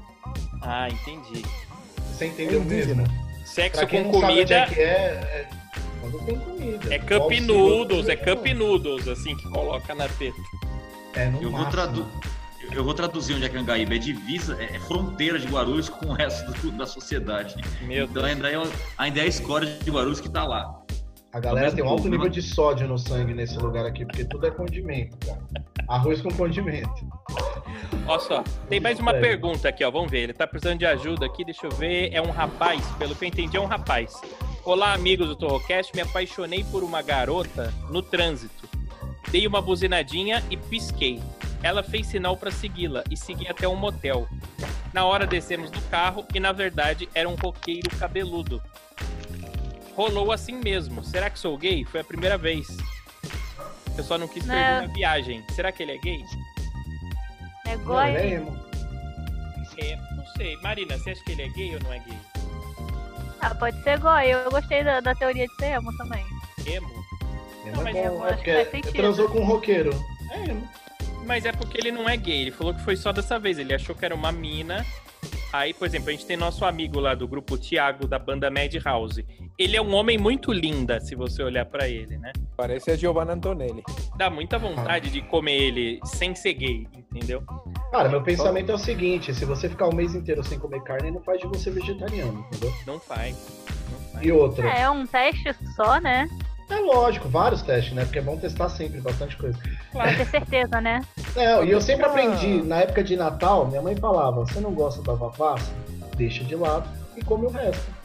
Ah, 0.62 0.88
entendi. 0.88 1.44
Você 2.12 2.26
entendeu 2.26 2.60
Indígena. 2.62 3.02
mesmo? 3.02 3.30
Sexo 3.44 3.80
Pra 3.80 3.86
quem 3.88 4.04
com 4.04 4.12
não 4.12 4.20
sabe 4.20 4.32
onde 4.40 4.54
comida 4.54 4.80
é 4.80 5.46
é, 6.18 6.22
é 6.22 6.24
tem 6.26 6.38
comida. 6.38 6.94
é 6.94 6.98
cup 6.98 7.30
noodles, 7.42 8.08
é 8.08 8.16
cup 8.16 8.46
noodles, 8.54 9.08
assim, 9.08 9.36
que 9.36 9.48
coloca 9.50 9.94
na 9.94 10.08
teta. 10.08 10.36
É, 11.14 11.28
no 11.30 11.42
Eu 11.42 11.50
vou, 11.50 11.64
tradu... 11.66 12.06
eu 12.72 12.84
vou 12.84 12.94
traduzir 12.94 13.34
onde 13.34 13.44
é 13.44 13.48
Cangaíba. 13.48 13.94
É 13.94 13.98
divisa, 13.98 14.56
é 14.62 14.78
fronteira 14.80 15.38
de 15.38 15.46
Guarulhos 15.48 15.88
com 15.88 16.06
o 16.06 16.12
resto 16.12 16.52
do- 16.60 16.70
da 16.72 16.86
sociedade. 16.86 17.56
Meu 17.82 18.04
Então 18.04 18.22
Deus. 18.22 18.26
ainda 18.26 18.50
é, 18.50 18.62
ainda 18.98 19.20
é 19.20 19.22
a 19.22 19.26
escória 19.26 19.66
de 19.82 19.90
Guarulhos 19.90 20.20
que 20.20 20.28
tá 20.28 20.44
lá. 20.46 20.76
A 21.32 21.38
galera 21.38 21.66
mesmo 21.66 21.76
tem 21.76 21.84
um 21.86 21.88
alto 21.88 22.08
nível 22.08 22.28
de 22.28 22.42
sódio 22.42 22.88
no 22.88 22.98
sangue 22.98 23.32
nesse 23.32 23.56
lugar 23.56 23.86
aqui, 23.86 24.04
porque 24.04 24.24
tudo 24.24 24.46
é 24.46 24.50
condimento, 24.50 25.16
cara. 25.24 25.40
Arroz 25.88 26.20
com 26.20 26.28
condimento. 26.30 26.90
Olha 28.06 28.18
só, 28.20 28.42
tem 28.68 28.80
mais 28.80 28.98
uma 28.98 29.12
É. 29.12 29.20
pergunta 29.20 29.68
aqui, 29.68 29.84
ó. 29.84 29.90
Vamos 29.92 30.10
ver. 30.10 30.22
Ele 30.22 30.32
tá 30.32 30.44
precisando 30.46 30.78
de 30.78 30.86
ajuda 30.86 31.26
aqui, 31.26 31.44
deixa 31.44 31.66
eu 31.66 31.70
ver. 31.70 32.10
É 32.12 32.20
um 32.20 32.30
rapaz, 32.30 32.84
pelo 32.98 33.14
que 33.14 33.24
eu 33.24 33.28
entendi, 33.28 33.56
é 33.56 33.60
um 33.60 33.66
rapaz. 33.66 34.12
Olá, 34.70 34.92
amigos 34.94 35.26
do 35.26 35.34
Torrocast. 35.34 35.92
Me 35.96 36.00
apaixonei 36.00 36.62
por 36.62 36.84
uma 36.84 37.02
garota 37.02 37.74
no 37.90 38.00
trânsito. 38.00 38.68
Dei 39.28 39.44
uma 39.44 39.60
buzinadinha 39.60 40.44
e 40.48 40.56
pisquei. 40.56 41.20
Ela 41.60 41.82
fez 41.82 42.06
sinal 42.06 42.36
pra 42.36 42.52
segui-la 42.52 43.02
e 43.10 43.16
segui 43.16 43.48
até 43.48 43.66
um 43.66 43.74
motel. 43.74 44.28
Na 44.92 45.04
hora 45.04 45.26
descemos 45.26 45.72
do 45.72 45.80
carro 45.90 46.24
e, 46.32 46.38
na 46.38 46.52
verdade, 46.52 47.08
era 47.12 47.28
um 47.28 47.34
roqueiro 47.34 47.90
cabeludo. 47.98 48.62
Rolou 49.96 50.30
assim 50.30 50.60
mesmo. 50.60 51.02
Será 51.02 51.28
que 51.28 51.40
sou 51.40 51.58
gay? 51.58 51.84
Foi 51.84 52.02
a 52.02 52.04
primeira 52.04 52.38
vez. 52.38 52.68
Eu 53.98 54.04
só 54.04 54.16
não 54.16 54.28
quis 54.28 54.46
Não. 54.46 54.54
perder 54.54 54.86
na 54.86 54.94
viagem. 54.94 55.44
Será 55.50 55.72
que 55.72 55.82
ele 55.82 55.96
é 55.96 55.98
gay? 55.98 56.22
É 57.66 57.76
Não, 57.76 57.84
goi. 57.86 58.04
é 58.04 58.34
emo. 58.34 58.56
É, 59.78 59.96
não 60.14 60.26
sei. 60.36 60.56
Marina, 60.58 60.96
você 60.96 61.10
acha 61.10 61.24
que 61.24 61.32
ele 61.32 61.42
é 61.42 61.48
gay 61.48 61.74
ou 61.74 61.82
não 61.82 61.92
é 61.92 61.98
gay? 61.98 62.29
Ah, 63.40 63.54
pode 63.54 63.82
ser 63.82 63.98
goi. 63.98 64.26
Eu 64.32 64.50
gostei 64.50 64.84
da, 64.84 65.00
da 65.00 65.14
teoria 65.14 65.46
de 65.46 65.54
ser 65.56 65.72
emo 65.76 65.96
também. 65.96 66.24
Emo? 66.66 66.88
Emo 67.66 67.76
Não, 67.76 67.86
é 67.88 67.92
mas 67.92 67.94
bom, 67.94 68.26
é 68.26 68.28
acho 68.28 68.36
porque 68.36 68.50
que 68.50 68.52
faz 68.56 68.70
sentido. 68.70 68.92
transou 68.94 69.28
com 69.28 69.40
um 69.40 69.44
roqueiro. 69.44 69.90
É 70.30 70.50
emo. 70.50 70.68
Mas 71.26 71.44
é 71.44 71.52
porque 71.52 71.78
ele 71.78 71.90
não 71.92 72.08
é 72.08 72.16
gay. 72.16 72.42
Ele 72.42 72.50
falou 72.50 72.74
que 72.74 72.82
foi 72.84 72.96
só 72.96 73.12
dessa 73.12 73.38
vez. 73.38 73.58
Ele 73.58 73.74
achou 73.74 73.94
que 73.94 74.04
era 74.04 74.14
uma 74.14 74.32
mina 74.32 74.84
Aí, 75.52 75.74
por 75.74 75.86
exemplo, 75.86 76.10
a 76.10 76.12
gente 76.12 76.26
tem 76.26 76.36
nosso 76.36 76.64
amigo 76.64 77.00
lá 77.00 77.14
do 77.14 77.26
grupo 77.26 77.58
Thiago, 77.58 78.06
da 78.06 78.18
banda 78.18 78.50
Madhouse. 78.50 79.26
Ele 79.58 79.76
é 79.76 79.82
um 79.82 79.92
homem 79.94 80.16
muito 80.16 80.52
linda, 80.52 81.00
se 81.00 81.16
você 81.16 81.42
olhar 81.42 81.64
pra 81.66 81.88
ele, 81.88 82.16
né? 82.18 82.32
Parece 82.56 82.92
a 82.92 82.96
Giovanna 82.96 83.32
Antonelli. 83.32 83.82
Dá 84.16 84.30
muita 84.30 84.58
vontade 84.58 85.10
de 85.10 85.20
comer 85.22 85.56
ele 85.56 86.00
sem 86.04 86.34
ser 86.34 86.54
gay, 86.54 86.86
entendeu? 86.94 87.42
Cara, 87.90 88.08
meu 88.08 88.22
pensamento 88.22 88.70
é 88.70 88.74
o 88.74 88.78
seguinte: 88.78 89.34
se 89.34 89.44
você 89.44 89.68
ficar 89.68 89.88
um 89.88 89.94
mês 89.94 90.14
inteiro 90.14 90.44
sem 90.44 90.58
comer 90.58 90.82
carne, 90.84 91.10
não 91.10 91.20
faz 91.22 91.40
de 91.40 91.48
você 91.48 91.70
vegetariano, 91.70 92.46
entendeu? 92.46 92.72
Não 92.86 93.00
faz. 93.00 93.36
Não 93.90 93.98
faz. 94.12 94.24
E 94.24 94.30
outra. 94.30 94.68
É 94.68 94.88
um 94.88 95.04
teste 95.04 95.52
só, 95.74 96.00
né? 96.00 96.28
É 96.70 96.78
lógico, 96.80 97.28
vários 97.28 97.62
testes, 97.62 97.92
né? 97.92 98.04
Porque 98.04 98.18
é 98.18 98.22
bom 98.22 98.36
testar 98.36 98.68
sempre 98.68 99.00
bastante 99.00 99.36
coisa. 99.36 99.58
Pra 99.92 100.14
ter 100.16 100.26
certeza, 100.26 100.80
né? 100.80 101.02
É, 101.36 101.64
e 101.64 101.70
eu 101.70 101.80
sempre 101.80 102.06
aprendi, 102.06 102.62
na 102.62 102.78
época 102.80 103.02
de 103.02 103.16
Natal, 103.16 103.66
minha 103.66 103.82
mãe 103.82 103.96
falava: 103.96 104.40
você 104.40 104.60
não 104.60 104.72
gosta 104.72 105.02
da 105.02 105.16
passa? 105.30 105.72
Deixa 106.16 106.44
de 106.44 106.54
lado 106.54 106.88
e 107.16 107.24
come 107.24 107.46
o 107.46 107.50
resto. 107.50 108.00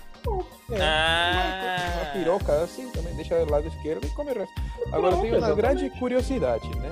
É, 0.71 0.81
Ah. 0.81 2.01
Uma 2.01 2.11
piroca 2.13 2.63
assim 2.63 2.89
também, 2.91 3.15
deixa 3.15 3.45
do 3.45 3.51
lado 3.51 3.67
esquerdo 3.67 4.05
e 4.05 4.09
come 4.09 4.31
o 4.31 4.33
resto. 4.39 4.53
Agora 4.91 5.15
tem 5.17 5.27
uma 5.29 5.37
exatamente. 5.37 5.55
grande 5.55 5.89
curiosidade, 5.99 6.67
né? 6.79 6.91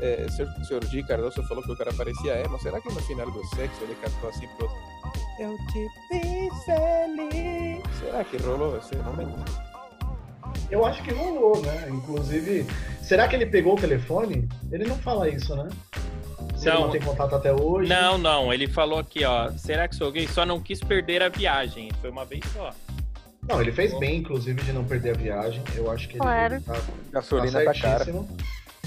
É, 0.00 0.24
o 0.26 0.30
senhor, 0.32 0.50
o 0.58 0.64
senhor 0.64 0.84
G. 0.86 1.02
Cardoso 1.02 1.42
falou 1.46 1.62
que 1.62 1.70
o 1.72 1.76
cara 1.76 1.92
parecia 1.92 2.40
emo. 2.40 2.58
Será 2.60 2.80
que 2.80 2.88
no 2.88 3.00
final 3.02 3.30
do 3.30 3.44
sexo 3.54 3.82
ele 3.82 3.94
cantou 3.96 4.30
assim 4.30 4.48
pro 4.56 4.66
outro? 4.66 4.82
Eu 5.38 5.56
te 5.66 5.86
fiz 6.08 6.64
feliz. 6.64 7.82
Será 8.00 8.24
que 8.24 8.36
rolou 8.38 8.78
esse 8.78 8.96
momento? 8.96 9.71
Eu 10.72 10.86
acho 10.86 11.02
que 11.02 11.12
rolou, 11.12 11.60
né? 11.60 11.86
Inclusive, 11.90 12.66
será 13.02 13.28
que 13.28 13.36
ele 13.36 13.44
pegou 13.44 13.74
o 13.74 13.76
telefone? 13.80 14.48
Ele 14.70 14.84
não 14.84 14.96
fala 14.96 15.28
isso, 15.28 15.54
né? 15.54 15.68
Se 16.56 16.66
ele 16.68 16.76
Não. 16.76 16.84
não 16.84 16.90
tem 16.90 17.00
contato 17.02 17.34
até 17.34 17.52
hoje. 17.52 17.90
Não, 17.90 18.16
não, 18.16 18.50
ele 18.52 18.66
falou 18.66 18.98
aqui, 18.98 19.22
ó. 19.22 19.50
Será 19.50 19.86
que 19.86 19.94
sou 19.94 20.10
gay? 20.10 20.26
Só 20.26 20.46
não 20.46 20.58
quis 20.60 20.80
perder 20.80 21.22
a 21.22 21.28
viagem. 21.28 21.90
Foi 22.00 22.08
uma 22.10 22.24
vez 22.24 22.42
só. 22.54 22.70
Não, 23.46 23.60
ele 23.60 23.70
fez 23.70 23.96
bem, 23.98 24.18
inclusive, 24.20 24.62
de 24.62 24.72
não 24.72 24.82
perder 24.84 25.10
a 25.10 25.18
viagem. 25.18 25.62
Eu 25.74 25.90
acho 25.90 26.06
que 26.08 26.14
ele 26.14 26.20
Claro. 26.20 26.60
tá, 26.62 26.80
Gasolina 27.12 27.52
tá 27.64 27.72
tá 27.74 27.80
cara. 27.80 27.98
certíssimo. 28.04 28.28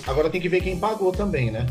Agora 0.08 0.30
tem 0.30 0.42
que 0.42 0.50
ver 0.50 0.62
quem 0.62 0.80
pagou 0.80 1.12
também, 1.12 1.52
né? 1.52 1.68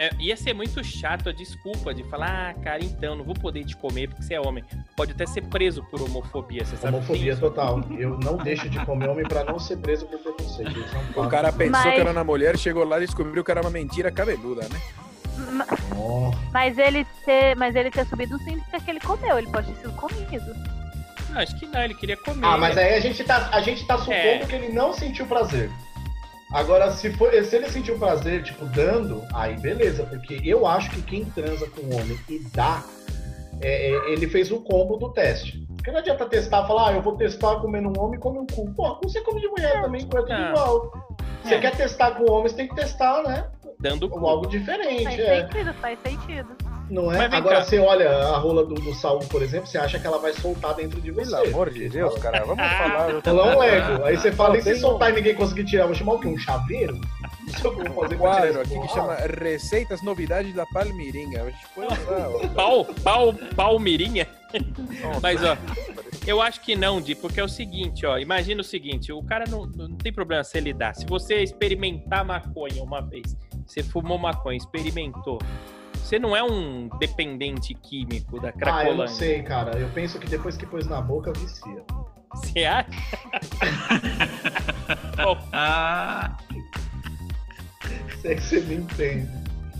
É, 0.00 0.08
ia 0.18 0.34
ser 0.34 0.54
muito 0.54 0.82
chato 0.82 1.28
a 1.28 1.32
desculpa 1.32 1.92
de 1.92 2.02
falar, 2.04 2.54
ah, 2.56 2.62
cara, 2.62 2.82
então, 2.82 3.14
não 3.14 3.22
vou 3.22 3.34
poder 3.34 3.66
te 3.66 3.76
comer 3.76 4.08
porque 4.08 4.22
você 4.22 4.32
é 4.32 4.40
homem. 4.40 4.64
Pode 4.96 5.12
até 5.12 5.26
ser 5.26 5.42
preso 5.42 5.84
por 5.90 6.00
homofobia, 6.00 6.64
você 6.64 6.74
sabe 6.78 6.96
Homofobia 6.96 7.36
total. 7.36 7.82
Eu 7.98 8.18
não 8.18 8.38
deixo 8.38 8.66
de 8.70 8.82
comer 8.86 9.10
homem 9.10 9.26
pra 9.28 9.44
não 9.44 9.58
ser 9.58 9.76
preso 9.76 10.06
por 10.06 10.18
preconceito. 10.20 10.72
É 11.14 11.20
O 11.20 11.28
cara 11.28 11.52
pensou 11.52 11.72
Mas- 11.84 11.94
que 11.94 12.00
era 12.00 12.12
uma 12.12 12.24
mulher, 12.24 12.56
chegou 12.56 12.82
lá 12.84 12.96
e 12.96 13.00
descobriu 13.04 13.44
que 13.44 13.50
era 13.50 13.60
uma 13.60 13.68
mentira 13.68 14.10
cabeluda, 14.10 14.66
né? 14.70 14.80
Ma- 15.52 15.66
Oh, 15.94 16.30
Mas 16.50 16.78
ele 16.78 17.06
ter, 17.26 17.54
mas 17.56 17.76
ele 17.76 17.90
ter 17.90 18.06
subido 18.06 18.38
não 18.38 18.44
significa 18.44 18.80
que 18.80 18.90
ele 18.90 19.00
comeu, 19.00 19.36
ele 19.36 19.48
pode 19.48 19.70
ter 19.70 19.80
sido 19.82 19.92
comido. 19.96 20.54
Não, 21.28 21.40
acho 21.42 21.58
que 21.58 21.66
não, 21.66 21.82
ele 21.82 21.94
queria 21.94 22.16
comer. 22.16 22.46
Ah, 22.46 22.56
mas 22.56 22.74
aí 22.78 22.94
a 22.94 23.00
gente 23.00 23.22
tá, 23.22 23.50
a 23.52 23.60
gente 23.60 23.86
tá 23.86 23.98
supondo 23.98 24.16
É. 24.16 24.38
que 24.46 24.54
ele 24.54 24.70
não 24.72 24.94
sentiu 24.94 25.26
prazer. 25.26 25.70
Agora, 26.52 26.90
se, 26.90 27.12
for, 27.12 27.32
se 27.44 27.56
ele 27.56 27.68
sentiu 27.70 27.98
prazer, 27.98 28.42
tipo, 28.42 28.64
dando, 28.66 29.22
aí 29.32 29.56
beleza, 29.56 30.04
porque 30.04 30.40
eu 30.44 30.66
acho 30.66 30.90
que 30.90 31.02
quem 31.02 31.24
transa 31.24 31.68
com 31.70 31.82
um 31.82 31.94
homem 31.96 32.18
e 32.28 32.40
dá, 32.52 32.82
é, 33.60 33.90
é, 33.92 34.12
ele 34.12 34.26
fez 34.28 34.50
o 34.50 34.60
combo 34.60 34.96
do 34.96 35.10
teste. 35.12 35.64
Porque 35.76 35.90
não 35.92 36.00
adianta 36.00 36.26
testar, 36.26 36.66
falar, 36.66 36.88
ah, 36.90 36.92
eu 36.94 37.02
vou 37.02 37.16
testar 37.16 37.56
comendo 37.60 37.88
um 37.88 38.02
homem 38.02 38.18
e 38.18 38.20
come 38.20 38.38
um 38.40 38.46
cu. 38.46 38.70
Pô, 38.74 38.98
você 39.02 39.20
come 39.22 39.40
de 39.40 39.48
mulher 39.48 39.80
também, 39.80 40.02
é 40.02 40.04
tudo 40.06 40.28
Não. 40.28 40.48
igual. 40.50 40.92
Você 41.42 41.54
É. 41.54 41.60
quer 41.60 41.76
testar 41.76 42.10
com 42.12 42.30
homem, 42.30 42.48
você 42.48 42.56
tem 42.56 42.68
que 42.68 42.74
testar, 42.74 43.22
né? 43.22 43.48
Dando 43.78 44.08
cu. 44.10 44.26
Algo 44.26 44.46
diferente, 44.46 45.04
Faz 45.04 45.18
é. 45.18 45.40
sentido, 45.46 45.74
faz 45.74 45.98
sentido. 46.02 46.56
Não 46.90 47.12
é? 47.12 47.26
Agora 47.26 47.56
cá. 47.56 47.64
você 47.64 47.78
olha 47.78 48.10
a 48.10 48.36
rola 48.38 48.66
do, 48.66 48.74
do 48.74 48.92
Saul, 48.94 49.20
por 49.20 49.42
exemplo, 49.42 49.68
você 49.68 49.78
acha 49.78 49.98
que 49.98 50.06
ela 50.06 50.18
vai 50.18 50.32
soltar 50.32 50.74
dentro 50.74 51.00
de 51.00 51.12
você. 51.12 51.30
Pelo 51.30 51.48
amor 51.48 51.70
de 51.70 51.88
Deus, 51.88 52.18
cara, 52.18 52.44
vamos 52.44 52.64
falar. 52.64 53.10
Ela 53.24 53.52
é 53.52 53.56
um 53.56 53.58
Lego. 53.60 54.04
Aí 54.04 54.16
você 54.16 54.32
fala, 54.32 54.58
e 54.58 54.62
se 54.62 54.74
soltar 54.76 55.10
e 55.10 55.14
ninguém 55.14 55.34
conseguir 55.36 55.64
tirar, 55.64 55.86
vou 55.86 55.94
chamar 55.94 56.14
o 56.14 56.18
quê? 56.18 56.26
Um 56.26 56.36
chaveiro? 56.36 57.00
Não 57.46 57.54
sei 57.54 57.70
o 57.70 57.74
que 57.76 57.86
eu 57.86 57.92
vou 57.92 58.02
fazer 58.02 58.14
Um 58.16 58.18
quadro 58.18 58.60
aqui 58.60 58.80
que 58.80 58.88
chama 58.88 59.14
Receitas 59.14 60.02
Novidades 60.02 60.52
da 60.54 60.66
Palmirinha. 60.66 61.42
A 61.42 61.46
gente 61.46 61.66
usar. 61.76 62.28
ó. 62.28 62.48
Pau, 62.48 62.84
pau, 63.04 63.34
palmirinha. 63.54 64.26
Nossa. 65.02 65.20
Mas, 65.22 65.40
ó, 65.44 65.56
eu 66.26 66.42
acho 66.42 66.60
que 66.60 66.74
não, 66.74 67.00
Di, 67.00 67.14
porque 67.14 67.38
é 67.38 67.44
o 67.44 67.48
seguinte, 67.48 68.04
ó. 68.04 68.18
Imagina 68.18 68.60
o 68.60 68.64
seguinte, 68.64 69.12
o 69.12 69.22
cara 69.22 69.44
não, 69.48 69.64
não 69.64 69.96
tem 69.96 70.12
problema 70.12 70.42
se 70.42 70.58
ele 70.58 70.72
dá. 70.72 70.92
Se 70.92 71.06
você 71.06 71.36
experimentar 71.36 72.24
maconha 72.24 72.82
uma 72.82 73.00
vez, 73.00 73.36
você 73.64 73.82
fumou 73.82 74.18
maconha, 74.18 74.56
experimentou. 74.56 75.38
Você 76.02 76.18
não 76.18 76.34
é 76.36 76.42
um 76.42 76.88
dependente 76.98 77.72
químico 77.74 78.40
da 78.40 78.48
Ah, 78.48 78.50
eu 78.50 78.54
não 78.54 78.58
Cracolândia. 78.58 79.08
sei, 79.14 79.42
cara. 79.42 79.78
Eu 79.78 79.88
penso 79.90 80.18
que 80.18 80.26
depois 80.28 80.56
que 80.56 80.66
pôs 80.66 80.86
na 80.86 81.00
boca, 81.00 81.32
vicia. 81.32 81.82
Você 82.34 82.64
acha? 82.64 82.88
Ah, 85.52 86.36
Se 88.20 88.28
é 88.28 88.34
que 88.34 88.40
você 88.42 88.60
me 88.60 88.76
entende. 88.76 89.28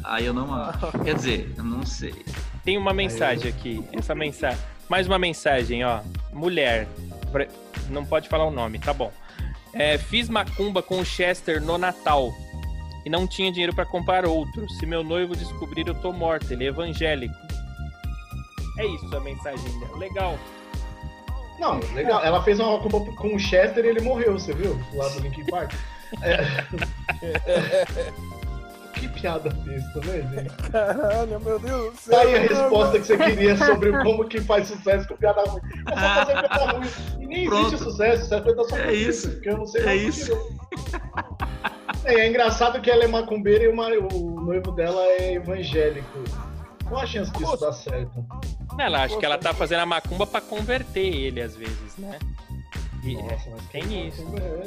aí 0.05 0.27
eu 0.27 0.35
não 0.35 0.53
acho. 0.55 0.91
Quer 1.03 1.15
dizer, 1.15 1.55
eu 1.57 1.65
não 1.65 1.85
sei. 1.85 2.15
tem 2.65 2.77
uma 2.79 2.93
mensagem 2.93 3.49
aqui. 3.51 3.85
Essa 3.93 4.15
mensagem. 4.15 4.59
Mais 4.89 5.07
uma 5.07 5.19
mensagem, 5.19 5.85
ó. 5.85 6.01
Mulher. 6.33 6.87
Não 7.89 8.05
pode 8.05 8.29
falar 8.29 8.45
o 8.45 8.51
nome, 8.51 8.79
tá 8.79 8.93
bom. 8.93 9.13
É, 9.73 9.97
fiz 9.99 10.29
macumba 10.29 10.83
com 10.83 10.99
o 11.01 11.05
Chester 11.05 11.63
no 11.63 11.79
Natal. 11.79 12.33
E 13.05 13.11
não 13.11 13.27
tinha 13.27 13.51
dinheiro 13.51 13.75
pra 13.75 13.85
comprar 13.87 14.27
outro. 14.27 14.69
Se 14.71 14.85
meu 14.87 15.03
noivo 15.03 15.35
descobrir, 15.37 15.87
eu 15.89 15.95
tô 15.95 16.13
morta. 16.13 16.53
Ele 16.53 16.65
é 16.65 16.69
evangélico. 16.69 17.35
É 18.79 18.87
isso 18.87 19.17
a 19.17 19.21
mensagem 19.21 19.79
dela. 19.81 19.97
Legal. 19.99 20.39
Não, 21.59 21.79
legal. 21.95 22.23
Ela 22.25 22.43
fez 22.43 22.59
uma 22.59 22.79
combo 22.79 23.15
com 23.17 23.35
o 23.35 23.39
Chester 23.39 23.85
e 23.85 23.89
ele 23.89 24.01
morreu, 24.01 24.33
você 24.35 24.53
viu? 24.55 24.81
Lá 24.95 25.09
do 25.09 25.21
Linkin 25.21 25.45
Park. 25.47 25.73
É. 26.23 28.11
que 28.95 29.07
piada 29.09 29.49
besta, 29.51 30.01
né, 30.05 30.29
gente? 30.35 30.71
Caralho, 30.71 31.41
meu 31.41 31.59
Deus 31.59 31.93
do 31.95 32.01
céu. 32.01 32.15
Tá 32.19 32.23
aí 32.23 32.35
a 32.35 32.41
resposta 32.41 32.99
que 32.99 33.07
você 33.07 33.17
queria 33.17 33.57
sobre 33.57 33.93
como 34.03 34.25
que 34.29 34.41
faz 34.41 34.67
sucesso 34.67 35.07
com 35.07 35.17
piada 35.17 35.43
ruim. 35.43 35.61
É 35.89 35.93
só 35.93 36.15
fazer 36.25 36.33
piada 36.49 36.73
ruim. 36.73 36.89
E 37.21 37.27
nem 37.27 37.47
Pronto. 37.49 37.67
existe 37.69 37.85
sucesso, 37.85 38.25
isso 38.25 38.35
é 38.35 38.41
da 38.41 38.65
sua 38.65 38.79
É 38.81 38.93
isso. 38.93 39.31
Porque 39.31 39.49
eu 39.51 39.59
não 39.59 39.67
sei 39.67 39.83
É 39.83 39.85
mais 39.87 40.01
o 40.01 40.03
que 40.03 40.09
isso. 40.11 40.33
eu- 40.33 41.40
É, 42.05 42.15
é 42.21 42.29
engraçado 42.29 42.81
que 42.81 42.91
ela 42.91 43.05
é 43.05 43.07
macumbeira 43.07 43.65
e 43.65 43.69
uma- 43.69 43.89
o 43.89 44.41
noivo 44.41 44.73
dela 44.73 45.01
é 45.03 45.35
evangélico. 45.35 46.25
Qual 46.89 47.01
a 47.03 47.07
chance 47.07 47.31
disso 47.33 47.57
dar 47.57 47.73
certo? 47.73 48.25
Ela 48.79 49.05
acha 49.05 49.17
que 49.17 49.25
ela 49.25 49.39
tá 49.39 49.53
fazendo 49.55 49.81
a 49.81 49.87
macumba 49.87 50.27
pra 50.27 50.41
converter 50.41 51.07
ele, 51.07 51.41
às 51.41 51.55
vezes, 51.55 51.97
né? 51.99 52.19
E- 53.05 53.15
Nossa, 53.15 53.51
mas 53.51 53.63
tem 53.71 53.83
que 53.83 53.95
isso. 54.09 54.23
é? 54.37 54.67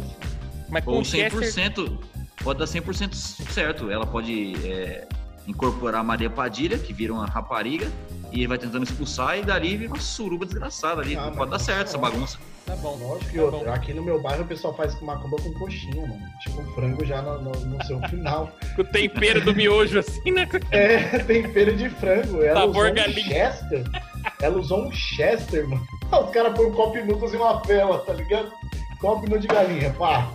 Mas 0.69 0.84
com 0.86 0.91
Ou 0.91 1.02
o 1.02 1.06
Chester... 1.06 1.32
100%, 1.41 2.00
pode 2.43 2.60
dar 2.60 2.65
100% 2.67 3.13
certo. 3.15 3.91
Ela 3.91 4.06
pode 4.08 4.54
é, 4.65 5.08
incorporar 5.47 6.01
a 6.01 6.03
Maria 6.03 6.29
Padilha, 6.29 6.77
que 6.77 6.93
vira 6.93 7.13
uma 7.13 7.25
rapariga, 7.25 7.88
e 8.32 8.39
ele 8.39 8.47
vai 8.47 8.58
tentando 8.58 8.84
expulsar, 8.84 9.38
e 9.38 9.41
dali 9.43 9.75
vira 9.77 9.93
uma 9.93 9.99
suruba 9.99 10.45
desgraçada 10.45 11.01
ali. 11.01 11.15
Ah, 11.15 11.25
mas 11.27 11.36
pode 11.36 11.51
dar 11.51 11.60
certo 11.60 11.88
essa 11.88 11.97
não. 11.97 12.01
bagunça. 12.01 12.38
Tá 12.65 12.75
bom. 12.77 12.97
Lógico 12.97 13.29
que 13.32 13.38
tá 13.38 13.43
outra. 13.43 13.60
bom. 13.60 13.71
Aqui 13.73 13.93
no 13.93 14.01
meu 14.03 14.21
bairro 14.21 14.43
o 14.43 14.47
pessoal 14.47 14.73
faz 14.75 14.99
macumba 15.01 15.36
com 15.38 15.53
coxinha, 15.53 16.01
mano. 16.08 16.21
Tipo 16.41 16.63
frango 16.73 17.03
já 17.06 17.21
no, 17.21 17.41
no- 17.41 17.51
no 17.65 17.84
seu 17.86 17.99
final. 18.08 18.51
Com 18.75 18.82
o 18.82 18.86
tempero 18.86 19.41
do 19.41 19.53
miojo, 19.53 19.99
assim, 19.99 20.32
né? 20.32 20.47
É, 20.71 21.19
tempero 21.27 21.75
de 21.75 21.89
frango. 21.89 22.41
Ela 22.41 22.62
Sabor 22.62 22.91
usou 22.91 23.06
um. 23.06 23.13
Chester. 23.13 23.84
Ela 24.41 24.58
usou 24.58 24.88
um 24.88 24.91
Chester, 24.91 25.67
mano. 25.67 25.86
Os 26.25 26.29
caras 26.32 26.53
põem 26.56 26.67
um 26.67 26.73
copo 26.73 26.97
e 26.97 27.01
uma 27.36 27.62
vela, 27.63 27.99
tá 27.99 28.13
ligado? 28.13 28.51
Copo 29.01 29.38
de 29.38 29.47
galinha, 29.47 29.91
pá. 29.93 30.32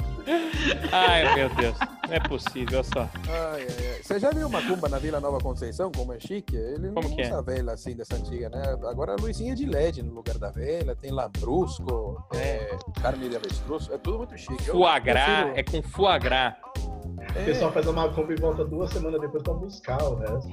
Ai, 0.92 1.34
meu 1.34 1.48
Deus. 1.54 1.76
Não 2.08 2.14
é 2.14 2.20
possível, 2.20 2.78
olha 2.78 2.84
só. 2.84 3.00
Ai, 3.28 3.66
ai, 3.68 3.86
ai. 3.94 4.02
Você 4.02 4.18
já 4.18 4.30
viu 4.30 4.48
Macumba 4.48 4.88
na 4.88 4.98
Vila 4.98 5.20
Nova 5.20 5.38
Conceição, 5.38 5.90
como 5.92 6.12
é 6.12 6.20
chique? 6.20 6.56
Ele 6.56 6.88
Como 6.92 7.08
não 7.08 7.16
que 7.16 7.22
é? 7.22 7.26
usa 7.26 7.42
vela 7.42 7.72
assim 7.72 7.94
dessa 7.94 8.16
antiga, 8.16 8.48
né? 8.48 8.62
Agora 8.88 9.12
a 9.12 9.16
luzinha 9.16 9.54
de 9.54 9.66
LED 9.66 10.02
no 10.02 10.14
lugar 10.14 10.38
da 10.38 10.50
vela, 10.50 10.94
tem 10.96 11.10
lambrusco, 11.10 12.22
é, 12.34 12.76
carne 13.02 13.28
de 13.28 13.36
avestruz, 13.36 13.88
é 13.90 13.98
tudo 13.98 14.18
muito 14.18 14.36
chique. 14.38 14.64
Foie 14.64 15.00
gras, 15.00 15.24
prefiro- 15.24 15.58
é 15.58 15.62
com 15.62 15.82
foie 15.88 16.18
gras. 16.18 16.54
O 16.76 17.44
pessoal 17.44 17.72
faz 17.72 17.86
a 17.86 17.92
macumba 17.92 18.32
e 18.32 18.36
volta 18.36 18.64
duas 18.64 18.90
semanas 18.90 19.20
depois 19.20 19.42
pra 19.42 19.52
buscar 19.54 20.02
o 20.02 20.14
resto. 20.16 20.48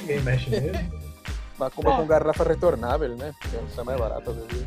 Ninguém 0.00 0.20
mexe 0.22 0.50
mesmo. 0.50 0.92
Macumba 1.58 1.96
com 1.96 2.06
garrafa 2.06 2.44
retornável, 2.44 3.16
né? 3.16 3.32
Que 3.40 3.80
é 3.80 3.84
mais 3.84 3.98
barata 3.98 4.32
do 4.32 4.46
dia. 4.46 4.66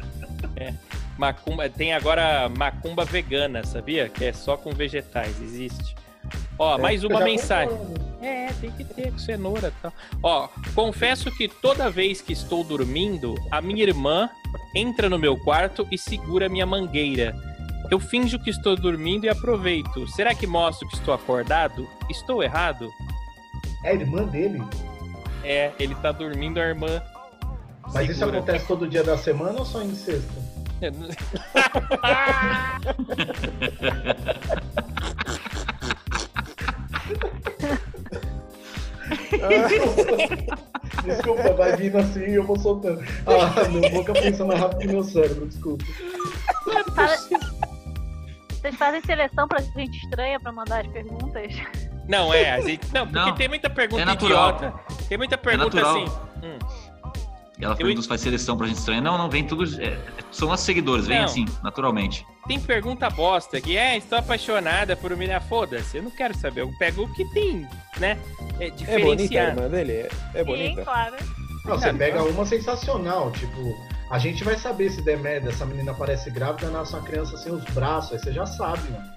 Macumba, 1.18 1.70
tem 1.70 1.94
agora 1.94 2.50
macumba 2.50 3.06
vegana, 3.06 3.64
sabia? 3.64 4.10
Que 4.10 4.26
é 4.26 4.34
só 4.34 4.58
com 4.58 4.72
vegetais, 4.72 5.42
existe. 5.42 5.96
Ó, 6.58 6.78
É, 6.78 6.82
mais 6.82 7.04
uma 7.04 7.22
mensagem. 7.22 7.78
É, 8.22 8.52
tem 8.60 8.72
que 8.72 8.84
ter 8.84 9.12
com 9.12 9.20
cenoura 9.20 9.68
e 9.68 9.82
tal. 9.82 9.94
Ó, 10.24 10.48
confesso 10.74 11.32
que 11.32 11.48
toda 11.48 11.90
vez 11.90 12.22
que 12.22 12.34
estou 12.34 12.64
dormindo, 12.64 13.36
a 13.52 13.62
minha 13.62 13.84
irmã 13.84 14.30
entra 14.76 15.10
no 15.10 15.20
meu 15.20 15.38
quarto 15.38 15.88
e 15.92 15.98
segura 15.98 16.50
minha 16.50 16.66
mangueira. 16.66 17.36
Eu 17.92 18.00
finjo 18.00 18.40
que 18.40 18.50
estou 18.50 18.76
dormindo 18.76 19.26
e 19.26 19.30
aproveito. 19.30 20.08
Será 20.08 20.34
que 20.34 20.48
mostro 20.48 20.88
que 20.88 20.96
estou 20.96 21.14
acordado? 21.14 21.88
Estou 22.10 22.42
errado? 22.42 22.90
É 23.84 23.90
a 23.90 23.94
irmã 23.94 24.24
dele. 24.24 24.64
É, 25.44 25.72
ele 25.80 25.94
tá 25.96 26.12
dormindo, 26.12 26.60
a 26.60 26.64
irmã. 26.64 27.02
Mas 27.94 28.10
isso 28.10 28.20
segura. 28.20 28.40
acontece 28.40 28.66
todo 28.66 28.88
dia 28.88 29.04
da 29.04 29.16
semana 29.16 29.60
ou 29.60 29.66
só 29.66 29.84
em 29.84 29.94
sexta? 29.94 30.34
Desculpa, 41.04 41.54
vai 41.54 41.76
vindo 41.76 41.98
assim 41.98 42.22
e 42.22 42.36
eu 42.36 42.44
vou 42.44 42.58
soltando. 42.58 43.04
Ah, 43.26 43.68
meu 43.70 43.90
boca 43.92 44.14
pensa 44.14 44.46
mais 44.46 44.60
rápido 44.60 44.80
que 44.80 44.88
meu 44.88 45.04
cérebro, 45.04 45.48
desculpa. 45.48 45.84
Vocês 48.50 48.76
fazem 48.76 49.02
seleção 49.02 49.48
pra 49.48 49.62
gente 49.62 49.96
estranha 50.04 50.40
pra 50.40 50.52
mandar 50.52 50.82
as 50.82 50.88
perguntas? 50.92 51.54
Não, 52.08 52.34
é, 52.34 52.52
a 52.52 52.62
gente. 52.62 52.92
Não, 52.94 53.06
porque 53.08 53.20
Não, 53.20 53.36
tem 53.36 53.48
muita 53.48 53.70
pergunta 53.70 54.02
é 54.02 54.06
natural. 54.06 54.56
idiota. 54.56 54.80
Tem 55.08 55.18
muita 55.18 55.38
pergunta 55.38 55.76
natural. 55.76 56.04
assim. 56.04 56.12
hum, 56.44 56.58
E 57.60 57.64
ela 57.64 57.74
Eu- 57.74 57.78
pergunta 57.78 58.02
se 58.02 58.08
faz 58.08 58.22
seleção 58.22 58.58
pra 58.58 58.68
gente 58.68 58.78
estranha. 58.80 59.00
Não, 59.02 59.18
não, 59.18 59.30
vem 59.30 59.46
tudo. 59.46 59.64
é, 59.82 59.98
são 60.32 60.52
as 60.52 60.60
seguidores, 60.60 61.08
vem 61.08 61.20
Não. 61.20 61.26
assim, 61.26 61.46
naturalmente. 61.64 62.26
tem 62.48 62.60
pergunta 62.60 63.10
bosta 63.10 63.60
que 63.62 63.76
é, 63.78 63.98
estou 63.98 64.18
apaixonada 64.20 64.96
por 64.96 65.16
menina. 65.16 65.40
Foda-se, 65.40 65.98
eu 65.98 66.04
não 66.04 66.12
quero 66.12 66.38
saber. 66.38 66.62
Eu 66.62 66.72
pego 66.78 67.04
o 67.04 67.14
que 67.14 67.24
tem, 67.34 67.68
né? 67.98 68.18
É 68.60 68.68
É 68.68 68.70
bonita 68.70 68.74
a 68.74 68.76
diferenciar. 68.76 69.48
irmã 69.50 69.70
dele? 69.70 69.92
É, 69.94 70.10
é 70.34 70.40
Sim, 70.40 70.44
bonita. 70.46 70.84
claro. 70.84 71.16
Não, 71.66 71.80
você 71.80 71.94
pega 71.94 72.22
uma 72.24 72.46
sensacional, 72.46 73.32
tipo, 73.32 73.76
a 74.12 74.20
gente 74.20 74.44
vai 74.44 74.56
saber 74.58 74.92
se 74.92 75.02
der 75.02 75.18
merda, 75.18 75.50
essa 75.50 75.66
menina 75.66 75.94
parece 75.96 76.30
grávida, 76.30 76.70
nasce 76.70 76.94
uma 76.94 77.02
criança 77.02 77.36
sem 77.38 77.52
os 77.52 77.64
braços, 77.66 78.12
aí 78.14 78.20
você 78.20 78.32
já 78.34 78.46
sabe, 78.46 78.84
mano. 78.92 79.15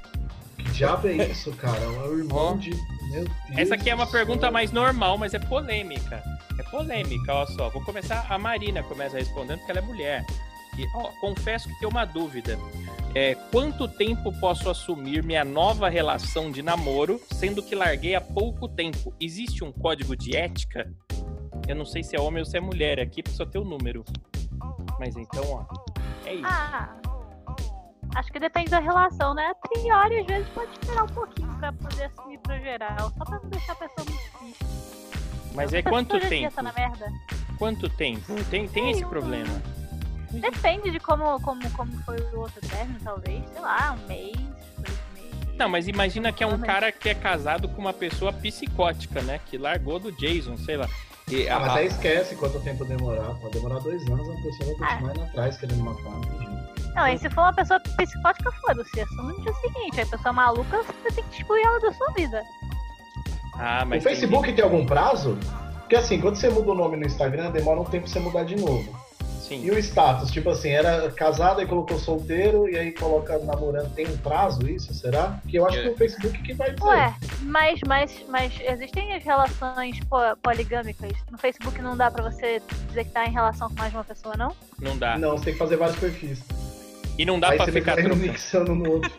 Que 0.59 0.71
diabo 0.73 1.09
é 1.09 1.29
isso, 1.29 1.53
cara? 1.53 1.79
É 1.79 1.89
o 1.89 2.19
irmão 2.19 2.55
Ó. 2.55 2.57
de. 2.57 2.71
Meu 3.11 3.25
Deus 3.25 3.31
Essa 3.57 3.75
aqui 3.75 3.89
é 3.89 3.95
uma 3.95 4.07
pergunta 4.07 4.43
céu. 4.43 4.53
mais 4.53 4.71
normal, 4.71 5.17
mas 5.17 5.33
é 5.33 5.39
polêmica. 5.39 6.23
É 6.59 6.63
polêmica, 6.65 7.33
olha 7.35 7.47
só. 7.47 7.71
Vou 7.71 7.83
começar, 7.83 8.27
a 8.29 8.39
Marina 8.39 8.83
começa 8.83 9.17
respondendo 9.17 9.59
porque 9.59 9.71
ela 9.71 9.81
é 9.81 9.83
mulher. 9.83 10.27
E, 10.77 10.87
ó, 10.95 11.11
confesso 11.21 11.69
que 11.69 11.79
tenho 11.79 11.91
uma 11.91 12.05
dúvida. 12.05 12.59
É, 13.15 13.35
quanto 13.51 13.89
tempo 13.89 14.31
posso 14.39 14.69
assumir 14.69 15.23
minha 15.25 15.45
nova 15.45 15.89
relação 15.89 16.51
de 16.53 16.63
namoro, 16.63 17.21
sendo 17.33 17.63
que 17.63 17.75
larguei 17.75 18.15
há 18.15 18.21
pouco 18.21 18.69
tempo? 18.69 19.15
Existe 19.19 19.65
um 19.65 19.73
código 19.73 20.15
de 20.15 20.37
ética? 20.37 20.93
Eu 21.67 21.75
não 21.75 21.87
sei 21.87 22.03
se 22.03 22.15
é 22.15 22.21
homem 22.21 22.41
ou 22.41 22.47
se 22.47 22.57
é 22.57 22.61
mulher, 22.61 23.01
aqui 23.01 23.23
só 23.29 23.45
tem 23.47 23.61
o 23.61 23.65
número. 23.65 24.05
Mas 25.01 25.17
então, 25.17 25.43
ó, 25.51 25.65
é 26.27 26.35
isso. 26.35 26.45
Ah, 26.47 26.95
acho 28.15 28.33
que 28.33 28.39
depende 28.41 28.71
da 28.71 28.79
relação, 28.81 29.35
né? 29.35 29.47
A 29.51 29.55
priori, 29.69 30.19
às 30.21 30.27
vezes, 30.27 30.49
pode 30.51 30.71
esperar 30.73 31.05
um 31.05 31.09
pouquinho 31.09 31.53
pra 31.59 31.73
poder 31.73 32.05
assumir 32.05 32.39
pro 32.39 32.59
geral. 32.59 33.13
Só 33.17 33.25
pra 33.25 33.39
não 33.43 33.49
deixar 33.51 33.73
a 33.73 33.77
pessoa 33.77 34.07
muito 34.09 34.39
triste. 34.39 34.65
Mas 35.55 35.73
é 35.73 35.83
quanto 35.83 36.13
tempo? 36.19 36.29
pensa 36.29 36.63
na 36.63 36.73
merda. 36.73 37.13
Quanto 37.59 37.89
tempo? 37.89 38.35
Tem, 38.45 38.69
tem 38.69 38.91
esse 38.91 39.05
problema. 39.05 39.61
Depende 40.31 40.91
de 40.91 41.01
como, 41.01 41.41
como, 41.41 41.69
como 41.73 41.91
foi 42.03 42.21
o 42.33 42.41
outro 42.41 42.61
término, 42.69 42.99
talvez. 43.03 43.43
Sei 43.51 43.61
lá, 43.61 43.97
um 44.01 44.07
mês, 44.07 44.37
dois 44.77 44.99
meses. 45.15 45.57
Não, 45.57 45.69
mas 45.69 45.89
imagina 45.89 46.31
que 46.33 46.45
é 46.45 46.47
um 46.47 46.59
cara 46.59 46.93
que 46.93 47.09
é 47.09 47.15
casado 47.15 47.69
com 47.69 47.81
uma 47.81 47.93
pessoa 47.93 48.33
psicótica, 48.33 49.21
né? 49.23 49.41
Que 49.47 49.57
largou 49.59 49.99
do 49.99 50.13
Jason, 50.13 50.57
sei 50.59 50.77
lá. 50.77 50.87
E 51.29 51.49
Ah, 51.49 51.57
a- 51.57 51.61
mas 51.61 51.71
aí 51.77 51.87
esquece 51.87 52.37
quanto 52.37 52.61
tempo 52.61 52.85
demorar. 52.85 53.35
Pode 53.41 53.55
demorar 53.55 53.81
dois 53.81 54.07
anos, 54.07 54.29
a 54.29 54.43
pessoa 54.43 54.77
vai 54.79 54.89
Ah. 54.89 54.93
continuar 54.93 55.13
indo 55.17 55.23
atrás 55.25 55.57
querendo 55.59 55.83
matar. 55.83 56.19
entendi. 56.19 56.58
Não, 56.99 57.07
e 57.09 57.17
se 57.19 57.31
for 57.31 57.43
uma 57.43 57.53
pessoa 57.53 57.79
psicótica, 57.81 58.51
foda-se. 58.53 59.01
Assume 59.01 59.33
no 59.35 59.41
dia 59.43 59.55
seguinte. 59.55 60.01
Aí 60.01 60.03
a 60.03 60.07
pessoa 60.07 60.33
maluca, 60.33 60.83
você 60.83 61.13
tem 61.15 61.25
que 61.25 61.37
excluir 61.41 61.63
ela 61.63 61.79
da 61.81 61.93
sua 61.93 62.11
vida. 62.13 62.43
Ah, 63.55 63.85
mas 63.85 64.03
o 64.03 64.07
tem 64.09 64.17
Facebook 64.17 64.53
tem 64.53 64.65
algum 64.65 64.85
prazo? 64.85 65.39
Porque 65.81 65.95
assim, 65.97 66.21
quando 66.21 66.37
você 66.37 66.49
muda 66.51 66.73
o 66.73 66.75
nome 66.75 66.97
no 66.97 67.07
Instagram, 67.07 67.51
demora 67.51 67.81
um 67.81 67.85
tempo 67.85 68.05
pra 68.05 68.13
você 68.13 68.19
mudar 68.21 68.45
de 68.45 68.57
novo. 68.57 68.95
Sim. 69.41 69.65
E 69.65 69.71
o 69.71 69.79
status, 69.79 70.31
tipo 70.31 70.51
assim, 70.51 70.69
era 70.69 71.11
casado 71.13 71.63
e 71.63 71.67
colocou 71.67 71.99
solteiro, 71.99 72.69
e 72.69 72.77
aí 72.77 72.93
coloca 72.93 73.39
namorando, 73.39 73.91
tem 73.95 74.07
um 74.07 74.17
prazo 74.19 74.69
isso, 74.69 74.93
será? 74.93 75.39
Porque 75.41 75.59
eu 75.59 75.67
acho 75.67 75.79
É. 75.79 75.83
que 75.85 75.89
o 75.89 75.97
Facebook 75.97 76.43
que 76.43 76.53
vai 76.53 76.71
dizer. 76.73 76.85
Ué, 76.85 77.15
mas, 77.45 77.81
mas, 77.87 78.25
mas 78.29 78.53
existem 78.61 79.15
as 79.15 79.25
relações 79.25 79.99
po- 80.01 80.37
poligâmicas. 80.43 81.13
No 81.31 81.39
Facebook 81.39 81.81
não 81.81 81.97
dá 81.97 82.11
pra 82.11 82.23
você 82.31 82.61
dizer 82.89 83.05
que 83.05 83.11
tá 83.13 83.25
em 83.25 83.33
relação 83.33 83.69
com 83.71 83.77
mais 83.77 83.91
de 83.91 83.97
uma 83.97 84.05
pessoa, 84.05 84.37
não? 84.37 84.53
Não 84.79 84.99
dá. 84.99 85.17
Não, 85.17 85.31
você 85.39 85.45
tem 85.47 85.53
que 85.55 85.59
fazer 85.59 85.77
vários 85.77 85.97
perfis. 85.99 86.41
E 87.19 87.25
não 87.27 87.39
dá 87.41 87.51
aí 87.51 87.57
pra 87.57 87.67
você 87.67 87.73
ficar 87.73 87.95
vai 87.97 88.05
trocando. 88.05 88.23
mixando 88.27 88.75
no 88.75 88.91
outro. 88.93 89.11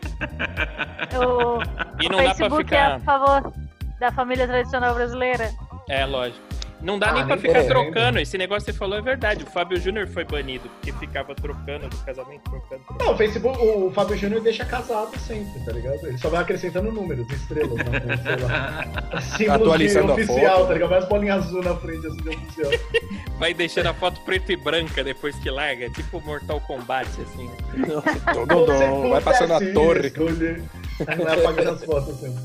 O, 1.12 1.60
E 2.02 2.06
o 2.06 2.10
não 2.12 2.18
dá 2.18 2.24
pra 2.24 2.34
Facebook 2.34 2.74
é 2.74 2.80
a 2.80 2.98
ficar. 2.98 3.00
favor 3.00 3.52
da 3.98 4.12
família 4.12 4.46
tradicional 4.46 4.94
brasileira. 4.94 5.50
É, 5.88 6.06
lógico. 6.06 6.40
Não 6.82 6.98
dá 6.98 7.10
Ah, 7.10 7.12
nem 7.12 7.26
pra 7.26 7.36
nem 7.36 7.44
ficar 7.44 7.64
trocando. 7.64 8.18
Esse 8.18 8.38
negócio 8.38 8.64
que 8.66 8.72
você 8.72 8.78
falou 8.78 8.98
é 8.98 9.02
verdade. 9.02 9.44
O 9.44 9.46
Fábio 9.46 9.78
Júnior 9.80 10.06
foi 10.08 10.24
banido 10.24 10.68
porque 10.70 10.92
ficava 10.92 11.34
trocando 11.34 11.88
do 11.88 11.96
casamento, 11.98 12.42
trocando. 12.44 12.82
trocando. 12.84 13.04
Não, 13.04 13.12
o 13.12 13.16
Facebook, 13.16 13.58
o 13.58 13.90
Fábio 13.90 14.16
Júnior 14.16 14.40
deixa 14.40 14.64
casado 14.64 15.16
sempre, 15.18 15.60
tá 15.64 15.72
ligado? 15.72 16.06
Ele 16.06 16.16
só 16.18 16.28
vai 16.30 16.40
acrescentando 16.42 16.90
números, 16.90 17.28
estrelas, 17.30 17.76
na 17.76 17.84
frente, 17.84 18.22
sei 18.22 18.36
lá. 18.46 19.20
Símbolos 19.36 19.60
Atualizando 19.62 20.06
de 20.06 20.10
a 20.12 20.14
oficial, 20.24 20.56
foto. 20.58 20.66
tá 20.68 20.72
ligado? 20.74 20.88
Várias 20.90 21.08
bolinhas 21.08 21.44
azul 21.46 21.62
na 21.62 21.76
frente, 21.76 22.06
assim, 22.06 22.16
de 22.22 22.28
oficial. 22.30 22.70
Vai 23.38 23.54
deixando 23.54 23.86
a 23.86 23.94
foto 23.94 24.20
preto 24.22 24.52
e 24.52 24.56
branca 24.56 25.02
depois 25.02 25.34
que 25.36 25.50
larga. 25.50 25.86
É 25.86 25.90
tipo 25.90 26.20
Mortal 26.20 26.60
Kombat, 26.60 27.08
assim. 27.22 27.48
né? 27.48 27.86
Dom, 28.34 28.46
dom, 28.46 28.66
dom, 28.66 29.10
vai 29.10 29.20
passando 29.22 29.54
a 29.54 29.60
torre. 29.72 30.08
escolher. 30.08 30.62
Vai 30.98 31.40
apagando 31.40 31.70
as 31.70 31.84
fotos 31.84 32.16
sempre. 32.20 32.42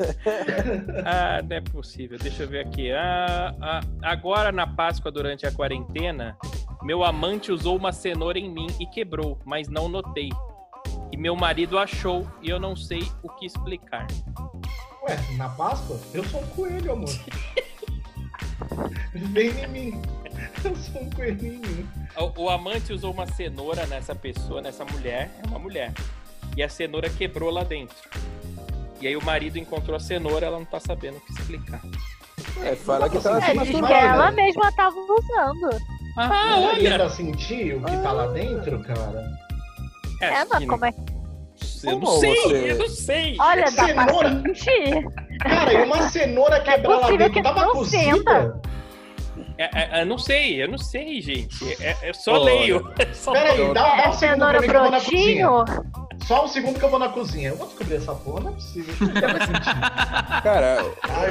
Ah, 1.04 1.42
não 1.42 1.56
é 1.56 1.60
possível. 1.60 2.18
Deixa 2.18 2.42
eu 2.44 2.48
ver 2.48 2.66
aqui. 2.66 2.92
Ah, 2.92 3.54
ah, 3.60 3.80
agora 4.02 4.50
na 4.52 4.66
Páscoa, 4.66 5.10
durante 5.10 5.46
a 5.46 5.52
quarentena, 5.52 6.36
meu 6.82 7.04
amante 7.04 7.52
usou 7.52 7.76
uma 7.76 7.92
cenoura 7.92 8.38
em 8.38 8.48
mim 8.48 8.66
e 8.78 8.86
quebrou, 8.86 9.38
mas 9.44 9.68
não 9.68 9.88
notei. 9.88 10.30
E 11.12 11.16
meu 11.16 11.36
marido 11.36 11.78
achou 11.78 12.26
e 12.42 12.48
eu 12.48 12.58
não 12.58 12.74
sei 12.76 13.02
o 13.22 13.28
que 13.28 13.46
explicar. 13.46 14.06
Ué, 15.02 15.18
na 15.36 15.48
Páscoa? 15.48 15.98
Eu 16.12 16.24
sou 16.24 16.40
um 16.40 16.46
coelho, 16.48 16.92
amor. 16.92 17.08
Vem 19.12 19.50
em 19.64 19.66
mim. 19.66 20.02
Eu 20.64 20.76
sou 20.76 21.02
um 21.02 21.10
coelhinho. 21.10 21.88
O, 22.16 22.44
o 22.44 22.50
amante 22.50 22.92
usou 22.92 23.12
uma 23.12 23.26
cenoura 23.26 23.86
nessa 23.86 24.14
pessoa, 24.14 24.60
nessa 24.60 24.84
mulher, 24.84 25.30
é 25.42 25.46
uma 25.48 25.58
mulher. 25.58 25.92
E 26.56 26.62
a 26.62 26.68
cenoura 26.68 27.08
quebrou 27.08 27.50
lá 27.50 27.64
dentro. 27.64 27.96
E 29.00 29.06
aí 29.06 29.16
o 29.16 29.24
marido 29.24 29.58
encontrou 29.58 29.96
a 29.96 30.00
cenoura, 30.00 30.46
ela 30.46 30.58
não 30.58 30.64
tá 30.66 30.78
sabendo 30.78 31.16
o 31.16 31.20
que 31.20 31.32
explicar. 31.32 31.80
É, 32.62 32.74
fala 32.76 33.08
que 33.08 33.18
tá 33.18 33.38
É, 33.38 33.52
que 33.64 33.80
vai, 33.80 34.06
ela 34.06 34.30
né? 34.30 34.42
mesma 34.42 34.70
tava 34.72 34.96
usando. 34.96 35.80
Ah, 36.16 36.28
Não 36.56 36.62
daria 36.66 36.94
olha! 36.94 37.08
sentir 37.08 37.76
o 37.76 37.82
que 37.84 37.96
tá 37.98 38.12
lá 38.12 38.26
dentro, 38.28 38.78
cara? 38.80 39.24
É, 40.20 40.26
É, 40.26 40.44
mas 40.44 40.66
como 40.66 40.84
é 40.84 40.92
que. 40.92 40.98
Eu 41.84 41.98
não 41.98 42.06
sei, 42.18 42.34
você- 42.36 42.70
eu 42.72 42.78
não 42.78 42.88
sei. 42.88 43.36
Olha, 43.40 43.64
dá 43.70 43.86
Cenoura? 43.86 44.30
pra 44.36 44.42
sentir. 44.54 45.04
Cara, 45.40 45.72
e 45.72 45.82
uma 45.82 46.02
cenoura 46.08 46.60
quebrar 46.60 46.88
lá 46.90 46.98
possível 47.00 47.18
dentro 47.18 47.32
que 47.32 47.42
tava 47.42 47.60
não 47.62 47.72
cozida? 47.72 48.60
É, 49.56 49.98
é, 49.98 50.02
eu 50.02 50.06
não 50.06 50.18
sei, 50.18 50.62
eu 50.62 50.68
não 50.68 50.76
sei, 50.78 51.20
gente. 51.22 51.82
É, 51.82 51.96
eu 52.02 52.12
só 52.14 52.32
Olha. 52.34 52.44
leio. 52.44 52.92
Só 53.14 53.32
Pera 53.32 53.52
aí, 53.52 53.58
leio. 53.58 53.72
dá, 53.74 53.82
dá 53.82 54.02
É 54.04 54.08
um 54.08 54.12
segundo 54.12 54.38
pra 54.38 54.58
cenoura 54.58 54.60
mim 54.60 54.68
que 54.68 54.76
eu 54.76 54.80
vou 54.82 54.90
na 54.90 55.00
cozinha. 55.00 55.48
Só 56.30 56.44
um 56.44 56.48
segundo 56.48 56.78
que 56.78 56.84
eu 56.84 56.88
vou 56.88 57.00
na 57.00 57.08
cozinha. 57.08 57.48
Eu 57.48 57.56
vou 57.56 57.66
descobrir 57.66 57.96
essa 57.96 58.14
porra, 58.14 58.38
não 58.42 58.50
é 58.50 58.52
possível. 58.52 58.94
Cara, 60.44 60.76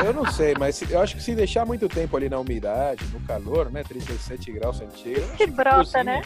eu 0.05 0.11
não 0.13 0.29
sei, 0.29 0.53
mas 0.59 0.81
eu 0.91 0.99
acho 0.99 1.15
que 1.15 1.23
se 1.23 1.33
deixar 1.33 1.65
muito 1.65 1.87
tempo 1.87 2.17
ali 2.17 2.27
na 2.27 2.37
umidade, 2.37 3.05
no 3.13 3.21
calor, 3.21 3.71
né? 3.71 3.81
37 3.81 4.51
graus 4.51 4.77
centígrados. 4.77 5.31
Que 5.37 5.47
brota, 5.47 5.77
Cozinha. 5.77 6.03
né? 6.03 6.21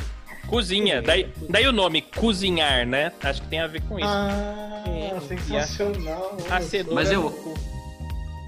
Cozinha, 0.47 1.01
daí, 1.03 1.31
daí 1.47 1.67
o 1.67 1.71
nome 1.71 2.01
cozinhar, 2.01 2.87
né? 2.87 3.11
Acho 3.23 3.43
que 3.43 3.47
tem 3.47 3.59
a 3.59 3.67
ver 3.67 3.83
com 3.83 3.99
isso. 3.99 4.07
Ah, 4.09 4.83
É, 4.87 5.19
sensacional. 5.19 6.35
a 6.49 6.55
olha 6.55 6.63
cenoura 6.65 6.95
Mas 6.95 7.11
eu- 7.11 7.53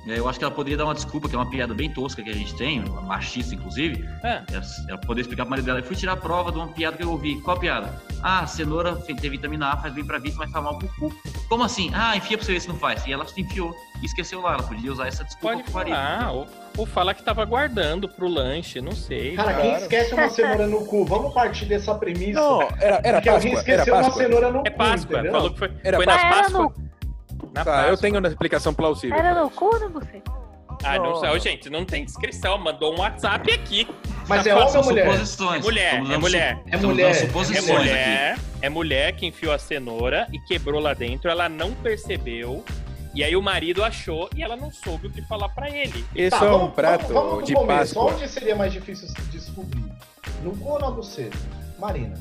Eu 0.08 0.30
acho 0.30 0.38
que 0.38 0.46
ela 0.46 0.54
poderia 0.54 0.78
dar 0.78 0.86
uma 0.86 0.94
desculpa, 0.94 1.28
que 1.28 1.36
é 1.36 1.38
uma 1.38 1.50
piada 1.50 1.74
bem 1.74 1.90
tosca 1.92 2.22
que 2.22 2.30
a 2.30 2.34
gente 2.34 2.54
tem, 2.56 2.80
uma 2.84 3.02
machista 3.02 3.56
inclusive. 3.56 4.08
Ah, 4.24 4.44
Ela, 4.52 4.62
ela 4.90 4.98
poderia 5.00 5.22
explicar 5.22 5.44
pro 5.44 5.50
marido 5.52 5.66
dela. 5.66 5.80
Eu 5.80 5.84
fui 5.84 5.96
tirar 5.96 6.14
a 6.14 6.18
prova 6.18 6.52
de 6.52 6.58
uma 6.58 6.68
piada 6.68 6.96
que 6.98 7.04
eu 7.04 7.10
ouvi. 7.12 7.42
Qual 7.42 7.58
piada? 7.60 7.92
Ah, 8.22 8.46
cenoura 8.46 8.96
tem 8.96 9.16
vitamina 9.16 9.70
A, 9.74 9.78
faz 9.78 9.94
bem 9.94 10.06
pra 10.06 10.18
vista, 10.20 10.38
mas 10.40 10.52
faz 10.52 10.64
mal 10.64 10.78
pro 10.78 10.88
cu. 11.00 11.14
Como 11.50 11.64
assim? 11.64 11.92
Ah, 11.94 12.16
enfia 12.16 12.38
pra 12.38 12.46
você 12.46 12.54
ver 12.54 12.60
se 12.60 12.68
não 12.68 12.76
faz. 12.78 13.06
E 13.08 13.14
ela 13.14 13.26
se 13.28 13.40
enfiou. 13.42 13.76
E 14.02 14.06
esqueceu 14.06 14.42
lá. 14.42 14.54
Ela 14.54 14.64
podia 14.64 14.92
usar 14.92 15.08
essa 15.08 15.24
desculpa 15.24 15.56
pode 15.58 15.64
pro 15.64 15.74
marido. 15.74 15.96
falar. 15.96 16.32
Ou, 16.32 16.48
ou 16.78 16.86
falar 16.86 17.14
que 17.14 17.24
tava 17.24 17.44
guardando 17.46 18.08
pro 18.10 18.28
lanche, 18.28 18.82
não 18.82 18.92
sei. 18.94 19.36
Cara, 19.36 19.54
quem 19.56 19.74
esquece 19.76 20.14
uma 20.14 20.30
cenoura 20.30 20.68
no 20.68 20.86
cu? 20.86 21.06
Vamos 21.06 21.34
partir 21.34 21.66
dessa 21.66 21.96
premissa. 21.96 22.40
Não, 22.40 22.62
era, 22.80 23.00
era 23.04 23.14
porque 23.18 23.30
alguém 23.30 23.54
Páscoa, 23.54 23.72
era 23.72 23.82
esqueceu 23.82 23.94
uma 23.96 24.04
Páscoa. 24.04 24.24
cenoura 24.24 24.52
no 24.52 24.60
É 24.66 24.70
cu, 24.70 24.78
Páscoa, 24.78 25.14
entendeu? 25.14 25.32
falou 25.32 25.52
que 25.52 25.60
foi, 25.60 25.72
Era 25.84 25.98
foi 25.98 26.06
era 26.06 26.30
Páscoa. 26.30 26.74
Na 27.56 27.64
Tá, 27.64 27.88
eu 27.88 27.98
tenho 27.98 28.20
uma 28.20 28.28
explicação 28.28 28.74
plausível. 28.74 29.18
era 29.18 29.34
no 29.42 29.50
cu 29.50 29.66
ou 29.74 29.80
no 29.80 29.90
bucet? 29.90 30.22
Ah, 30.84 31.00
não 31.00 31.16
sei. 31.16 31.40
Gente, 31.40 31.70
não 31.70 31.86
tem 31.86 32.04
descrição. 32.04 32.58
Mandou 32.58 32.94
um 32.94 33.00
WhatsApp 33.00 33.50
aqui. 33.52 33.88
Mas 34.28 34.46
é 34.46 34.54
Tá 34.54 34.66
homem 34.66 34.76
ou 34.78 34.84
mulher? 34.84 35.06
suposições. 35.06 35.62
É 35.62 35.64
mulher, 35.66 35.88
Estamos 35.94 36.10
é 36.10 36.12
dando 36.12 36.22
mulher. 36.22 36.62
É 36.68 36.78
mulher, 36.78 37.12
é 37.12 37.58
É 37.58 37.62
mulher, 37.62 38.38
é 38.64 38.70
mulher 38.70 39.12
que 39.16 39.26
enfiou 39.26 39.54
a 39.54 39.58
cenoura 39.58 40.28
e 40.34 40.40
quebrou 40.42 40.82
lá 40.82 40.94
dentro. 40.94 41.32
Ela 41.32 41.48
não 41.48 41.72
percebeu. 41.76 42.64
E 43.16 43.24
aí 43.24 43.34
o 43.38 43.42
marido 43.42 43.82
achou 43.86 44.30
e 44.36 44.44
ela 44.44 44.58
não 44.58 44.70
soube 44.70 45.08
o 45.08 45.10
que 45.10 45.22
falar 45.22 45.48
pra 45.50 45.70
ele. 45.70 46.04
Isso 46.14 46.38
Tá, 46.38 46.46
é 46.46 46.50
vamos- 46.50 46.68
um 46.68 46.72
prato 46.72 47.14
vamos- 47.14 47.30
vamos 47.32 47.46
de 47.46 47.54
começo. 47.54 47.96
Páscoa. 47.96 48.14
Onde 48.14 48.28
seria 48.28 48.56
mais 48.58 48.74
difícil 48.74 49.08
se 49.08 49.22
descobrir? 49.32 49.86
No 50.44 50.52
cu 50.58 50.72
ou 50.72 50.80
na 50.80 50.92
buceta? 50.92 51.38
Marina. 51.80 52.20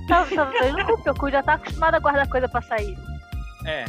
Não, 0.09 0.27
talvez 0.29 0.73
não 0.73 0.87
porque 0.87 1.11
o 1.11 1.15
cu 1.15 1.31
já 1.31 1.43
tá 1.43 1.55
acostumado 1.55 1.95
a 1.95 1.99
guardar 1.99 2.29
coisa 2.29 2.49
pra 2.49 2.63
sair. 2.63 2.97
É. 3.65 3.85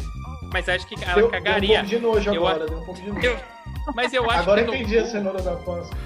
Mas 0.51 0.67
acho 0.69 0.87
que 0.87 0.95
ela 0.95 1.05
Deu, 1.13 1.15
deu 1.15 1.27
um 1.27 1.31
cagaria. 1.31 1.79
pouco 1.79 1.87
de 1.89 1.99
nojo 1.99 2.33
Eu 2.33 2.47
agora, 2.47 2.63
a- 2.63 2.67
deu 2.67 2.77
um 2.79 2.85
pouco 2.85 3.01
de 3.01 3.07
nojo. 3.11 3.25
Eu- 3.25 3.39
Mas 3.95 4.13
eu 4.13 4.29
acho 4.29 4.39
Agora 4.41 4.63
que 4.65 4.75
entendi 4.75 4.97
a 4.97 5.03
cu- 5.03 5.09
cenoura 5.09 5.41
da 5.41 5.55
Páscoa. 5.55 5.97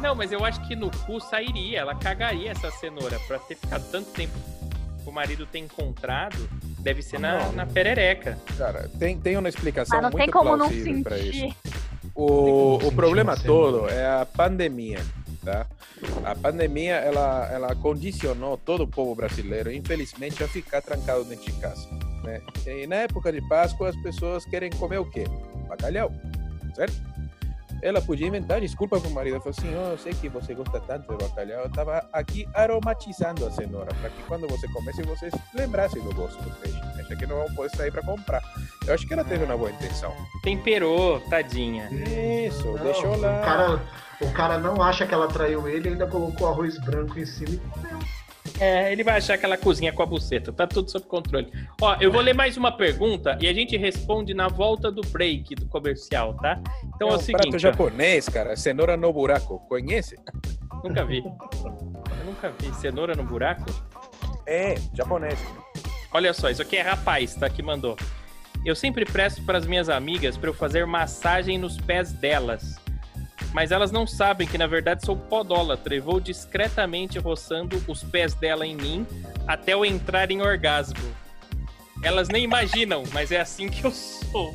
Não, 0.00 0.14
mas 0.14 0.30
eu 0.30 0.44
acho 0.44 0.60
que 0.68 0.76
no 0.76 0.90
cu 0.90 1.18
sairia, 1.20 1.80
ela 1.80 1.94
cagaria 1.94 2.50
essa 2.50 2.70
cenoura 2.70 3.18
pra 3.26 3.38
ter 3.38 3.54
ficado 3.56 3.82
tanto 3.90 4.10
tempo 4.10 4.34
que 5.02 5.08
o 5.08 5.12
marido 5.12 5.46
ter 5.46 5.58
encontrado, 5.60 6.36
deve 6.80 7.00
ser 7.02 7.18
na, 7.18 7.38
Não. 7.46 7.52
na 7.52 7.66
perereca. 7.66 8.38
Cara, 8.58 8.88
tem, 8.98 9.18
tem 9.18 9.36
uma 9.36 9.48
explicação 9.48 10.00
muito 10.02 10.16
tem 10.16 10.30
como 10.30 10.56
não 10.56 10.68
plausível 10.68 11.02
para 11.02 11.18
isso. 11.18 11.32
sentir. 11.32 11.56
O, 12.14 12.78
o 12.86 12.92
problema 12.92 13.36
todo 13.36 13.88
é 13.88 14.04
a 14.20 14.26
pandemia, 14.26 15.00
tá? 15.46 15.66
A 16.24 16.34
pandemia, 16.34 16.96
ela, 16.96 17.48
ela 17.52 17.74
condicionou 17.76 18.56
todo 18.56 18.82
o 18.82 18.88
povo 18.88 19.14
brasileiro, 19.14 19.72
infelizmente, 19.72 20.42
a 20.42 20.48
ficar 20.48 20.82
trancado 20.82 21.24
dentro 21.24 21.46
de 21.46 21.52
casa, 21.60 21.88
né? 22.24 22.42
E 22.66 22.86
na 22.86 22.96
época 22.96 23.32
de 23.32 23.40
Páscoa, 23.48 23.88
as 23.88 23.96
pessoas 24.02 24.44
querem 24.44 24.70
comer 24.70 24.98
o 24.98 25.08
quê? 25.08 25.24
Bacalhau, 25.68 26.12
certo? 26.74 27.00
Ela 27.82 28.00
podia 28.00 28.26
inventar 28.26 28.60
desculpa 28.60 28.98
pro 28.98 29.10
marido, 29.10 29.38
falou 29.38 29.54
assim, 29.56 29.68
oh, 29.76 29.92
eu 29.92 29.98
sei 29.98 30.12
que 30.14 30.28
você 30.28 30.54
gosta 30.54 30.80
tanto 30.80 31.14
de 31.14 31.24
bacalhau, 31.24 31.62
eu 31.62 31.70
tava 31.70 32.08
aqui 32.12 32.48
aromatizando 32.54 33.46
a 33.46 33.50
cenoura, 33.50 33.94
para 34.00 34.10
que 34.10 34.22
quando 34.24 34.48
você 34.48 34.66
comesse, 34.68 35.02
você 35.02 35.30
lembrasse 35.54 36.00
do 36.00 36.12
gosto 36.14 36.42
do 36.42 36.50
peixe, 36.56 36.80
acha 36.98 37.14
que 37.14 37.26
não 37.26 37.36
vão 37.36 37.54
poder 37.54 37.76
sair 37.76 37.92
para 37.92 38.02
comprar. 38.02 38.42
Eu 38.86 38.94
acho 38.94 39.06
que 39.06 39.12
ela 39.12 39.24
teve 39.24 39.44
uma 39.44 39.56
boa 39.56 39.70
intenção. 39.70 40.12
Temperou, 40.42 41.20
tadinha. 41.28 41.88
Isso, 41.90 42.66
Não, 42.66 42.82
deixou 42.82 43.16
lá. 43.16 43.40
O 43.40 43.44
cara, 43.44 43.82
o 44.20 44.30
cara 44.32 44.58
não 44.58 44.82
acha 44.82 45.06
que 45.06 45.14
ela 45.14 45.28
traiu 45.28 45.68
ele 45.68 45.88
e 45.88 45.92
ainda 45.92 46.06
colocou 46.06 46.48
arroz 46.48 46.78
branco 46.78 47.18
em 47.18 47.26
cima 47.26 47.50
e 47.50 47.58
comeu. 47.58 47.98
É, 48.58 48.90
ele 48.90 49.04
vai 49.04 49.18
achar 49.18 49.36
que 49.36 49.44
ela 49.44 49.56
cozinha 49.56 49.92
com 49.92 50.02
a 50.02 50.06
buceta. 50.06 50.52
Tá 50.52 50.66
tudo 50.66 50.90
sob 50.90 51.04
controle. 51.06 51.52
Ó, 51.80 51.96
eu 52.00 52.10
vou 52.10 52.22
ler 52.22 52.34
mais 52.34 52.56
uma 52.56 52.72
pergunta 52.72 53.36
e 53.40 53.46
a 53.46 53.52
gente 53.52 53.76
responde 53.76 54.32
na 54.32 54.48
volta 54.48 54.90
do 54.90 55.02
break 55.02 55.54
do 55.54 55.66
comercial, 55.66 56.34
tá? 56.34 56.58
Então 56.94 57.08
é, 57.08 57.10
é 57.10 57.14
o 57.14 57.16
um 57.16 57.20
seguinte, 57.20 57.42
prato 57.42 57.58
japonês, 57.58 58.28
cara. 58.28 58.56
Cenoura 58.56 58.96
no 58.96 59.12
buraco. 59.12 59.58
Conhece? 59.68 60.16
nunca 60.82 61.04
vi. 61.04 61.18
Eu 61.18 62.24
nunca 62.24 62.50
vi 62.58 62.74
cenoura 62.76 63.14
no 63.14 63.24
buraco. 63.24 63.66
É, 64.46 64.76
japonês. 64.94 65.38
Olha 66.12 66.32
só, 66.32 66.48
isso 66.48 66.62
aqui 66.62 66.76
é 66.76 66.82
rapaz, 66.82 67.34
tá? 67.34 67.50
Que 67.50 67.62
mandou. 67.62 67.96
Eu 68.64 68.74
sempre 68.74 69.04
presto 69.04 69.44
para 69.44 69.58
as 69.58 69.66
minhas 69.66 69.88
amigas 69.88 70.36
para 70.36 70.48
eu 70.48 70.54
fazer 70.54 70.86
massagem 70.86 71.58
nos 71.58 71.76
pés 71.78 72.12
delas. 72.12 72.76
Mas 73.56 73.72
elas 73.72 73.90
não 73.90 74.06
sabem 74.06 74.46
que 74.46 74.58
na 74.58 74.66
verdade 74.66 75.02
sou 75.06 75.16
podólatra 75.16 75.94
e 75.94 75.98
vou 75.98 76.20
discretamente 76.20 77.18
roçando 77.18 77.82
os 77.88 78.04
pés 78.04 78.34
dela 78.34 78.66
em 78.66 78.76
mim 78.76 79.06
até 79.48 79.72
eu 79.72 79.82
entrar 79.82 80.30
em 80.30 80.42
orgasmo. 80.42 81.00
Elas 82.02 82.28
nem 82.28 82.44
imaginam, 82.44 83.02
mas 83.14 83.32
é 83.32 83.40
assim 83.40 83.70
que 83.70 83.82
eu 83.82 83.90
sou. 83.90 84.50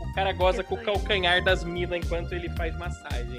o 0.00 0.14
cara 0.14 0.32
goza 0.32 0.64
com 0.64 0.76
o 0.76 0.82
calcanhar 0.82 1.44
das 1.44 1.62
minas 1.62 1.98
enquanto 2.02 2.32
ele 2.32 2.48
faz 2.56 2.74
massagem. 2.78 3.38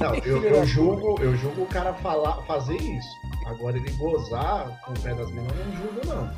Não, 0.00 0.14
eu, 0.14 0.42
eu 0.42 0.64
julgo, 0.64 1.20
eu 1.20 1.36
julgo 1.36 1.64
o 1.64 1.66
cara 1.66 1.92
falar, 1.92 2.40
fazer 2.46 2.76
isso. 2.76 3.08
Agora 3.48 3.76
ele 3.76 3.90
gozar 3.98 4.80
com 4.86 4.92
o 4.94 5.00
pé 5.00 5.14
das 5.14 5.28
meninas, 5.28 5.58
eu 5.58 5.66
não 5.66 5.76
julgo, 5.76 6.06
não. 6.06 6.30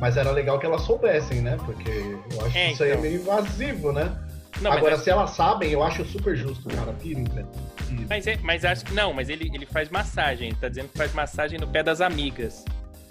Mas 0.00 0.16
era 0.16 0.30
legal 0.30 0.58
que 0.58 0.64
elas 0.64 0.80
soubessem, 0.80 1.42
né? 1.42 1.58
Porque 1.66 1.90
eu 1.90 2.46
acho 2.46 2.56
É, 2.56 2.68
que 2.68 2.72
isso 2.72 2.82
aí 2.84 2.88
é 2.88 2.92
então. 2.94 3.02
meio 3.02 3.20
invasivo, 3.20 3.92
né? 3.92 4.16
Não, 4.62 4.70
mas 4.70 4.78
Agora, 4.78 4.94
é- 4.94 4.98
se 4.98 5.10
elas 5.10 5.30
sabem, 5.30 5.70
eu 5.70 5.82
acho 5.82 6.04
super 6.04 6.36
justo, 6.36 6.68
cara. 6.68 6.92
Pira 6.92 7.20
em 7.20 7.24
pé. 7.24 7.44
Pira. 7.88 8.06
Mas, 8.08 8.26
é, 8.26 8.38
mas 8.42 8.64
acho 8.64 8.84
que 8.84 8.94
não, 8.94 9.12
mas 9.12 9.28
ele, 9.28 9.50
ele 9.52 9.66
faz 9.66 9.90
massagem. 9.90 10.48
Ele 10.48 10.56
tá 10.56 10.68
dizendo 10.68 10.88
que 10.88 10.96
faz 10.96 11.12
massagem 11.12 11.58
no 11.58 11.66
pé 11.66 11.82
das 11.82 12.00
amigas. 12.00 12.64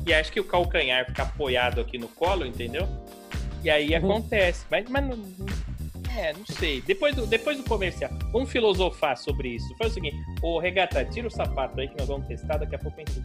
E 0.06 0.14
acho 0.14 0.32
que 0.32 0.40
o 0.40 0.44
calcanhar 0.44 1.06
fica 1.06 1.24
apoiado 1.24 1.82
aqui 1.82 1.98
no 1.98 2.08
colo, 2.08 2.46
entendeu? 2.46 2.88
E 3.64 3.70
aí 3.70 3.94
acontece. 3.94 4.66
Mas, 4.72 4.90
mas 4.90 5.06
não, 5.06 5.20
é, 6.18 6.34
não 6.34 6.46
sei. 6.46 6.82
Depois 6.82 7.16
do, 7.16 7.28
depois 7.28 7.58
do 7.58 7.64
comercial, 7.64 8.10
vamos 8.32 8.50
filosofar 8.50 9.18
sobre 9.18 9.50
isso. 9.50 9.76
Foi 9.78 9.88
o 9.88 9.92
seguinte: 9.92 10.18
ô 10.42 10.60
Regata, 10.60 11.04
tira 11.06 11.28
o 11.28 11.32
sapato 11.32 11.80
aí 11.80 11.88
que 11.88 11.98
nós 11.98 12.08
vamos 12.08 12.28
testar, 12.28 12.58
daqui 12.58 12.76
a 12.76 12.80
pouco 12.80 13.00
a 13.00 13.04
gente 13.04 13.22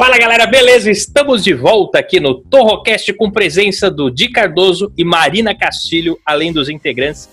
Fala 0.00 0.16
galera, 0.16 0.46
beleza? 0.46 0.90
Estamos 0.90 1.44
de 1.44 1.52
volta 1.52 1.98
aqui 1.98 2.18
no 2.18 2.34
Torrocast 2.34 3.12
com 3.12 3.30
presença 3.30 3.90
do 3.90 4.10
Di 4.10 4.30
Cardoso 4.30 4.90
e 4.96 5.04
Marina 5.04 5.54
Castilho, 5.54 6.18
além 6.24 6.50
dos 6.54 6.70
integrantes 6.70 7.28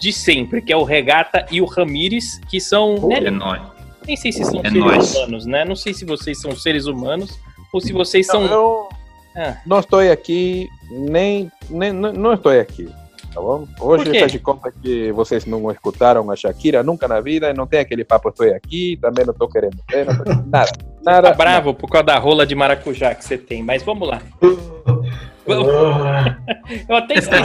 de 0.00 0.10
sempre, 0.14 0.62
que 0.62 0.72
é 0.72 0.76
o 0.78 0.82
Regata 0.82 1.44
e 1.50 1.60
o 1.60 1.66
Ramires, 1.66 2.40
que 2.48 2.58
são. 2.58 3.06
né, 3.06 3.18
É 3.18 3.30
nóis. 3.30 3.60
nem 4.06 4.16
sei 4.16 4.32
se 4.32 4.42
são 4.44 4.60
É 4.60 4.62
seres 4.62 4.78
nóis. 4.78 5.14
humanos, 5.14 5.44
né? 5.44 5.64
Não 5.66 5.76
sei 5.76 5.92
se 5.92 6.06
vocês 6.06 6.40
são 6.40 6.56
seres 6.56 6.86
humanos 6.86 7.38
ou 7.70 7.82
se 7.82 7.92
vocês 7.92 8.26
são. 8.26 8.46
Eu 8.46 8.88
Ah. 9.36 9.58
não 9.66 9.80
estou 9.80 9.98
aqui, 10.00 10.70
nem, 10.90 11.50
nem 11.68 11.92
não, 11.92 12.14
não 12.14 12.32
estou 12.32 12.50
aqui. 12.58 12.88
Tá 13.36 13.42
bom? 13.42 13.68
Hoje 13.78 14.18
faz 14.18 14.32
de 14.32 14.38
conta 14.38 14.72
que 14.72 15.12
vocês 15.12 15.44
não 15.44 15.70
escutaram 15.70 16.30
a 16.30 16.34
Shakira 16.36 16.82
nunca 16.82 17.06
na 17.06 17.20
vida, 17.20 17.50
e 17.50 17.52
não 17.52 17.66
tem 17.66 17.80
aquele 17.80 18.02
papo, 18.02 18.30
estou 18.30 18.46
aqui, 18.50 18.98
também 18.98 19.26
não 19.26 19.32
estou 19.34 19.46
querendo 19.46 19.76
ver, 19.90 20.06
não 20.06 20.16
tô- 20.16 20.32
nada. 20.48 20.70
Nada. 21.04 21.30
Tá 21.32 21.36
bravo 21.36 21.74
por 21.74 21.86
causa 21.90 22.06
da 22.06 22.18
rola 22.18 22.46
de 22.46 22.54
maracujá 22.54 23.14
que 23.14 23.22
você 23.22 23.36
tem, 23.36 23.62
mas 23.62 23.82
vamos 23.82 24.08
lá. 24.08 24.22
Eu 26.88 26.96
até 26.96 27.14
esqueci 27.18 27.40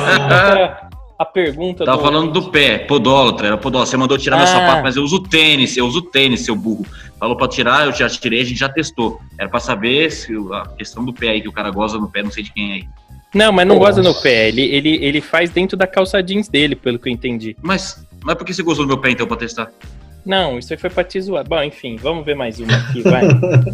a 1.20 1.26
pergunta 1.26 1.84
Tava 1.86 1.98
do- 1.98 2.04
falando 2.04 2.32
do 2.32 2.50
pé, 2.50 2.80
podólatra, 2.80 3.48
era 3.48 3.58
podólatra. 3.58 3.92
Você 3.92 3.98
mandou 3.98 4.18
tirar 4.18 4.38
meu 4.38 4.46
Ah. 4.46 4.48
sapato, 4.48 4.82
mas 4.82 4.96
eu 4.96 5.04
uso 5.04 5.22
tênis, 5.22 5.78
eu 5.78 5.86
uso 5.86 6.02
tênis, 6.02 6.42
seu 6.42 6.56
burro. 6.56 6.84
Falou 7.20 7.36
pra 7.38 7.48
tirar, 7.48 7.86
eu 7.86 7.92
já 7.92 8.10
tirei, 8.10 8.42
a 8.42 8.46
gente 8.46 8.58
já 8.60 8.68
testou. 8.70 9.20
Era 9.38 9.48
pra 9.48 9.60
saber 9.60 10.10
se 10.12 10.34
a 10.54 10.68
questão 10.70 11.06
do 11.06 11.14
pé 11.14 11.30
aí, 11.30 11.42
que 11.42 11.48
o 11.48 11.52
cara 11.52 11.70
goza 11.70 12.00
no 12.00 12.10
pé, 12.10 12.24
não 12.24 12.32
sei 12.32 12.44
de 12.44 12.52
quem 12.52 12.72
é 12.72 12.74
aí. 12.76 12.88
Não, 13.34 13.52
mas 13.52 13.66
não 13.66 13.80
Nossa. 13.80 14.02
goza 14.02 14.04
no 14.04 14.14
pé. 14.22 14.50
Ele, 14.50 14.62
ele, 14.62 15.04
ele 15.04 15.22
faz 15.22 15.50
dentro 15.50 15.78
da 15.78 15.88
calça 15.88 16.22
jeans 16.22 16.48
dele, 16.48 16.76
pelo 16.76 17.00
que 17.00 17.08
eu 17.08 17.14
entendi. 17.14 17.56
Mas, 17.62 18.06
mas 18.24 18.36
por 18.36 18.46
que 18.46 18.54
você 18.54 18.62
gozou 18.62 18.86
do 18.86 18.90
meu 18.90 18.98
pé 18.98 19.12
então 19.12 19.26
pra 19.26 19.38
testar? 19.38 19.72
Não, 20.26 20.60
isso 20.60 20.74
aí 20.74 20.80
foi 20.80 20.90
pra 20.90 21.04
te 21.04 21.20
zoar. 21.22 21.48
Bom, 21.48 21.62
enfim, 21.64 21.96
vamos 21.96 22.26
ver 22.26 22.36
mais 22.36 22.60
uma 22.60 22.76
aqui, 22.76 23.02
vai. 23.02 23.24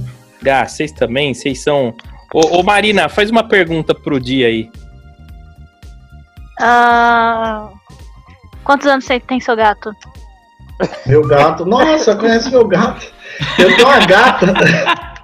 ah, 0.49 0.65
vocês 0.65 0.91
também, 0.91 1.33
vocês 1.33 1.61
são. 1.61 1.93
Ô, 2.33 2.59
ô, 2.59 2.63
Marina, 2.63 3.09
faz 3.09 3.29
uma 3.29 3.43
pergunta 3.43 3.93
pro 3.95 4.19
dia 4.19 4.47
aí. 4.47 4.69
Ah, 6.59 7.69
quantos 8.63 8.87
anos 8.87 9.05
você 9.05 9.19
tem 9.19 9.39
seu 9.39 9.55
gato? 9.55 9.91
meu 11.05 11.27
gato. 11.27 11.65
Nossa, 11.65 12.15
conhece 12.15 12.49
meu 12.51 12.67
gato. 12.67 13.11
Eu 13.57 13.75
tenho 13.75 13.87
uma 13.87 14.05
gata. 14.05 14.45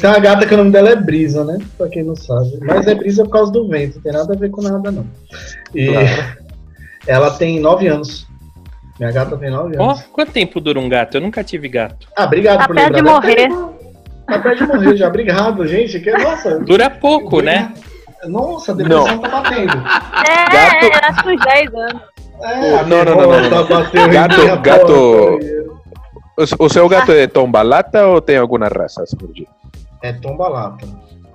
Tenho 0.00 0.12
uma 0.12 0.18
gata 0.18 0.46
que 0.46 0.54
o 0.54 0.56
nome 0.56 0.70
dela 0.70 0.90
é 0.90 0.96
Brisa, 0.96 1.44
né? 1.44 1.58
Pra 1.76 1.88
quem 1.88 2.02
não 2.02 2.16
sabe. 2.16 2.58
Mas 2.62 2.86
é 2.86 2.94
Brisa 2.94 3.24
por 3.24 3.30
causa 3.32 3.52
do 3.52 3.68
vento, 3.68 3.96
não 3.96 4.02
tem 4.02 4.12
nada 4.12 4.32
a 4.34 4.36
ver 4.36 4.50
com 4.50 4.62
nada, 4.62 4.90
não. 4.90 5.06
E 5.74 5.88
ela 7.06 7.30
tem 7.30 7.60
nove 7.60 7.86
anos. 7.88 8.26
Minha 8.98 9.12
gata 9.12 9.36
tem 9.36 9.50
nove 9.50 9.76
Ó, 9.78 9.90
anos. 9.90 10.02
quanto 10.12 10.32
tempo 10.32 10.60
dura 10.60 10.78
um 10.80 10.88
gato? 10.88 11.16
Eu 11.16 11.20
nunca 11.20 11.44
tive 11.44 11.68
gato. 11.68 12.08
Ah, 12.16 12.24
obrigado 12.24 12.58
Tá 12.58 12.66
por 12.66 12.74
perto 12.76 12.92
lembrar. 12.94 13.20
de 13.20 13.26
morrer. 13.48 13.48
Tá 14.26 14.38
perto 14.40 14.58
de 14.58 14.66
morrer 14.66 14.96
já. 14.96 15.08
Obrigado, 15.08 15.66
gente. 15.66 16.00
Que, 16.00 16.10
nossa. 16.12 16.58
Dura 16.58 16.90
pouco, 16.90 17.40
né? 17.40 17.72
Nossa, 18.26 18.72
a 18.72 18.74
depressão 18.74 19.18
tá 19.18 19.28
batendo. 19.28 19.72
É, 19.72 20.52
Gato- 20.52 20.92
era 20.96 21.08
acho 21.10 21.22
que 21.22 21.30
uns 21.30 21.40
10 21.44 21.74
anos. 21.74 22.02
É, 22.42 22.82
Não, 22.84 23.04
não, 23.04 23.04
não, 23.04 23.14
não, 23.22 23.40
revolta 23.40 23.90
não. 23.94 24.08
Gato- 24.10 24.60
gato-. 24.60 25.38
O, 26.36 26.64
o 26.64 26.68
seu 26.68 26.88
gato 26.88 27.10
é 27.12 27.26
tombalata 27.26 28.06
ou 28.06 28.20
tem 28.20 28.36
alguma 28.36 28.66
raça, 28.68 29.04
senhor 29.06 29.32
É 30.02 30.12
tomba-lata. 30.12 30.86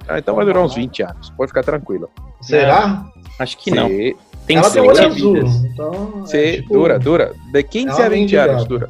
Ah, 0.08 0.20
então 0.20 0.36
vai 0.36 0.46
durar 0.46 0.64
uns 0.64 0.76
20 0.76 1.04
anos, 1.04 1.30
pode 1.32 1.50
ficar 1.50 1.64
tranquilo. 1.64 2.10
Será? 2.42 3.06
Acho 3.40 3.58
que 3.58 3.72
não. 3.72 3.88
Sim, 3.88 4.16
Tem 4.46 4.58
ela 4.58 4.70
tem 4.70 4.82
olho 4.82 5.08
azul. 5.08 5.38
Então, 5.38 6.22
é 6.24 6.26
sim, 6.28 6.52
tipo- 6.62 6.74
dura, 6.74 7.00
dura. 7.00 7.34
De 7.52 7.64
15 7.64 8.02
É 8.02 8.06
a 8.06 8.10
20 8.10 8.36
anos 8.36 8.56
mendigada. 8.56 8.66
dura. 8.66 8.90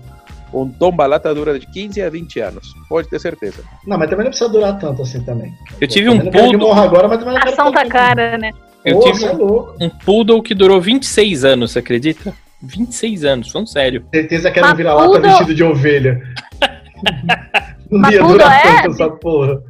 Um 0.54 0.70
tombalata 0.70 1.34
dura 1.34 1.60
de 1.60 1.66
15 1.68 2.02
a 2.02 2.10
20 2.10 2.40
anos, 2.40 2.68
pode 2.88 3.08
ter 3.10 3.20
certeza. 3.20 3.64
Não, 3.88 3.98
mas 3.98 4.08
também 4.10 4.26
não 4.26 4.32
precisa 4.32 4.50
durar 4.50 4.78
tanto 4.78 5.02
assim 5.02 5.24
também. 5.24 5.52
Eu 5.82 5.88
tive 5.88 6.10
um 6.10 6.16
não 6.16 6.32
poodle, 6.32 6.72
agora, 6.74 7.08
mas 7.08 7.18
também 7.20 7.34
não 7.34 7.42
A 7.42 7.46
ação 7.46 7.72
tá 7.72 7.86
cara, 7.88 8.38
né? 8.38 8.52
eu 8.86 9.00
Pô, 9.00 9.12
tive 9.12 9.26
é 9.26 9.32
um, 9.34 9.38
louco. 9.38 9.76
um 9.82 9.90
poodle 9.90 10.44
que 10.44 10.54
durou 10.54 10.80
26 10.80 11.44
anos, 11.46 11.72
você 11.72 11.80
acredita? 11.80 12.34
26 12.62 13.24
anos, 13.26 13.52
falando 13.52 13.68
sério. 13.68 14.06
Certeza 14.14 14.52
que 14.52 14.60
era 14.60 14.72
um 14.72 14.76
vira-lata 14.76 15.20
vestido 15.20 15.56
de 15.56 15.64
ovelha. 15.64 16.22
não 18.00 18.12
ia 18.12 18.24
durar 18.24 18.66
é- 18.66 18.82
tanto 18.82 18.92
essa 18.92 19.10
porra. 19.10 19.62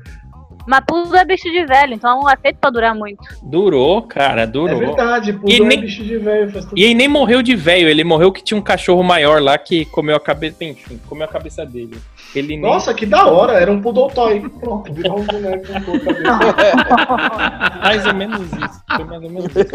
Mas 0.66 0.80
tudo 0.88 1.14
é 1.18 1.26
bicho 1.26 1.44
de 1.52 1.66
velho, 1.66 1.94
então 1.94 2.22
não 2.22 2.30
é 2.30 2.38
feito 2.38 2.56
pra 2.58 2.70
durar 2.70 2.96
muito. 2.96 3.22
Durou, 3.44 4.02
cara, 4.04 4.44
É 4.44 4.48
durou. 4.48 4.80
verdade, 4.80 5.34
Pudo 5.34 5.52
E 5.52 5.58
é 5.58 5.60
nem- 5.60 5.82
bicho 5.82 6.02
de 6.06 6.18
velho. 6.18 6.50
Faz 6.54 6.64
tudo. 6.64 6.80
E 6.80 6.84
ele 6.86 6.94
nem 6.94 7.08
morreu 7.10 7.42
de 7.42 7.54
velho, 7.54 7.90
ele 7.90 8.02
morreu 8.06 8.32
que 8.32 8.42
tinha 8.42 8.58
um 8.58 8.62
cachorro 8.62 9.04
maior 9.04 9.42
lá 9.42 9.58
que 9.58 9.84
comeu 9.84 10.16
a 10.16 10.22
cabeça. 10.22 10.64
Enfim, 10.64 10.98
comeu 11.10 11.26
a 11.26 11.28
cabeça 11.28 11.66
dele. 11.66 11.98
Ele 12.34 12.48
nem. 12.48 12.62
Nossa, 12.62 12.94
que 12.94 13.06
da 13.06 13.26
hora, 13.28 13.60
era 13.60 13.70
um 13.70 13.82
Poodle 13.82 14.08
Toy. 14.08 14.40
Pronto, 14.62 14.94
virou 14.94 15.20
um 15.20 15.26
boneco 15.26 15.68
com 15.68 16.00
cabeça. 16.00 16.24
Mais 17.84 18.06
ou 18.06 18.14
menos 18.14 18.40
isso. 18.54 18.82
Foi 18.96 19.04
mais 19.06 19.22
ou 19.24 19.30
menos 19.30 19.46
isso. 19.48 19.72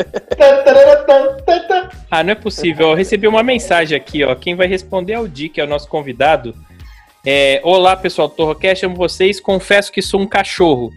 Ah, 2.11 2.23
não 2.25 2.33
é 2.33 2.35
possível. 2.35 2.89
Eu 2.89 2.95
recebi 2.95 3.29
uma 3.29 3.43
mensagem 3.43 3.97
aqui, 3.97 4.25
ó. 4.25 4.35
Quem 4.35 4.55
vai 4.55 4.67
responder 4.67 5.13
é 5.13 5.21
o 5.21 5.29
Di, 5.29 5.49
que 5.51 5.61
é 5.61 5.65
o 5.65 5.69
nosso 5.69 5.89
convidado. 5.89 6.55
É, 7.27 7.61
Olá, 7.65 7.97
pessoal 7.97 8.29
do 8.29 8.35
Torrocast, 8.35 8.87
amo 8.87 8.95
vocês. 8.95 9.41
Confesso 9.41 9.91
que 9.91 10.01
sou 10.01 10.21
um 10.21 10.27
cachorro, 10.27 10.93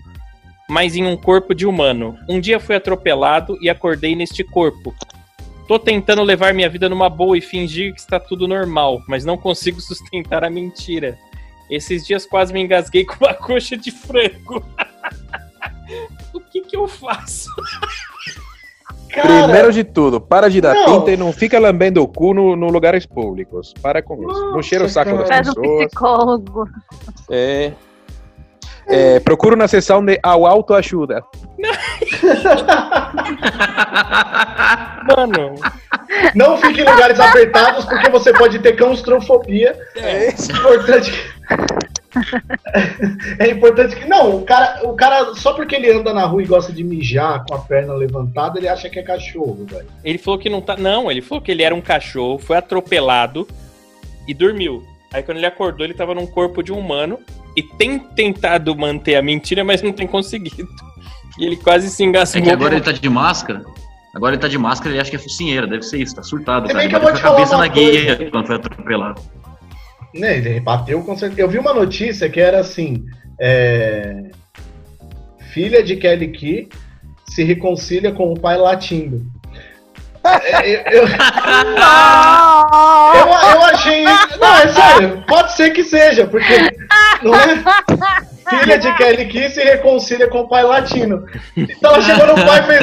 mas 0.70 0.96
em 0.96 1.06
um 1.06 1.18
corpo 1.18 1.56
de 1.56 1.66
humano. 1.66 2.16
Um 2.30 2.40
dia 2.40 2.60
fui 2.60 2.76
atropelado 2.76 3.58
e 3.62 3.70
acordei 3.70 4.16
neste 4.16 4.44
corpo. 4.44 4.94
Tô 5.68 5.80
tentando 5.80 6.22
levar 6.22 6.54
minha 6.54 6.70
vida 6.70 6.88
numa 6.88 7.10
boa 7.10 7.38
e 7.38 7.42
fingir 7.42 7.94
que 7.94 8.00
está 8.00 8.20
tudo 8.20 8.48
normal, 8.48 9.02
mas 9.08 9.26
não 9.26 9.38
consigo 9.38 9.82
sustentar 9.82 10.44
a 10.44 10.50
mentira. 10.50 11.18
Esses 11.70 12.06
dias 12.06 12.26
quase 12.26 12.54
me 12.54 12.62
engasguei 12.62 13.04
com 13.04 13.26
uma 13.26 13.34
coxa 13.34 13.76
de 13.76 13.90
frango. 13.90 14.64
o 16.34 16.40
que 16.40 16.62
que 16.62 16.78
eu 16.78 16.88
faço? 16.88 17.50
Cara, 19.14 19.44
Primeiro 19.44 19.74
de 19.74 19.84
tudo, 19.84 20.22
para 20.22 20.50
de 20.50 20.62
dar 20.62 20.74
Não. 20.74 20.86
pinta 21.00 21.12
e 21.12 21.18
não 21.18 21.32
fica 21.34 21.60
lambendo 21.60 22.02
o 22.02 22.08
cu 22.08 22.34
no, 22.34 22.56
no 22.56 22.68
lugares 22.70 23.06
públicos. 23.06 23.74
Para 23.82 24.02
com 24.02 24.16
isso. 24.30 24.52
Não 24.52 24.62
cheira 24.62 24.86
o 24.86 24.90
saco 24.90 25.18
das. 25.18 25.28
Faz 25.28 25.50
um 25.50 25.54
pessoas. 25.54 25.86
psicólogo. 25.88 26.70
É. 27.30 27.72
É, 28.88 29.20
procura 29.20 29.56
uma 29.56 29.68
sessão 29.68 30.04
de 30.04 30.20
au- 30.24 30.46
autoajuda. 30.46 31.24
Mano, 35.16 35.56
não 36.36 36.58
fique 36.58 36.82
em 36.82 36.86
lugares 36.90 37.20
apertados 37.20 37.86
porque 37.86 38.10
você 38.10 38.34
pode 38.34 38.60
ter 38.60 38.74
claustrofobia. 38.74 39.76
é, 39.96 40.28
É 40.28 40.30
importante 40.32 41.12
que... 41.12 42.01
É 43.40 43.50
importante 43.50 43.96
que. 43.96 44.08
Não, 44.08 44.38
o 44.38 44.44
cara, 44.44 44.88
o 44.88 44.94
cara, 44.96 45.34
só 45.36 45.54
porque 45.54 45.76
ele 45.76 45.92
anda 45.92 46.14
na 46.14 46.26
rua 46.26 46.44
e 46.44 46.46
gosta 46.46 46.72
de 46.72 46.84
mijar 46.84 47.44
com 47.48 47.56
a 47.56 47.60
perna 47.60 47.94
levantada, 47.94 48.60
ele 48.60 48.68
acha 48.68 48.90
que 48.90 49.00
é 49.00 49.04
cachorro, 49.04 49.66
velho. 49.70 49.88
Ele 50.04 50.18
falou 50.18 50.40
que 50.40 50.50
não 50.50 50.62
tá. 50.62 50.76
Não, 50.78 51.10
ele 51.12 51.22
falou 51.22 51.42
que 51.42 51.52
ele 51.52 51.64
era 51.64 51.74
um 51.74 51.82
cachorro, 51.82 52.38
foi 52.40 52.58
atropelado 52.58 53.48
e 54.28 54.34
dormiu. 54.34 54.84
Aí 55.14 55.24
quando 55.24 55.38
ele 55.38 55.46
acordou, 55.46 55.86
ele 55.86 55.94
tava 55.94 56.14
num 56.16 56.26
corpo 56.28 56.62
de 56.64 56.72
um 56.72 56.80
humano 56.80 57.20
e 57.56 57.62
tem 57.64 58.00
tentado 58.00 58.76
manter 58.78 59.16
a 59.16 59.22
mentira, 59.22 59.64
mas 59.64 59.82
não 59.82 59.92
tem 59.92 60.08
conseguido. 60.08 60.68
E 61.38 61.46
ele 61.46 61.58
quase 61.58 61.90
se 61.90 62.04
É 62.04 62.06
engasgou. 62.06 62.42
que 62.42 62.50
agora 62.50 62.76
ele 62.76 62.84
tá 62.84 62.92
de 62.92 63.10
máscara. 63.10 63.62
Agora 64.14 64.36
ele 64.36 64.42
tá 64.42 64.48
de 64.50 64.58
máscara, 64.58 64.92
ele 64.94 65.00
acha 65.02 65.10
que 65.10 65.16
é 65.16 65.20
focinheira, 65.20 65.66
deve 65.66 65.84
ser 65.84 65.98
isso, 65.98 66.16
tá 66.16 66.22
surtado, 66.24 66.68
cara. 66.68 66.84
Ele 66.84 66.92
bateu 66.92 67.14
te 67.14 67.20
a 67.20 67.22
cabeça 67.22 67.52
na 67.52 67.58
uma 67.60 67.68
guia 67.68 68.30
quando 68.30 68.46
foi 68.48 68.56
atropelado. 68.58 69.22
Né, 70.14 70.38
ele 70.38 70.60
bateu 70.60 71.02
com 71.04 71.18
certeza. 71.18 71.42
Eu 71.42 71.50
vi 71.50 71.58
uma 71.58 71.74
notícia 71.74 72.30
que 72.30 72.40
era 72.40 72.60
assim: 72.60 73.06
é, 73.40 74.24
filha 75.54 75.82
de 75.82 75.96
Kelly 75.96 76.30
Key 76.30 76.70
se 77.30 77.44
reconcilia 77.44 78.12
com 78.12 78.34
o 78.34 78.40
pai 78.40 78.58
latindo. 78.58 79.26
É, 80.24 80.70
eu, 80.70 80.82
eu, 80.92 81.08
eu, 83.16 83.28
eu 83.28 83.62
achei. 83.64 84.04
Não, 84.04 84.56
é 84.58 84.68
sério, 84.68 85.24
pode 85.28 85.54
ser 85.54 85.72
que 85.72 85.84
seja, 85.84 86.28
porque. 86.28 86.54
Não 87.24 87.34
é? 87.34 87.64
Filha 88.50 88.78
de 88.78 88.94
Kelly 88.98 89.26
Key 89.28 89.50
se 89.50 89.64
reconcilia 89.64 90.28
com 90.28 90.42
o 90.42 90.50
pai 90.50 90.64
latino. 90.64 91.26
Então 91.56 91.94
ela 91.94 92.02
chegou 92.02 92.28
no 92.28 92.46
pai 92.46 92.60
e 92.60 92.64
fez. 92.64 92.82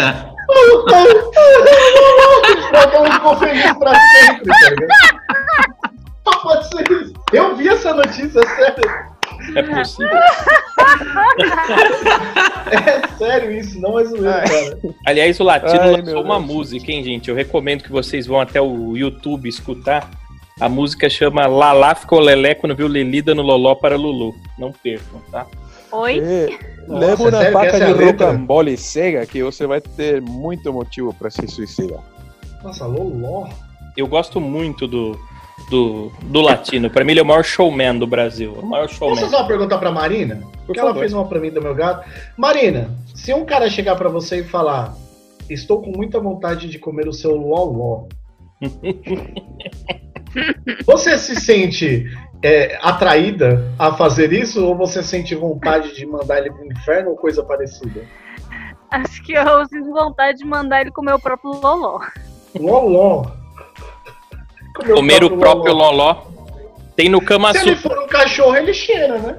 Ela 2.73 3.13
ficou 3.13 3.37
feliz 3.37 3.73
pra 3.79 3.93
sempre, 3.95 4.47
tá 4.47 4.71
ligado? 4.71 5.78
Pode 6.43 6.69
ser 6.69 6.91
isso. 6.91 7.13
Eu 7.33 7.57
vi 7.57 7.69
essa 7.69 7.95
notícia, 7.95 8.41
sério. 8.57 9.09
É 9.57 9.63
possível. 9.63 10.09
É 12.71 13.09
sério 13.17 13.51
isso, 13.53 13.81
não 13.81 13.99
é 13.99 14.05
zoeira, 14.05 14.43
cara. 14.43 14.79
Aliás, 15.07 15.41
o 15.41 15.45
Latino 15.45 15.81
Ai, 15.81 15.93
lançou 15.93 16.23
uma 16.23 16.39
Deus. 16.39 16.47
música, 16.47 16.93
hein, 16.93 17.03
gente? 17.03 17.31
Eu 17.31 17.35
recomendo 17.35 17.83
que 17.83 17.91
vocês 17.91 18.27
vão 18.27 18.41
até 18.41 18.61
o 18.61 18.95
YouTube 18.97 19.49
escutar. 19.49 20.11
A 20.61 20.69
música 20.69 21.09
chama 21.09 21.47
Lalá 21.47 21.95
ficou 21.95 22.21
lelé 22.21 22.55
quando 22.55 22.77
viu 22.77 22.89
Lili 22.89 23.23
dando 23.23 23.43
loló 23.43 23.75
para 23.75 23.97
Lulu. 23.97 24.35
Não 24.59 24.73
percam, 24.73 25.21
tá? 25.31 25.47
Oi? 25.93 26.19
É, 26.19 26.59
leva 26.87 27.23
uma 27.23 27.31
sério 27.31 27.47
que 27.47 27.53
faca 27.53 27.77
é 27.77 27.87
de 27.87 27.93
letra? 27.95 28.27
rocambole 28.27 28.77
cega 28.77 29.27
que 29.27 29.43
você 29.43 29.67
vai 29.67 29.81
ter 29.81 30.21
muito 30.21 30.71
motivo 30.73 31.15
para 31.15 31.31
se 31.31 31.47
suicidar. 31.49 32.01
Nossa, 32.63 32.85
Loló. 32.87 33.49
Eu 33.97 34.07
gosto 34.07 34.41
muito 34.41 34.87
do, 34.87 35.19
do, 35.71 36.11
do 36.23 36.41
Latino. 36.41 36.91
Pra 36.91 37.05
mim, 37.05 37.13
ele 37.13 37.21
é 37.21 37.23
o 37.23 37.27
maior 37.27 37.45
showman 37.45 37.99
do 37.99 38.07
Brasil. 38.07 38.55
O 38.55 38.67
maior 38.67 38.87
Posso 38.87 38.99
showman. 38.99 39.17
fazer 39.17 39.37
uma 39.37 39.47
pergunta 39.47 39.79
pra 39.79 39.91
Marina? 39.91 40.43
Porque 40.67 40.81
ela 40.81 40.95
fez 40.95 41.13
uma 41.13 41.27
pra 41.27 41.41
mim 41.41 41.51
do 41.51 41.63
meu 41.63 41.75
gato. 41.75 42.09
Marina, 42.37 42.91
se 43.15 43.33
um 43.35 43.45
cara 43.45 43.69
chegar 43.69 43.97
pra 43.97 44.09
você 44.09 44.41
e 44.41 44.45
falar: 44.45 44.95
Estou 45.49 45.81
com 45.81 45.91
muita 45.91 46.21
vontade 46.21 46.69
de 46.69 46.79
comer 46.79 47.09
o 47.09 47.13
seu 47.13 47.35
loló. 47.35 48.07
você 50.85 51.17
se 51.17 51.37
sente 51.37 52.07
é, 52.43 52.79
atraída 52.83 53.73
a 53.79 53.95
fazer 53.95 54.33
isso 54.33 54.65
ou 54.65 54.77
você 54.77 55.03
sente 55.03 55.35
vontade 55.35 55.95
de 55.95 56.07
mandar 56.07 56.39
ele 56.39 56.53
pro 56.53 56.67
inferno 56.67 57.11
ou 57.11 57.17
coisa 57.17 57.43
parecida? 57.43 58.03
Acho 58.91 59.23
que 59.23 59.33
eu 59.33 59.67
sinto 59.67 59.91
vontade 59.91 60.39
de 60.39 60.45
mandar 60.45 60.81
ele 60.81 60.91
comer 60.91 61.15
o 61.15 61.21
próprio 61.21 61.53
Loló. 61.53 62.01
Loló. 62.59 63.27
Comer 64.87 65.25
o 65.25 65.37
próprio 65.37 65.75
loló. 65.75 66.17
Tem 66.97 67.09
no 67.09 67.21
Kama 67.21 67.53
Se 67.53 67.61
ele 67.61 67.77
Sutra. 67.77 67.97
for 67.97 68.05
um 68.05 68.09
cachorro, 68.09 68.57
ele 68.57 68.75
cheira, 68.75 69.19
né? 69.19 69.37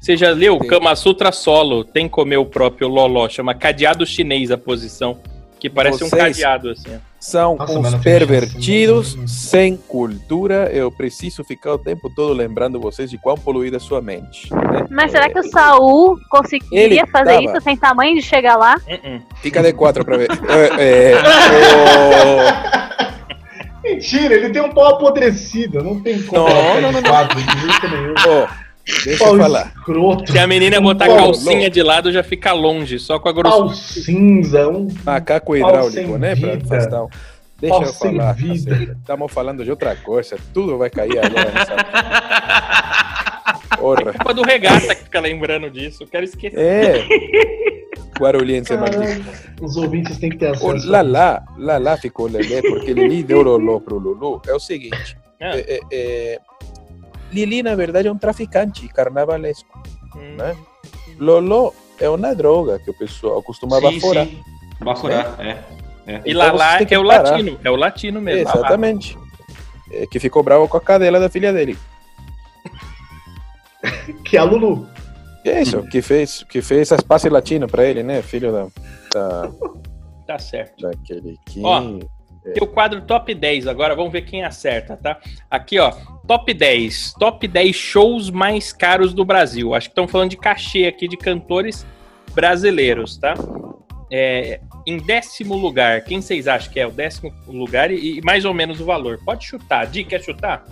Você 0.00 0.16
já 0.16 0.30
leu? 0.30 0.58
Tem. 0.58 0.68
Kama 0.68 0.94
Sutra 0.96 1.32
solo. 1.32 1.84
Tem 1.84 2.08
comer 2.08 2.36
o 2.38 2.46
próprio 2.46 2.88
loló. 2.88 3.28
Chama 3.28 3.54
cadeado 3.54 4.06
chinês 4.06 4.50
a 4.50 4.56
posição. 4.58 5.18
Que 5.58 5.68
parece 5.68 6.02
um 6.02 6.08
Vocês- 6.08 6.22
cadeado, 6.38 6.70
assim. 6.70 6.98
São 7.18 7.56
Nossa, 7.56 7.78
uns 7.78 7.94
pervertidos, 7.96 9.14
não. 9.14 9.28
sem 9.28 9.76
cultura. 9.76 10.70
Eu 10.72 10.90
preciso 10.90 11.44
ficar 11.44 11.74
o 11.74 11.78
tempo 11.78 12.08
todo 12.16 12.32
lembrando 12.32 12.80
vocês 12.80 13.10
de 13.10 13.18
quão 13.18 13.36
poluída 13.36 13.76
é 13.76 13.80
sua 13.80 14.00
mente. 14.00 14.50
né? 14.54 14.86
Mas 14.88 15.10
será 15.10 15.28
que 15.28 15.36
É, 15.36 15.40
o 15.42 15.44
Saul 15.50 16.16
conseguiria 16.30 16.80
Ele 17.02 17.06
fazer 17.08 17.32
tava- 17.34 17.42
isso 17.44 17.60
sem 17.60 17.76
tamanho 17.76 18.14
de 18.16 18.22
chegar 18.22 18.56
lá? 18.56 18.76
Uh-uh. 18.88 19.20
Fica 19.42 19.62
de 19.62 19.74
quatro 19.74 20.02
pra 20.02 20.16
ver. 20.16 20.28
É, 20.78 21.12
é, 21.12 21.16
o- 21.16 23.09
Mentira, 24.00 24.34
ele 24.34 24.50
tem 24.50 24.62
um 24.62 24.70
pau 24.70 24.94
apodrecido, 24.94 25.82
não 25.82 26.00
tem 26.00 26.22
como. 26.22 26.48
Não, 26.48 26.80
não, 26.80 26.92
não, 26.92 27.00
não. 27.00 27.02
quatro, 27.02 27.38
de 27.38 27.60
jeito 27.60 27.88
nenhum. 27.88 28.14
ó, 28.26 28.46
deixa 29.04 29.24
Pau 29.24 29.34
eu 29.36 29.42
falar. 29.42 29.72
escroto. 29.76 30.32
Se 30.32 30.38
a 30.38 30.46
menina 30.46 30.80
botar 30.80 31.04
a 31.04 31.08
Pau- 31.08 31.16
calcinha 31.18 31.68
de 31.70 31.82
lado, 31.82 32.12
já 32.12 32.22
fica 32.22 32.52
longe. 32.52 32.98
Só 32.98 33.18
com 33.18 33.28
a 33.28 33.34
Pau 33.34 33.42
grossura. 33.42 33.74
cinza, 33.74 34.68
um 34.68 34.88
Macaco 35.04 35.46
Pau 35.46 35.56
hidráulico, 35.56 36.18
né? 36.18 36.34
Pra 36.36 36.54
afastar. 36.54 37.06
Deixa 37.60 37.74
Pau 37.76 37.84
eu 37.84 37.92
sem 37.92 38.16
falar. 38.16 38.32
vida. 38.32 38.96
Estamos 38.98 39.32
falando 39.32 39.64
de 39.64 39.70
outra 39.70 39.94
coisa. 39.96 40.36
Tudo 40.54 40.78
vai 40.78 40.88
cair 40.88 41.18
agora 41.18 41.50
nessa. 41.50 41.76
Porra. 43.78 44.12
Culpa 44.12 44.34
do 44.34 44.42
regata 44.42 44.94
que 44.94 45.04
fica 45.04 45.20
lembrando 45.20 45.70
disso. 45.70 46.02
Eu 46.02 46.06
quero 46.08 46.24
esquecer. 46.24 46.58
É. 46.58 47.04
Guarulhense 48.20 48.76
maldito. 48.76 48.98
Caralho, 49.00 49.24
os 49.62 49.76
ouvintes 49.76 50.18
têm 50.18 50.30
que 50.30 50.36
ter 50.36 50.50
O 50.50 50.54
acesso. 50.54 50.88
Lala, 50.90 51.42
Lala 51.56 51.96
ficou 51.96 52.26
Lelê 52.28 52.60
porque 52.62 52.92
Lili 52.92 53.22
deu 53.22 53.42
Lolô 53.42 53.80
pro 53.80 53.98
Lulu. 53.98 54.40
É 54.46 54.52
o 54.54 54.60
seguinte. 54.60 55.16
Ah. 55.40 55.56
é- 55.56 55.76
é- 55.76 55.80
é, 55.92 56.38
Lili, 57.32 57.62
na 57.62 57.74
verdade, 57.74 58.08
é 58.08 58.12
um 58.12 58.18
traficante 58.18 58.86
carnavalesco. 58.88 59.82
Hum. 60.16 60.36
Né? 60.36 60.56
Lolô 61.18 61.72
é 61.98 62.08
uma 62.08 62.34
droga 62.34 62.78
que 62.78 62.90
o 62.90 62.94
pessoal 62.94 63.42
costumava 63.42 63.88
sim, 63.90 64.00
furar. 64.00 64.26
sim. 64.26 64.38
Bafurar, 64.80 65.36
é. 65.38 65.58
é. 66.06 66.22
E 66.24 66.30
Então 66.30 66.34
Lalá 66.38 66.72
você 66.72 66.78
tem 66.78 66.86
que 66.86 66.94
é 66.94 66.98
o 66.98 67.06
parar. 67.06 67.30
latino. 67.30 67.60
É 67.62 67.70
o 67.70 67.76
latino 67.76 68.20
mesmo. 68.20 68.40
Exatamente. 68.48 69.18
É, 69.92 70.06
que 70.06 70.18
ficou 70.18 70.42
bravo 70.42 70.66
com 70.68 70.76
a 70.76 70.80
cadela 70.80 71.18
da 71.20 71.28
filha 71.28 71.52
dele. 71.52 71.76
Que 74.24 74.36
é 74.36 74.40
a 74.40 74.44
Lulu. 74.44 74.86
E 75.44 75.48
é 75.48 75.62
isso, 75.62 75.82
que 75.84 76.02
fez, 76.02 76.42
que 76.44 76.60
fez 76.60 76.92
as 76.92 77.00
passes 77.00 77.30
latino 77.30 77.66
pra 77.66 77.84
ele, 77.84 78.02
né? 78.02 78.20
Filho 78.22 78.52
da, 78.52 78.66
da, 79.12 79.50
Tá 80.26 80.38
certo. 80.38 80.82
daquele 80.82 81.38
que. 81.46 81.60
Ó, 81.64 81.80
Tem 82.54 82.62
o 82.62 82.66
quadro 82.66 83.00
top 83.02 83.34
10 83.34 83.66
agora, 83.66 83.96
vamos 83.96 84.12
ver 84.12 84.22
quem 84.22 84.44
acerta, 84.44 84.96
tá? 84.96 85.18
Aqui, 85.50 85.78
ó, 85.78 85.90
top 86.26 86.52
10. 86.54 87.14
Top 87.18 87.46
10 87.48 87.74
shows 87.74 88.30
mais 88.30 88.72
caros 88.72 89.12
do 89.12 89.24
Brasil. 89.24 89.74
Acho 89.74 89.88
que 89.88 89.92
estão 89.92 90.06
falando 90.06 90.30
de 90.30 90.36
cachê 90.36 90.86
aqui 90.86 91.08
de 91.08 91.16
cantores 91.16 91.86
brasileiros, 92.34 93.16
tá? 93.18 93.34
É, 94.12 94.60
em 94.86 94.98
décimo 94.98 95.54
lugar, 95.56 96.02
quem 96.02 96.20
vocês 96.20 96.48
acham 96.48 96.72
que 96.72 96.80
é 96.80 96.86
o 96.86 96.90
décimo 96.90 97.32
lugar 97.46 97.90
e, 97.90 98.18
e 98.18 98.22
mais 98.22 98.44
ou 98.44 98.54
menos 98.54 98.80
o 98.80 98.84
valor? 98.84 99.18
Pode 99.24 99.44
chutar. 99.46 99.86
Di, 99.86 100.04
quer 100.04 100.22
chutar? 100.22 100.64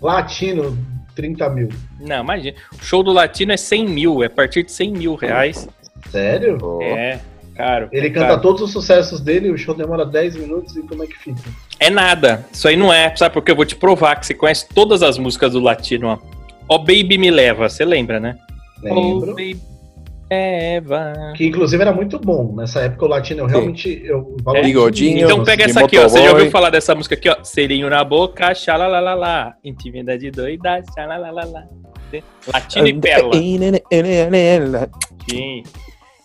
Latino, 0.00 0.76
30 1.14 1.48
mil. 1.50 1.68
Não, 2.00 2.22
imagina. 2.22 2.56
O 2.80 2.84
show 2.84 3.02
do 3.02 3.12
latino 3.12 3.52
é 3.52 3.56
100 3.56 3.88
mil, 3.88 4.22
é 4.22 4.26
a 4.26 4.30
partir 4.30 4.62
de 4.62 4.72
100 4.72 4.92
mil 4.92 5.14
reais. 5.14 5.68
Sério? 6.10 6.58
Oh. 6.62 6.82
É, 6.82 7.20
caro. 7.54 7.88
Ele 7.92 8.06
é 8.06 8.10
canta 8.10 8.28
caro. 8.28 8.40
todos 8.40 8.62
os 8.62 8.72
sucessos 8.72 9.20
dele, 9.20 9.50
o 9.50 9.58
show 9.58 9.74
demora 9.74 10.04
10 10.04 10.36
minutos 10.36 10.76
e 10.76 10.82
como 10.82 11.02
é 11.02 11.06
que 11.06 11.18
fica? 11.18 11.40
É 11.80 11.90
nada. 11.90 12.46
Isso 12.52 12.68
aí 12.68 12.76
não 12.76 12.92
é. 12.92 13.14
Sabe 13.16 13.34
porque 13.34 13.50
eu 13.50 13.56
vou 13.56 13.64
te 13.64 13.76
provar 13.76 14.16
que 14.16 14.26
você 14.26 14.34
conhece 14.34 14.68
todas 14.74 15.02
as 15.02 15.18
músicas 15.18 15.52
do 15.52 15.60
latino, 15.60 16.08
ó. 16.08 16.18
Ó 16.68 16.78
Baby 16.78 17.18
Me 17.18 17.30
Leva, 17.30 17.68
você 17.68 17.84
lembra, 17.84 18.18
né? 18.18 18.38
Lembro. 18.82 19.32
Oh, 19.32 19.34
baby 19.34 19.74
Eva. 20.30 21.32
Que 21.36 21.46
inclusive 21.46 21.82
era 21.82 21.92
muito 21.92 22.18
bom. 22.18 22.54
Nessa 22.56 22.80
época 22.80 23.04
o 23.04 23.08
latino 23.08 23.40
eu 23.42 23.46
realmente 23.46 24.02
eu 24.04 24.36
valorizo 24.42 24.68
Bigodinho. 24.68 25.24
Então 25.24 25.44
pega 25.44 25.64
essa 25.64 25.84
aqui, 25.84 25.98
ó. 25.98 26.08
Você 26.08 26.22
já 26.22 26.30
ouviu 26.32 26.50
falar 26.50 26.70
dessa 26.70 26.94
música 26.94 27.14
aqui, 27.14 27.28
ó? 27.28 27.36
Selinho 27.42 27.88
na 27.90 28.02
boca, 28.02 28.54
xalalalala. 28.54 29.54
Intimidade 29.62 30.30
doida, 30.30 30.82
xalalalala. 30.94 31.68
Latino 32.52 32.86
e 32.86 32.94
pérola. 32.94 33.34
Sim. 35.28 35.62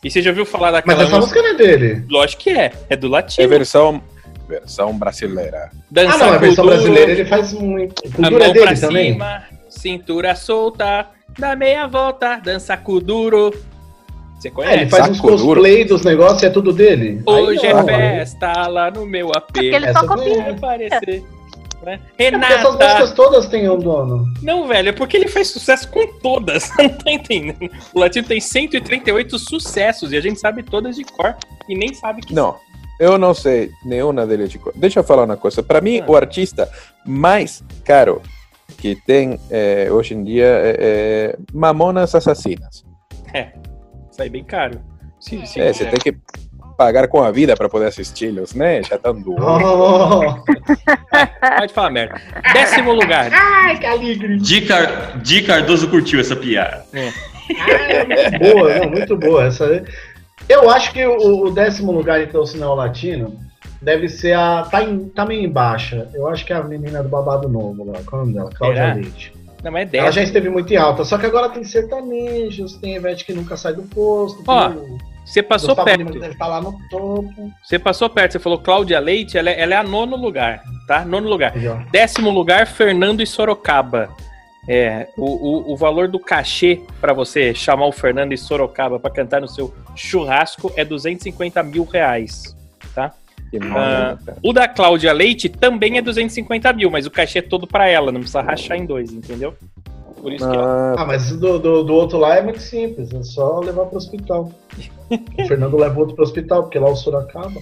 E 0.03 0.09
você 0.09 0.21
já 0.21 0.29
ouviu 0.29 0.45
falar 0.45 0.71
Mas 0.71 0.97
daquela 0.97 1.03
essa 1.03 1.17
música 1.17 1.41
não 1.41 1.49
é 1.49 1.53
dele. 1.55 2.05
Lógico 2.09 2.43
que 2.43 2.49
é. 2.51 2.71
É 2.89 2.95
do 2.95 3.07
É 3.07 3.09
latino. 3.09 3.49
versão, 3.49 4.01
versão 4.47 4.97
brasileira. 4.97 5.71
Dança 5.91 6.15
Ah, 6.15 6.17
não, 6.17 6.33
a 6.33 6.37
versão 6.37 6.63
com 6.63 6.71
duro, 6.71 6.81
brasileira 6.83 7.11
ele 7.11 7.25
faz 7.25 7.53
muito. 7.53 8.01
A 8.07 8.15
Cultura 8.15 8.45
é 8.45 8.53
dele 8.53 8.79
também. 8.79 9.11
cima, 9.13 9.43
cintura 9.69 10.35
solta, 10.35 11.07
dá 11.37 11.55
meia 11.55 11.85
volta, 11.87 12.37
dança 12.37 12.77
com 12.77 12.99
duro. 12.99 13.53
Você 14.39 14.47
É, 14.47 14.51
ele 14.51 14.55
conhece? 14.55 14.89
faz 14.89 15.09
uns 15.09 15.17
Saco 15.17 15.27
duro. 15.31 15.43
cosplay 15.45 15.83
dos 15.85 16.03
negócios 16.03 16.41
e 16.43 16.45
é 16.45 16.49
tudo 16.49 16.71
dele. 16.71 17.21
Aí 17.27 17.33
Hoje 17.43 17.65
é 17.65 17.83
festa 17.83 18.67
lá 18.67 18.89
no 18.89 19.05
meu 19.05 19.29
AP. 19.29 19.51
Porque 19.53 19.65
ele 19.65 19.85
Essa 19.85 19.99
só 19.99 20.07
copia. 20.07 20.51
aparecer. 20.51 21.23
né? 21.83 21.99
É 22.17 22.31
porque 22.31 22.45
essas 22.45 22.63
músicas 22.73 22.93
Renata. 22.93 23.15
todas 23.15 23.47
têm 23.47 23.69
um 23.69 23.77
dono. 23.77 24.25
Não, 24.41 24.67
velho, 24.67 24.89
é 24.89 24.91
porque 24.91 25.17
ele 25.17 25.27
faz 25.27 25.47
sucesso 25.49 25.89
com 25.89 26.05
todas. 26.21 26.69
Não 26.79 26.89
tá 26.89 27.11
entendendo? 27.11 27.69
O 27.93 27.99
Latino 27.99 28.27
tem 28.27 28.39
138 28.39 29.37
sucessos 29.39 30.11
e 30.13 30.17
a 30.17 30.21
gente 30.21 30.39
sabe 30.39 30.63
todas 30.63 30.95
de 30.95 31.03
cor 31.03 31.35
e 31.67 31.75
nem 31.77 31.93
sabe 31.93 32.21
que 32.21 32.33
Não, 32.33 32.55
eu 32.99 33.17
não 33.17 33.33
sei 33.33 33.71
nenhuma 33.85 34.25
deles 34.27 34.49
de 34.51 34.57
cor. 34.59 34.73
Deixa 34.75 34.99
eu 34.99 35.03
falar 35.03 35.23
uma 35.23 35.37
coisa. 35.37 35.61
Para 35.63 35.79
mim, 35.81 35.99
Ah. 35.99 36.05
o 36.07 36.15
artista 36.15 36.69
mais 37.05 37.63
caro 37.85 38.21
que 38.77 38.95
tem 38.95 39.39
eh, 39.49 39.87
hoje 39.91 40.13
em 40.13 40.23
dia 40.23 40.45
é, 40.45 40.75
é 40.79 41.37
Mamonas 41.53 42.13
Assassinas. 42.15 42.83
Sai 44.19 44.29
bem 44.29 44.43
caro. 44.43 44.81
Se, 45.19 45.45
se 45.47 45.61
É, 45.61 45.71
você 45.71 45.85
tem 45.85 45.99
que 45.99 46.19
pagar 46.77 47.07
com 47.07 47.23
a 47.23 47.31
vida 47.31 47.55
para 47.55 47.69
poder 47.69 47.87
assisti-los, 47.87 48.53
né? 48.53 48.83
Já 48.83 48.95
estão 48.95 49.13
doando. 49.13 49.65
Oh, 49.65 50.43
Pode 51.57 51.73
falar 51.73 51.89
merda. 51.89 52.21
Décimo 52.53 52.91
lugar. 52.91 53.31
ai, 53.33 53.79
que 53.79 53.85
alegre. 53.85 54.37
Di, 54.37 54.61
Car... 54.61 55.17
Di 55.21 55.41
Cardoso 55.41 55.89
curtiu 55.89 56.19
essa 56.19 56.35
piada. 56.35 56.85
muito 56.93 58.53
boa, 58.53 58.75
não, 58.75 58.89
muito 58.89 59.17
boa. 59.17 59.45
Essa... 59.45 59.83
Eu 60.47 60.69
acho 60.69 60.91
que 60.91 61.05
o, 61.05 61.45
o 61.45 61.51
décimo 61.51 61.91
lugar, 61.91 62.21
então, 62.21 62.45
se 62.45 62.57
não 62.57 62.67
é 62.67 62.71
o 62.71 62.75
latino, 62.75 63.39
deve 63.81 64.09
ser 64.09 64.33
a. 64.33 64.63
Tá, 64.63 64.83
em, 64.83 65.07
tá 65.09 65.25
meio 65.25 65.43
em 65.43 65.49
baixa. 65.49 66.09
Eu 66.13 66.27
acho 66.27 66.45
que 66.45 66.51
é 66.51 66.57
a 66.57 66.63
menina 66.63 67.03
do 67.03 67.09
babado 67.09 67.47
novo 67.47 67.85
lá. 67.85 67.99
Qual 68.05 68.21
é 68.21 68.23
o 68.23 68.27
nome 68.27 68.37
dela? 68.37 68.49
Cláudia? 68.53 68.93
Leite. 68.93 69.38
Não, 69.63 69.77
é 69.77 69.87
Ela 69.91 70.11
já 70.11 70.23
esteve 70.23 70.49
muito 70.49 70.73
em 70.73 70.77
alta. 70.77 71.03
Só 71.03 71.17
que 71.17 71.25
agora 71.25 71.49
tem 71.49 71.63
sertanejos, 71.63 72.77
tem 72.77 72.95
Ivete 72.95 73.25
que 73.25 73.33
nunca 73.33 73.57
sai 73.57 73.73
do 73.73 73.83
posto. 73.83 74.43
Ó, 74.47 74.71
Você 75.25 75.43
passou 75.43 75.75
perto. 75.75 76.19
deve 76.19 76.33
estar 76.33 76.47
lá 76.47 76.61
no 76.61 76.77
topo. 76.89 77.51
Você 77.63 77.77
passou 77.77 78.09
perto. 78.09 78.33
Você 78.33 78.39
falou 78.39 78.59
Cláudia 78.59 78.99
Leite, 78.99 79.37
ela 79.37 79.49
é, 79.49 79.61
ela 79.61 79.73
é 79.73 79.77
a 79.77 79.83
nono 79.83 80.15
lugar, 80.15 80.61
tá? 80.87 81.03
Nono 81.03 81.29
lugar. 81.29 81.53
Décimo 81.91 82.29
lugar, 82.29 82.67
Fernando 82.67 83.21
e 83.21 83.27
Sorocaba. 83.27 84.09
É, 84.67 85.07
o, 85.17 85.25
o, 85.25 85.73
o 85.73 85.77
valor 85.77 86.07
do 86.07 86.19
cachê 86.19 86.81
para 87.01 87.11
você 87.11 87.55
chamar 87.55 87.87
o 87.87 87.91
Fernando 87.91 88.33
e 88.33 88.37
Sorocaba 88.37 88.99
para 88.99 89.09
cantar 89.09 89.41
no 89.41 89.47
seu 89.47 89.73
churrasco 89.95 90.71
é 90.75 90.85
250 90.85 91.63
mil 91.63 91.85
reais. 91.85 92.55
Que 93.49 93.57
Ah. 93.75 94.17
O 94.43 94.53
da 94.53 94.67
Cláudia 94.67 95.11
Leite 95.13 95.49
também 95.49 95.97
é 95.97 96.01
250 96.01 96.71
mil, 96.73 96.89
mas 96.91 97.05
o 97.05 97.11
cachê 97.11 97.39
é 97.39 97.41
todo 97.41 97.65
para 97.65 97.87
ela, 97.87 98.11
não 98.11 98.19
precisa 98.19 98.41
rachar 98.41 98.77
em 98.77 98.85
dois, 98.85 99.11
entendeu? 99.11 99.53
Por 100.21 100.31
isso 100.33 100.49
que 100.49 100.55
ela- 100.55 100.93
Ah, 100.97 101.01
Ah, 101.01 101.05
mas 101.05 101.31
do, 101.31 101.57
do, 101.59 101.83
do 101.83 101.93
outro 101.93 102.17
lá 102.17 102.35
é 102.37 102.41
muito 102.43 102.59
simples, 102.59 103.11
é 103.13 103.23
só 103.23 103.59
levar 103.59 103.85
pro 103.85 103.97
hospital. 103.97 104.51
o 105.09 105.47
Fernando 105.47 105.77
leva 105.77 105.95
o 105.95 105.99
outro 105.99 106.15
pro 106.15 106.23
hospital, 106.23 106.63
porque 106.63 106.77
lá 106.77 106.89
o 106.89 106.95
Sorocaba. 106.95 107.61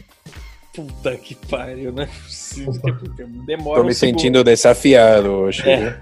Puta 0.78 1.16
que 1.18 1.34
pariu, 1.34 1.92
não 1.92 2.04
é 2.04 2.06
possível. 2.06 2.72
Demora 3.48 3.80
tô 3.80 3.84
um 3.84 3.88
me 3.88 3.96
segundo. 3.96 4.20
sentindo 4.20 4.44
desafiado 4.44 5.28
hoje. 5.28 5.68
É. 5.68 5.98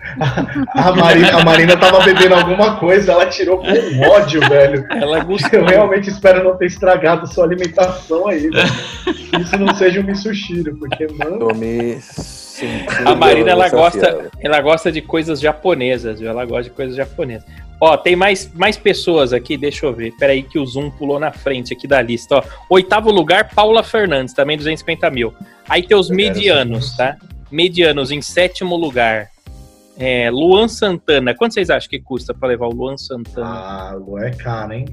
A 0.74 0.92
Marina, 0.92 1.30
a 1.30 1.46
Marina 1.46 1.78
tava 1.78 2.04
bebendo 2.04 2.36
alguma 2.36 2.78
coisa, 2.78 3.14
ela 3.14 3.26
tirou 3.28 3.60
com 3.60 3.68
ódio, 4.10 4.42
velho. 4.42 4.86
Ela 4.92 5.24
gostou. 5.24 5.62
Eu 5.62 5.66
realmente 5.66 6.10
espero 6.10 6.44
não 6.44 6.58
ter 6.58 6.66
estragado 6.66 7.26
sua 7.26 7.46
alimentação 7.46 8.28
aí, 8.28 8.50
velho. 8.50 8.70
Que 9.32 9.40
isso 9.42 9.58
não 9.58 9.74
seja 9.76 10.02
um 10.02 10.04
Missushiro, 10.04 10.76
porque, 10.76 11.08
mano. 11.08 11.40
Tô 11.40 11.54
me 11.56 11.98
sentindo 12.02 13.08
A 13.08 13.16
Marina, 13.16 13.52
ela 13.52 13.70
desafiado. 13.70 14.18
gosta, 14.18 14.32
ela 14.42 14.60
gosta 14.60 14.92
de 14.92 15.02
coisas 15.02 15.40
japonesas, 15.40 16.20
viu? 16.20 16.30
Ela 16.30 16.44
gosta 16.44 16.64
de 16.64 16.72
coisas 16.72 16.98
japonesas. 16.98 17.48
Ó, 17.80 17.98
tem 17.98 18.16
mais, 18.16 18.52
mais 18.54 18.78
pessoas 18.78 19.34
aqui, 19.34 19.58
deixa 19.58 19.86
eu 19.86 19.94
ver. 19.94 20.14
Peraí 20.18 20.44
que 20.44 20.58
o 20.58 20.66
Zoom 20.66 20.90
pulou 20.90 21.20
na 21.20 21.32
frente 21.32 21.74
aqui 21.74 21.88
da 21.88 22.02
lista, 22.02 22.38
ó. 22.38 22.44
Oitavo 22.70 23.12
lugar, 23.12 23.50
Paula 23.54 23.84
Fernandes, 23.84 24.34
também 24.34 24.58
250 24.58 25.10
mil. 25.10 25.34
Aí 25.68 25.84
tem 25.84 25.98
os 25.98 26.10
medianos, 26.10 26.96
tá? 26.96 27.18
Medianos 27.52 28.12
em 28.12 28.22
sétimo 28.22 28.76
lugar. 28.76 29.30
É, 29.98 30.30
Luan 30.30 30.68
Santana. 30.68 31.34
Quanto 31.34 31.54
vocês 31.54 31.70
acham 31.70 31.90
que 31.90 32.00
custa 32.00 32.34
pra 32.34 32.50
levar 32.50 32.68
o 32.68 32.74
Luan 32.74 32.98
Santana? 32.98 33.48
Ah, 33.48 33.98
o 33.98 34.20
é 34.20 34.32
caro, 34.32 34.74
hein? 34.74 34.86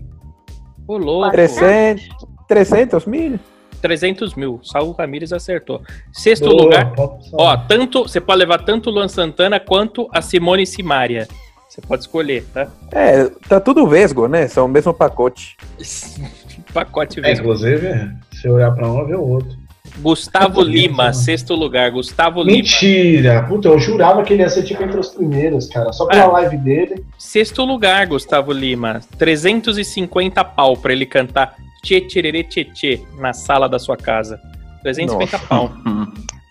Ô, 0.86 0.96
louco. 0.96 1.30
300, 1.30 2.08
300 2.48 3.06
mil? 3.06 3.38
300 3.80 4.34
mil. 4.34 4.60
Saul 4.62 4.92
Ramírez 4.92 5.32
acertou. 5.32 5.82
Sexto 6.12 6.48
Boa, 6.48 6.62
lugar. 6.62 6.92
Ó, 7.32 7.56
tanto 7.56 8.02
você 8.02 8.20
pode 8.20 8.38
levar 8.38 8.58
tanto 8.58 8.90
o 8.90 8.92
Luan 8.92 9.08
Santana 9.08 9.58
quanto 9.58 10.08
a 10.12 10.22
Simone 10.22 10.64
Simaria. 10.64 11.26
Você 11.72 11.80
pode 11.80 12.02
escolher, 12.02 12.44
tá? 12.52 12.68
É, 12.92 13.30
tá 13.48 13.58
tudo 13.58 13.86
vesgo, 13.86 14.28
né? 14.28 14.46
São 14.46 14.66
o 14.66 14.68
mesmo 14.68 14.92
pacote. 14.92 15.56
Pacote 16.74 17.18
É, 17.18 17.22
mesmo. 17.22 17.44
inclusive, 17.44 18.10
se 18.30 18.46
eu 18.46 18.54
olhar 18.56 18.70
pra 18.72 18.86
um, 18.86 18.98
eu 19.00 19.06
ver 19.06 19.14
o 19.16 19.22
outro. 19.26 19.56
Gustavo 20.00 20.56
tô 20.56 20.68
Lima, 20.68 21.04
vendo, 21.04 21.14
sexto 21.14 21.54
lugar. 21.54 21.90
Gustavo 21.90 22.42
Lima. 22.42 22.56
Mentira! 22.58 23.42
Puta, 23.48 23.68
eu 23.68 23.78
jurava 23.78 24.22
que 24.22 24.34
ele 24.34 24.42
ia 24.42 24.50
ser 24.50 24.64
tipo 24.64 24.82
entre 24.82 25.00
os 25.00 25.08
primeiros, 25.08 25.66
cara. 25.68 25.90
Só 25.94 26.04
pela 26.04 26.24
É. 26.24 26.26
live 26.26 26.58
dele. 26.58 27.06
Sexto 27.18 27.64
lugar, 27.64 28.06
Gustavo 28.06 28.52
Lima. 28.52 29.00
350 29.16 30.44
pau 30.44 30.76
pra 30.76 30.92
ele 30.92 31.06
cantar 31.06 31.56
Tchê 31.82 32.02
Tchererê 32.02 32.44
Tchê 32.44 32.64
Tchê 32.66 33.00
na 33.18 33.32
sala 33.32 33.66
da 33.66 33.78
sua 33.78 33.96
casa. 33.96 34.38
350 34.82 35.38
pau. 35.46 35.72
Hum. 35.86 36.06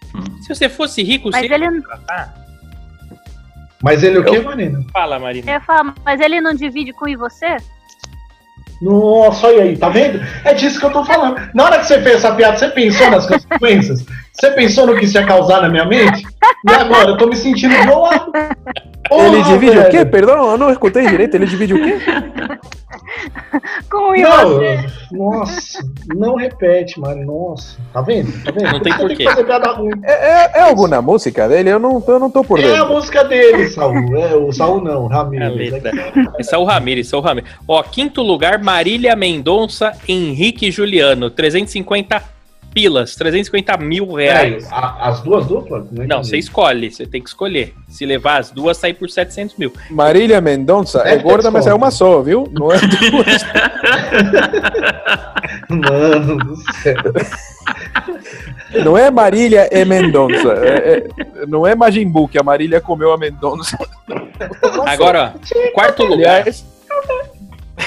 Se 0.42 0.56
você 0.56 0.68
fosse 0.68 1.04
rico, 1.04 1.30
Mas 1.32 1.42
você 1.42 1.48
ia 1.48 1.56
ele, 1.56 1.82
contratar? 1.82 2.34
Mas 3.84 4.04
ele 4.04 4.20
o 4.20 4.24
quê, 4.24 4.40
Marina? 4.40 4.84
Fala, 4.94 5.16
eu 5.16 5.22
Marina. 5.22 5.52
ia 5.52 5.60
falar, 5.62 5.94
mas 6.06 6.20
ele 6.22 6.40
não 6.42 6.54
divide 6.54 6.94
com 6.94 7.08
e 7.08 7.16
você? 7.16 7.58
Nossa, 8.82 9.46
olha 9.48 9.64
aí, 9.64 9.78
tá 9.78 9.90
vendo? 9.90 10.20
É 10.44 10.54
disso 10.56 10.80
que 10.80 10.86
eu 10.88 10.92
tô 10.92 11.06
falando. 11.06 11.40
Na 11.54 11.66
hora 11.66 11.80
que 11.80 11.86
você 11.86 12.02
fez 12.02 12.16
essa 12.16 12.34
piada, 12.34 12.58
você 12.58 12.68
pensou 12.70 13.12
nas 13.12 13.28
consequências? 13.28 14.04
Você 14.34 14.52
pensou 14.52 14.88
no 14.88 14.96
que 14.98 15.06
isso 15.06 15.18
ia 15.18 15.26
causar 15.26 15.62
na 15.62 15.70
minha 15.70 15.86
mente? 15.86 16.26
E 16.68 16.74
agora? 16.74 17.10
Eu 17.12 17.18
tô 17.18 17.28
me 17.28 17.36
sentindo 17.36 17.76
violado. 17.84 18.32
Porra, 19.08 19.28
ele 19.28 19.44
divide 19.44 19.78
o 19.78 19.86
quê? 19.90 19.98
velho. 19.98 20.10
Perdão, 20.10 20.52
eu 20.52 20.58
não 20.58 20.72
escutei 20.72 21.06
direito. 21.06 21.36
Ele 21.36 21.46
divide 21.46 21.74
o 21.76 21.78
quê? 21.84 22.00
Com 23.90 24.16
e 24.16 24.22
Não, 24.22 24.60
nossa, 25.12 25.80
não 26.16 26.36
repete, 26.36 27.00
mano. 27.00 27.26
Nossa, 27.26 27.78
tá 27.94 28.02
vendo? 28.02 28.32
Tá 28.44 28.52
vendo? 28.52 28.72
Não 28.72 28.80
tem 28.80 28.96
porquê. 28.98 29.24
fazer 29.24 29.44
piada 29.44 29.72
ruim. 29.72 29.92
É, 30.04 30.12
é- 30.12 30.52
é 30.56 30.62
alguma 30.62 31.02
música 31.02 31.48
dele? 31.48 31.70
Eu 31.70 31.80
não, 31.80 32.04
eu 32.08 32.20
não 32.20 32.30
tô 32.30 32.44
por 32.44 32.60
É 32.60 32.64
a 32.64 32.72
dentro. 32.80 32.94
música 32.94 33.24
dele, 33.24 33.68
Saul. 33.70 34.18
É, 34.18 34.36
o 34.36 34.52
Saul 34.52 34.82
não, 34.82 35.06
o 35.06 35.12
A 35.12 35.16
Ramírez. 35.18 35.72
letra. 35.72 35.92
Esse 36.40 36.54
é 36.54 36.58
o 36.58 36.64
Ramires, 36.64 37.12
é 37.12 37.18
o 37.18 37.20
Ramires. 37.22 37.50
Ó, 37.68 37.82
quinto 37.84 38.22
lugar, 38.22 38.60
Marília 38.62 39.16
Mendonça, 39.16 39.92
Henrique 40.08 40.72
Juliano. 40.72 41.30
350 41.30 42.22
pilas, 42.74 43.16
350 43.16 43.78
mil 43.78 44.12
reais. 44.14 44.68
a- 44.72 45.10
as 45.10 45.22
duas 45.22 45.46
duplas? 45.46 45.86
Não, 45.92 46.06
entendi. 46.06 46.28
você 46.30 46.38
escolhe, 46.38 46.92
você 46.92 47.06
tem 47.06 47.22
que 47.22 47.30
escolher. 47.30 47.74
Se 47.90 48.06
levar 48.06 48.40
as 48.40 48.52
duas, 48.52 48.78
sai 48.78 48.94
por 48.94 49.10
700 49.10 49.56
mil. 49.58 49.74
Marília 49.90 50.40
Mendonça 50.42 51.02
é 51.06 51.18
gorda, 51.18 51.52
mas 51.52 51.68
é 51.68 51.74
uma 51.74 51.92
só, 51.92 52.22
viu? 52.22 52.50
Não 52.52 52.72
é 52.72 52.78
duas. 52.80 53.44
Mano 55.70 56.38
do 56.38 56.56
céu. 56.82 56.96
Não 58.84 58.98
é 58.98 59.12
Marília 59.12 59.70
e 59.72 59.86
Mendonça. 59.86 60.54
É- 60.54 60.98
é- 60.98 61.08
não 61.48 61.66
é 61.68 61.76
Majin 61.76 62.08
Buu 62.10 62.28
que 62.28 62.38
a 62.38 62.44
Marília 62.44 62.80
comeu 62.82 63.12
a 63.12 63.18
Mendonça. 63.18 63.78
Agora, 64.86 65.34
ó, 65.36 65.72
quarto 65.74 66.04
lugar. 66.04 66.44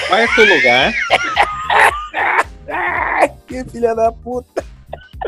Quarto 0.07 0.41
lugar. 0.41 0.93
que 3.47 3.63
filha 3.65 3.93
da 3.95 4.11
puta. 4.11 4.63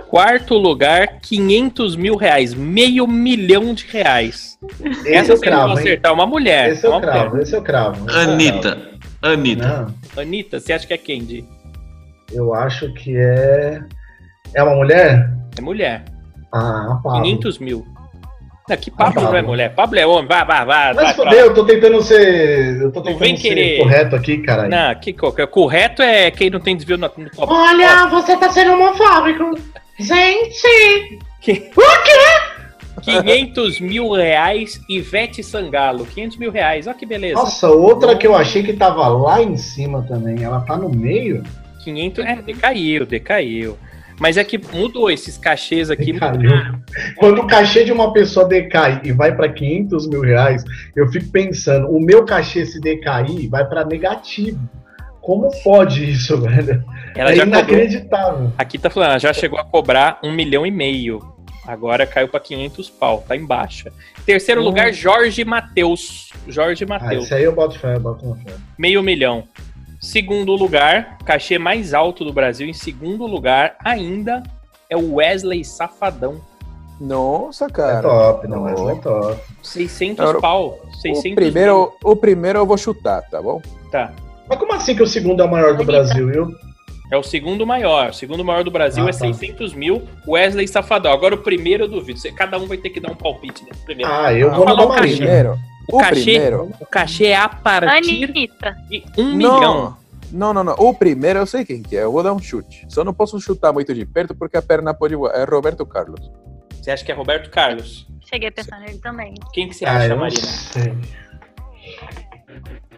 Quarto 0.01 0.55
lugar, 0.55 1.19
500 1.21 1.95
mil 1.95 2.15
reais. 2.15 2.53
Meio 2.53 3.07
milhão 3.07 3.73
de 3.73 3.85
reais. 3.85 4.57
Esse 4.79 5.13
Essa 5.13 5.31
eu 5.31 5.35
não 5.35 5.41
cravo, 5.41 5.73
hein? 5.73 5.79
acertar. 5.79 6.13
Uma 6.13 6.25
mulher. 6.25 6.69
Esse 6.69 6.85
eu 6.85 6.91
uma 6.91 6.99
mulher. 6.99 7.11
cravo, 7.13 7.37
esse 7.39 7.55
eu 7.55 7.61
cravo. 7.61 7.95
esse 7.97 8.11
eu 8.11 8.13
cravo. 8.13 8.31
Anitta. 8.31 8.91
Anitta. 9.21 9.93
Não, 10.15 10.21
Anitta, 10.21 10.59
você 10.59 10.73
acha 10.73 10.87
que 10.87 10.93
é 10.93 10.97
quem, 10.97 11.45
eu 12.31 12.53
acho 12.53 12.93
que 12.93 13.15
é. 13.15 13.79
É 14.53 14.63
uma 14.63 14.75
mulher? 14.75 15.29
É 15.57 15.61
mulher. 15.61 16.05
Ah, 16.53 16.99
Pablo. 17.03 17.23
500 17.23 17.59
mil. 17.59 17.85
Não, 18.67 18.75
que 18.77 18.91
Pablo 18.91 19.13
Pablo. 19.13 19.29
não 19.31 19.37
é 19.37 19.41
mulher. 19.41 19.73
Pablo 19.73 19.97
é 19.97 20.05
homem. 20.05 20.27
Vai, 20.27 20.45
vai, 20.45 20.65
vai. 20.65 20.93
vai 20.93 21.03
Mas 21.05 21.15
fodeu, 21.15 21.39
eu 21.39 21.53
tô 21.53 21.63
tentando 21.65 22.01
ser. 22.01 22.81
Eu 22.81 22.91
tô 22.91 22.99
Não 22.99 23.05
tentando 23.05 23.19
vem 23.19 23.37
ser 23.37 23.47
querer. 23.47 23.77
correto 23.79 24.15
aqui, 24.15 24.37
caralho. 24.39 24.69
Não, 24.69 24.95
que 24.95 25.13
co- 25.13 25.47
correto 25.47 26.01
é 26.01 26.29
quem 26.31 26.49
não 26.49 26.59
tem 26.59 26.75
desvio 26.75 26.97
no, 26.97 27.09
no 27.17 27.29
top. 27.29 27.53
Olha, 27.53 28.07
você 28.07 28.35
tá 28.35 28.49
sendo 28.49 28.73
homofóbico. 28.73 29.57
Gente! 29.99 31.19
Que- 31.39 31.71
500 33.01 33.79
mil 33.79 34.11
reais, 34.11 34.81
Ivete 34.89 35.43
Sangalo. 35.43 36.05
500 36.05 36.37
mil 36.37 36.51
reais, 36.51 36.87
olha 36.87 36.95
que 36.95 37.05
beleza. 37.05 37.35
Nossa, 37.35 37.69
outra 37.69 38.15
que 38.15 38.25
eu 38.27 38.35
achei 38.35 38.63
que 38.63 38.73
tava 38.73 39.07
lá 39.07 39.41
em 39.41 39.55
cima 39.55 40.03
também. 40.07 40.43
Ela 40.43 40.59
tá 40.61 40.75
no 40.75 40.89
meio? 40.89 41.43
500, 41.83 42.25
é, 42.25 42.35
decaiu, 42.37 43.05
decaiu. 43.05 43.77
Mas 44.19 44.35
é 44.37 44.43
que 44.43 44.57
mudou 44.57 45.11
esses 45.11 45.37
cachês 45.37 45.89
aqui. 45.91 46.13
Quando 47.15 47.41
o 47.41 47.47
cachê 47.47 47.83
de 47.83 47.91
uma 47.91 48.11
pessoa 48.13 48.47
decai 48.47 48.99
e 49.03 49.11
vai 49.11 49.35
pra 49.35 49.47
500 49.49 50.07
mil 50.09 50.21
reais, 50.21 50.63
eu 50.95 51.07
fico 51.09 51.29
pensando, 51.29 51.87
o 51.89 51.99
meu 51.99 52.25
cachê 52.25 52.65
se 52.65 52.79
decair, 52.81 53.47
vai 53.49 53.63
pra 53.67 53.85
negativo. 53.85 54.59
Como 55.21 55.51
pode 55.63 56.09
isso, 56.09 56.39
velho? 56.41 56.83
Ela 57.15 57.31
é 57.31 57.35
já 57.35 57.45
cobrou. 57.45 57.59
inacreditável. 57.63 58.51
Aqui 58.57 58.77
tá 58.77 58.89
falando, 58.89 59.09
ela 59.11 59.19
já 59.19 59.33
chegou 59.33 59.59
a 59.59 59.63
cobrar 59.63 60.19
um 60.23 60.31
milhão 60.31 60.65
e 60.65 60.71
meio. 60.71 61.19
Agora 61.67 62.07
caiu 62.07 62.29
pra 62.29 62.39
500 62.39 62.89
pau, 62.89 63.25
tá 63.27 63.35
em 63.35 63.45
baixa. 63.45 63.91
Terceiro 64.25 64.61
Hum. 64.61 64.63
lugar, 64.63 64.93
Jorge 64.93 65.43
Matheus. 65.43 66.29
Jorge 66.47 66.85
Ah, 66.85 66.87
Matheus, 66.87 67.25
esse 67.25 67.33
aí 67.33 67.43
eu 67.43 67.53
boto 67.53 67.77
fé, 67.77 67.95
eu 67.95 67.99
boto 67.99 68.35
fé. 68.45 68.53
meio 68.79 69.03
milhão. 69.03 69.43
Segundo 69.99 70.53
lugar, 70.55 71.17
cachê 71.25 71.57
mais 71.57 71.93
alto 71.93 72.23
do 72.23 72.31
Brasil. 72.31 72.67
Em 72.67 72.73
segundo 72.73 73.25
lugar, 73.25 73.75
ainda 73.83 74.43
é 74.89 74.95
o 74.95 75.15
Wesley 75.15 75.63
Safadão. 75.65 76.39
Nossa, 76.99 77.65
É 77.65 77.69
cara. 77.69 78.01
top, 78.01 78.47
não, 78.47 78.63
Ó. 78.63 78.69
essa 78.69 78.91
é 78.91 78.95
top. 78.95 79.41
600 79.63 80.19
Agora, 80.19 80.39
pau. 80.41 80.79
O 80.87 80.95
600 80.95 81.35
primeiro, 81.35 81.93
o 82.03 82.15
primeiro 82.15 82.59
eu 82.59 82.65
vou 82.65 82.77
chutar, 82.77 83.21
tá 83.23 83.41
bom? 83.41 83.61
Tá. 83.91 84.11
Mas 84.49 84.57
como 84.59 84.73
assim 84.73 84.95
que 84.95 85.03
o 85.03 85.07
segundo 85.07 85.41
é 85.41 85.45
o 85.45 85.51
maior 85.51 85.75
do. 85.75 85.83
Brasil, 85.83 86.27
viu? 86.27 86.47
É 87.11 87.17
o 87.17 87.23
segundo 87.23 87.65
maior. 87.67 88.09
O 88.09 88.13
segundo 88.13 88.43
maior 88.43 88.63
do 88.63 88.71
Brasil 88.71 89.05
Ah, 89.05 89.09
é 89.09 89.11
tá. 89.11 89.19
600 89.19 89.73
mil. 89.73 90.03
Wesley 90.27 90.67
Safadão. 90.67 91.11
Agora 91.11 91.35
o 91.35 91.39
primeiro 91.39 91.83
eu 91.85 91.87
duvido. 91.87 92.19
Cada 92.35 92.57
um 92.57 92.65
vai 92.65 92.77
ter 92.77 92.89
que 92.89 92.99
dar 92.99 93.11
um 93.11 93.15
palpite 93.15 93.63
nesse 93.63 93.81
primeiro. 93.83 94.11
Ah, 94.11 94.33
eu 94.33 94.51
Ah, 94.51 94.55
vou 94.55 94.65
no 94.65 94.73
o 94.73 94.85
O 94.85 94.87
cachê. 94.89 94.99
Marina. 95.01 95.17
primeiro. 95.17 95.59
O 95.89 95.97
O 95.97 95.99
cachê- 95.99 96.21
primeiro. 96.23 96.71
O 96.79 96.85
cachê 96.85 97.25
é 97.27 97.37
a 97.37 97.47
partir 97.49 98.23
Anitta. 98.25 98.75
de 98.89 99.03
um 99.17 99.35
milhão. 99.35 99.97
Não, 100.31 100.53
não, 100.53 100.53
não, 100.53 100.63
não. 100.63 100.73
O 100.85 100.93
primeiro 100.93 101.39
eu 101.39 101.45
sei 101.45 101.63
quem 101.63 101.81
que 101.81 101.95
é. 101.95 102.03
Eu 102.03 102.11
vou 102.11 102.21
dar 102.23 102.33
um 102.33 102.39
chute. 102.39 102.85
Só 102.89 103.03
não 103.03 103.13
posso 103.13 103.39
chutar 103.39 103.71
muito 103.71 103.93
de 103.93 104.05
perto 104.05 104.35
porque 104.35 104.57
a 104.57 104.61
perna 104.61 104.93
pode 104.93 105.15
voar. 105.15 105.33
É 105.35 105.43
Roberto 105.45 105.85
Carlos. 105.85 106.29
Você 106.81 106.91
acha 106.91 107.05
que 107.05 107.11
é 107.11 107.15
Roberto 107.15 107.49
Carlos? 107.49 108.05
Cheguei 108.29 108.49
a 108.49 108.51
pensar 108.51 108.79
nele 108.81 108.97
também. 108.99 109.33
Quem 109.53 109.69
que 109.69 109.75
você 109.75 109.85
Ah, 109.85 109.95
acha, 109.97 110.05
eu 110.05 110.09
não 110.09 110.17
Marina? 110.17 110.41
sei. 110.41 110.93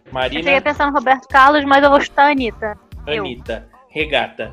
Eu 0.05 0.13
Marina, 0.13 0.41
cheguei 0.43 0.57
a 0.57 0.61
pensar 0.61 0.87
no 0.87 0.93
Roberto 0.93 1.27
Carlos, 1.27 1.63
mas 1.65 1.83
eu 1.83 1.89
vou 1.91 2.01
chutar 2.01 2.27
a 2.27 2.31
Anitta. 2.31 2.77
eu. 3.05 3.23
Anitta, 3.23 3.67
Regata. 3.89 4.51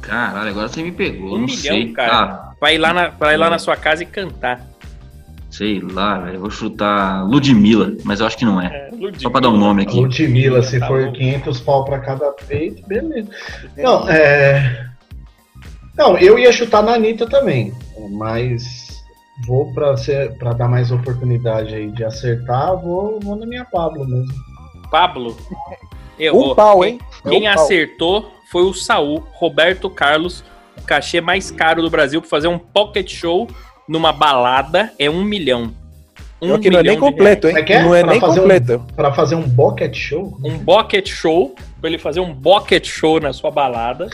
Caralho, 0.00 0.50
agora 0.50 0.68
você 0.68 0.82
me 0.82 0.92
pegou. 0.92 1.30
Um 1.34 1.38
não 1.38 1.46
milhão, 1.46 1.56
sei, 1.74 1.92
cara. 1.92 2.52
Vai 2.60 2.78
lá, 2.78 2.92
na, 2.92 3.08
vai 3.08 3.36
lá 3.36 3.50
na 3.50 3.58
sua 3.58 3.76
casa 3.76 4.02
e 4.02 4.06
cantar. 4.06 4.64
Sei 5.60 5.78
lá, 5.78 6.18
velho. 6.20 6.36
Eu 6.36 6.40
vou 6.40 6.50
chutar 6.50 7.22
Ludmilla, 7.28 7.94
mas 8.02 8.20
eu 8.20 8.26
acho 8.26 8.38
que 8.38 8.46
não 8.46 8.58
é. 8.58 8.66
É, 8.66 8.90
Só 9.18 9.28
pra 9.28 9.40
dar 9.42 9.50
um 9.50 9.58
nome 9.58 9.82
aqui. 9.82 9.94
Ludmilla, 10.00 10.62
se 10.62 10.80
Tá 10.80 10.86
for 10.86 11.04
bom. 11.04 11.12
500 11.12 11.60
pau 11.60 11.84
pra 11.84 11.98
cada 11.98 12.32
peito, 12.32 12.82
beleza. 12.88 13.28
Não, 13.76 14.08
é. 14.08 14.86
Não, 15.98 16.16
eu 16.16 16.38
ia 16.38 16.50
chutar 16.50 16.82
na 16.82 16.94
Anitta 16.94 17.26
também, 17.28 17.74
mas 18.12 19.04
vou 19.46 19.70
pra, 19.74 19.94
ser, 19.98 20.32
pra 20.38 20.54
dar 20.54 20.66
mais 20.66 20.90
oportunidade 20.90 21.74
aí 21.74 21.90
de 21.90 22.04
acertar, 22.04 22.74
vou, 22.80 23.20
vou 23.20 23.36
na 23.36 23.44
minha 23.44 23.66
Pablo 23.66 24.06
mesmo. 24.08 24.32
Pablo. 24.90 25.36
Eu 26.18 26.34
Um 26.34 26.40
vou. 26.46 26.54
pau, 26.54 26.82
hein? 26.82 26.98
Quem 27.28 27.46
um 27.46 27.54
pau. 27.54 27.64
acertou 27.64 28.30
foi 28.50 28.62
o 28.62 28.72
Saul, 28.72 29.26
Roberto 29.34 29.90
Carlos, 29.90 30.42
o 30.78 30.82
cachê 30.86 31.20
mais 31.20 31.50
caro 31.50 31.82
do 31.82 31.90
Brasil 31.90 32.18
para 32.22 32.30
fazer 32.30 32.48
um 32.48 32.58
pocket 32.58 33.12
show 33.12 33.46
numa 33.90 34.12
balada 34.12 34.92
é 34.98 35.10
um 35.10 35.24
milhão. 35.24 35.74
Um 36.40 36.58
que 36.58 36.70
não 36.70 36.78
é 36.78 36.82
nem 36.82 36.98
completo, 36.98 37.48
hein? 37.48 37.56
É 37.58 37.72
é? 37.72 37.82
Não 37.82 37.94
é 37.94 38.00
Pra 38.02 38.12
nem 38.12 38.20
fazer 38.20 38.38
um- 38.38 38.42
completo. 38.42 38.86
Pra 38.96 39.12
fazer 39.12 39.34
um 39.34 39.42
bucket 39.42 39.94
show? 39.94 40.38
um 40.42 40.56
bucket 40.58 41.06
show, 41.08 41.54
pra 41.80 41.90
ele 41.90 41.98
fazer 41.98 42.20
um 42.20 42.32
bucket 42.32 42.86
show 42.86 43.20
na 43.20 43.32
sua 43.32 43.50
balada. 43.50 44.08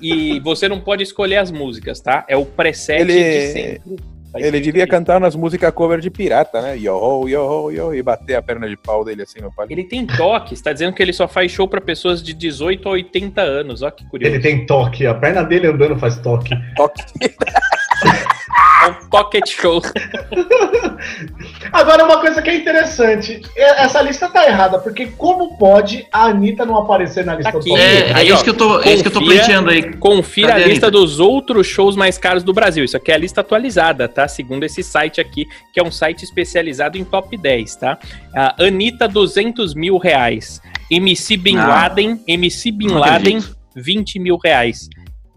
E 0.00 0.40
você 0.40 0.68
não 0.68 0.80
pode 0.80 1.02
escolher 1.02 1.36
as 1.36 1.50
músicas, 1.50 2.00
tá? 2.00 2.24
É 2.28 2.36
o 2.36 2.46
preset 2.46 3.00
Ele- 3.02 3.12
de 3.12 3.52
sempre. 3.52 3.96
Tá 4.32 4.40
Ele 4.40 4.60
devia 4.60 4.86
cantar 4.86 5.18
nas 5.20 5.34
músicas 5.36 5.72
cover 5.72 6.00
de 6.00 6.10
pirata, 6.10 6.60
né? 6.62 6.76
Yo, 6.78 7.26
yo, 7.28 7.70
yo, 7.70 7.94
e 7.94 8.02
bater 8.02 8.34
a 8.36 8.42
perna 8.42 8.68
de 8.68 8.76
pau 8.76 9.04
dele 9.04 9.22
assim 9.22 9.40
no 9.40 9.52
palco. 9.52 9.72
Ele 9.72 9.84
tem 9.84 10.06
toque, 10.06 10.54
está 10.54 10.72
dizendo 10.72 10.92
que 10.94 11.02
ele 11.02 11.12
só 11.12 11.26
faz 11.28 11.50
show 11.52 11.66
pra 11.68 11.80
pessoas 11.80 12.22
de 12.22 12.32
18 12.34 12.88
a 12.88 12.92
80 12.92 13.40
anos. 13.42 13.82
Ó 13.82 13.90
que 13.90 14.04
curioso. 14.08 14.34
Ele 14.34 14.42
tem 14.42 14.64
toque, 14.66 15.06
a 15.06 15.14
perna 15.14 15.42
dele 15.42 15.66
andando 15.68 15.98
faz 15.98 16.18
toque. 16.18 16.54
Toque. 16.76 17.02
É 18.84 18.88
um 18.88 19.08
pocket 19.10 19.48
show. 19.48 19.80
Agora, 21.72 22.04
uma 22.04 22.20
coisa 22.20 22.40
que 22.42 22.50
é 22.50 22.56
interessante: 22.56 23.40
é- 23.56 23.84
essa 23.84 24.00
lista 24.02 24.28
tá 24.28 24.46
errada, 24.46 24.78
porque 24.78 25.06
como 25.06 25.56
pode 25.58 26.06
a 26.12 26.24
Anitta 26.26 26.64
não 26.64 26.76
aparecer 26.78 27.24
na 27.24 27.34
lista 27.34 27.52
Tá 27.52 27.58
aqui. 27.58 27.68
top? 27.70 27.80
É, 27.80 28.10
é 28.10 28.14
Aí, 28.14 28.28
isso 28.28 28.44
que 28.44 28.50
eu 28.50 28.54
tô, 28.54 28.80
é 28.80 28.92
isso 28.92 29.02
que 29.02 29.08
eu 29.08 29.12
tô 29.12 29.20
pleiteando 29.20 29.70
aí. 29.70 29.94
Confira 29.96 30.48
Cadê 30.52 30.62
a 30.62 30.66
a 30.66 30.68
lista 30.68 30.86
Anitta? 30.86 31.00
dos 31.00 31.20
outros 31.20 31.66
shows 31.66 31.96
mais 31.96 32.18
caros 32.18 32.42
do 32.42 32.52
Brasil. 32.52 32.84
Isso 32.84 32.96
aqui 32.96 33.10
é 33.10 33.14
a 33.14 33.18
lista 33.18 33.40
atualizada, 33.40 34.08
tá? 34.08 34.26
Segundo 34.28 34.64
esse 34.64 34.82
site 34.82 35.20
aqui, 35.20 35.46
que 35.72 35.80
é 35.80 35.82
um 35.82 35.90
site 35.90 36.22
especializado 36.24 36.96
em 36.98 37.04
top 37.04 37.36
10, 37.36 37.76
tá? 37.76 37.98
A 38.34 38.64
Anitta, 38.64 39.08
200 39.08 39.74
mil 39.74 39.96
reais. 39.98 40.60
MC 40.90 41.36
Bin 41.36 41.56
Não. 41.56 41.66
Laden, 41.68 42.20
MC 42.26 42.70
Bin 42.70 42.88
Laden, 42.88 43.38
acredito. 43.38 43.56
20 43.74 44.18
mil 44.20 44.38
reais. 44.42 44.88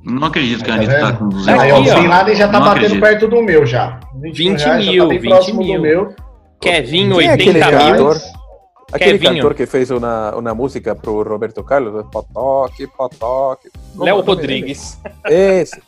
Não 0.04 0.28
acredito 0.28 0.64
que 0.64 0.72
a 0.72 0.76
Tá 0.76 0.80
Anitta 0.80 1.00
tá 1.00 1.14
com 1.14 1.26
Aqui, 1.26 1.36
200 1.36 1.62
Aí, 1.64 1.72
ó, 1.72 1.76
o 1.76 1.80
ó. 1.80 2.02
Bin 2.02 2.08
Laden 2.08 2.36
já 2.36 2.48
tá 2.48 2.54
Não 2.54 2.66
batendo 2.66 2.86
acredito. 2.86 3.02
perto 3.02 3.28
do 3.28 3.42
meu 3.44 3.66
já. 3.66 4.00
20, 4.22 4.38
20 4.38 4.60
reais, 4.62 4.86
já 4.86 4.92
mil, 4.92 5.04
tá 5.04 5.10
bem 5.10 5.20
20 5.20 5.30
próximo 5.30 5.60
mil. 5.60 5.74
do 5.76 5.82
meu. 5.82 6.16
Kevin, 6.62 7.10
Quem 7.12 7.28
é 7.28 7.34
aquele 7.34 7.50
80 7.64 7.72
mil. 7.72 7.92
cantor? 7.96 8.18
Aquele 8.92 9.20
Kevinho. 9.20 9.36
cantor 9.44 9.54
que 9.54 9.66
fez 9.68 9.92
uma, 9.92 10.36
uma 10.36 10.56
música 10.56 10.96
pro 10.96 11.22
Roberto 11.22 11.64
Carlos, 11.64 12.04
Potoque, 12.12 12.88
Potoque. 12.88 13.68
É 14.00 14.04
Léo 14.04 14.22
Rodrigues. 14.22 15.00
dele? 15.24 15.36
Esse. 15.62 15.80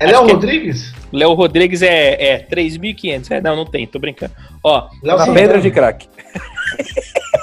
É 0.00 0.06
Léo 0.06 0.26
Rodrigues? 0.26 0.94
Léo 1.12 1.34
Rodrigues 1.34 1.82
é, 1.82 2.32
é 2.34 2.46
3.500. 2.48 3.30
É, 3.32 3.40
não, 3.42 3.54
não 3.54 3.66
tem, 3.66 3.86
tô 3.86 3.98
brincando. 3.98 4.32
Ó, 4.64 4.88
Léo 5.02 5.18
Na 5.18 5.26
pedra 5.32 5.60
de 5.60 5.70
crack. 5.70 6.08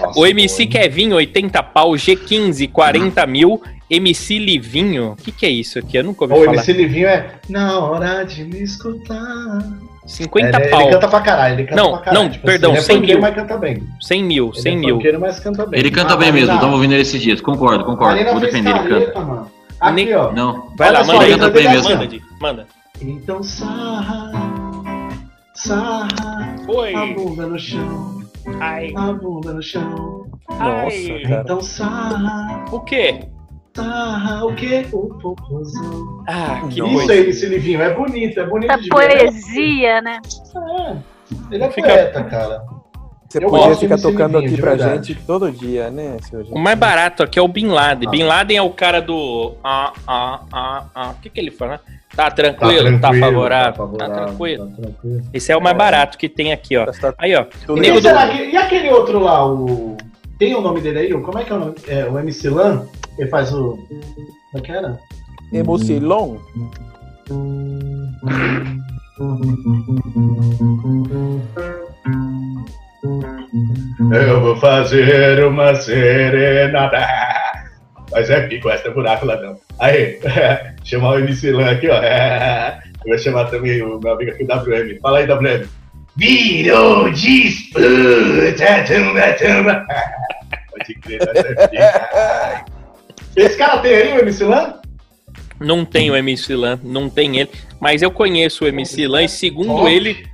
Nossa, 0.00 0.18
o 0.18 0.26
MC 0.26 0.66
pô, 0.66 0.72
Kevin, 0.72 1.12
80 1.12 1.62
pau, 1.62 1.90
G15, 1.92 2.70
40 2.70 3.26
mil. 3.26 3.60
MC 3.88 4.38
Livinho, 4.40 5.12
o 5.12 5.16
que, 5.16 5.30
que 5.30 5.46
é 5.46 5.50
isso 5.50 5.78
aqui? 5.78 5.96
Eu 5.96 6.02
nunca 6.02 6.24
ouvi 6.24 6.34
O 6.34 6.38
falar. 6.38 6.54
MC 6.54 6.72
Livinho 6.72 7.06
é 7.06 7.34
Na 7.48 7.78
hora 7.78 8.24
de 8.24 8.42
me 8.44 8.60
escutar. 8.62 9.58
50 10.04 10.60
ele, 10.60 10.68
pau. 10.70 10.80
ele 10.82 10.90
canta 10.92 11.08
pra 11.08 11.20
caralho, 11.20 11.54
ele 11.54 11.64
canta 11.64 11.82
Não, 11.82 11.90
pra 11.92 11.98
caralho. 12.00 12.22
não, 12.24 12.30
Tipo 12.30 12.46
perdão, 12.46 12.72
assim, 12.72 12.78
ele 12.78 12.80
é 12.80 12.84
100 12.86 12.96
funkeiro, 12.96 13.20
mil. 13.20 13.28
mas 13.28 13.34
canta 13.36 13.58
bem. 13.58 13.82
100 14.00 14.24
mil, 14.24 14.46
Ele 14.54 14.60
100 14.62 14.72
é 14.72 14.76
mil. 14.76 15.20
mas 15.20 15.40
canta 15.40 15.66
bem. 15.66 15.80
Ele 15.80 15.90
canta 15.90 16.14
Ah, 16.14 16.16
bem 16.16 16.32
mesmo, 16.32 16.58
tava 16.60 16.72
ouvindo 16.72 16.92
ele 16.92 17.02
esses 17.02 17.20
dias. 17.22 17.40
Concordo, 17.40 17.84
concordo. 17.84 18.24
Vou 18.24 18.40
defender, 18.40 18.70
ele 18.70 19.06
canta. 19.06 19.20
mano. 19.20 19.50
Aqui, 19.80 19.94
Nem- 19.94 20.14
ó. 20.14 20.32
Não. 20.32 20.72
Vai 20.76 20.90
lá, 20.90 21.04
manda 21.04 21.24
ele 21.24 21.34
canta 21.38 21.50
bem 21.50 21.66
assim, 21.66 21.74
mesmo. 21.76 21.90
Manda, 21.90 22.06
Di, 22.06 22.22
manda. 22.40 22.66
Então 23.02 23.42
sarra, 23.42 24.30
sarra, 25.54 26.08
a 26.66 26.72
Oi. 26.72 27.14
bunda 27.14 27.46
no 27.46 27.58
chão, 27.58 28.22
Ai. 28.60 28.92
a 28.96 29.12
bunda 29.12 29.52
no 29.52 29.62
chão. 29.62 30.26
Ai. 30.48 31.22
Cara. 31.28 31.40
Então 31.42 31.60
sarra, 31.60 32.64
O 32.72 32.80
quê? 32.80 33.28
sarra, 33.76 34.44
o 34.44 34.54
quê? 34.54 34.86
O 34.92 35.08
popozão. 35.18 36.24
Ah, 36.28 36.62
que 36.70 36.80
Isso 36.80 36.92
coisa. 36.94 37.12
aí, 37.12 37.28
esse 37.28 37.46
livrinho, 37.46 37.82
é 37.82 37.92
bonito, 37.94 38.40
é 38.40 38.46
bonito 38.46 38.70
Essa 38.70 38.82
de 38.82 38.88
ver. 38.88 38.94
poesia, 38.94 40.00
né? 40.00 40.20
É, 40.56 40.96
ele 41.54 41.64
é 41.64 41.70
Fica- 41.70 41.88
poeta, 41.88 42.24
cara. 42.24 42.64
Você 43.28 43.42
Eu 43.42 43.48
podia 43.48 43.74
ficar 43.76 43.98
tocando 43.98 44.38
aqui 44.38 44.56
pra 44.56 44.70
verdade. 44.74 45.08
gente 45.08 45.20
todo 45.26 45.50
dia, 45.50 45.90
né, 45.90 46.16
seu 46.28 46.42
O 46.50 46.58
mais 46.58 46.78
barato 46.78 47.22
aqui 47.22 47.38
é 47.38 47.42
o 47.42 47.48
Bin 47.48 47.66
Laden. 47.68 48.06
Ah. 48.06 48.10
Bin 48.10 48.22
Laden 48.22 48.56
é 48.56 48.62
o 48.62 48.70
cara 48.70 49.00
do. 49.02 49.54
Ah, 49.64 49.92
ah, 50.06 50.40
ah, 50.52 50.84
ah. 50.94 51.10
O 51.10 51.14
que, 51.20 51.28
que 51.30 51.40
ele 51.40 51.50
fala? 51.50 51.78
Tá 52.14 52.24
Tá 52.24 52.30
tranquilo, 52.30 52.98
tá, 53.00 53.10
tranquilo, 53.10 53.20
favorável, 53.26 53.72
tá 53.72 53.76
favorável, 53.78 54.14
tá 54.16 54.24
tranquilo. 54.26 54.70
tá 54.70 54.76
tranquilo. 54.76 55.22
Esse 55.34 55.52
é 55.52 55.56
o 55.56 55.60
mais 55.60 55.76
barato 55.76 56.16
que 56.16 56.28
tem 56.28 56.52
aqui, 56.52 56.76
ó. 56.76 56.86
Tá 56.86 57.12
Aí, 57.18 57.34
ó. 57.34 57.44
E, 57.76 57.92
do. 57.92 58.00
será 58.00 58.28
que- 58.28 58.50
e 58.50 58.56
aquele 58.56 58.90
outro 58.90 59.18
lá, 59.18 59.44
o. 59.46 59.96
Tem 60.38 60.54
o 60.54 60.60
nome 60.60 60.80
dele 60.80 60.98
aí? 61.00 61.12
Como 61.20 61.38
é 61.38 61.44
que 61.44 61.52
é 61.52 61.56
o 61.56 61.58
nome? 61.58 61.74
É, 61.88 62.04
o 62.04 62.18
MC 62.18 62.48
Lan? 62.48 62.86
Ele 63.18 63.28
faz 63.28 63.52
o. 63.52 63.76
Como 64.52 64.54
é 64.54 64.60
que 64.60 64.70
era? 64.72 64.98
Emocilon. 65.52 66.36
Eu 74.12 74.40
vou 74.40 74.56
fazer 74.56 75.44
uma 75.44 75.74
serenada. 75.74 77.06
Mas 78.12 78.30
é 78.30 78.46
pico, 78.46 78.70
essa 78.70 78.88
é 78.88 78.90
buraco 78.90 79.26
lá 79.26 79.40
não. 79.40 79.58
Aí, 79.80 80.18
chamar 80.84 81.10
o 81.10 81.18
MC 81.18 81.52
Lan 81.52 81.70
aqui, 81.70 81.88
ó. 81.88 82.00
Eu 83.04 83.10
vou 83.10 83.18
chamar 83.18 83.44
também 83.44 83.82
o 83.82 84.00
meu 84.00 84.12
amigo 84.12 84.32
aqui, 84.32 84.42
o 84.42 84.46
WM. 84.46 84.98
Fala 85.00 85.18
aí, 85.18 85.26
WM. 85.26 85.68
Virou 86.16 87.10
disputa, 87.10 87.84
tumba, 88.86 89.32
tumba. 89.34 89.86
Pode 90.70 90.94
crer, 91.00 91.20
essa 91.22 91.68
é. 91.72 92.64
Esse 93.36 93.58
cara 93.58 93.80
tem 93.80 93.94
aí 93.94 94.12
o 94.14 94.20
MC 94.20 94.44
Lan? 94.44 94.80
Não 95.60 95.84
tem 95.84 96.10
o 96.10 96.16
MC 96.16 96.54
Lan, 96.54 96.80
não 96.82 97.10
tem 97.10 97.38
ele. 97.38 97.50
Mas 97.78 98.00
eu 98.00 98.10
conheço 98.10 98.64
o 98.64 98.66
MC 98.66 99.06
Lan 99.06 99.24
e 99.24 99.28
segundo 99.28 99.86
ele, 99.86 100.26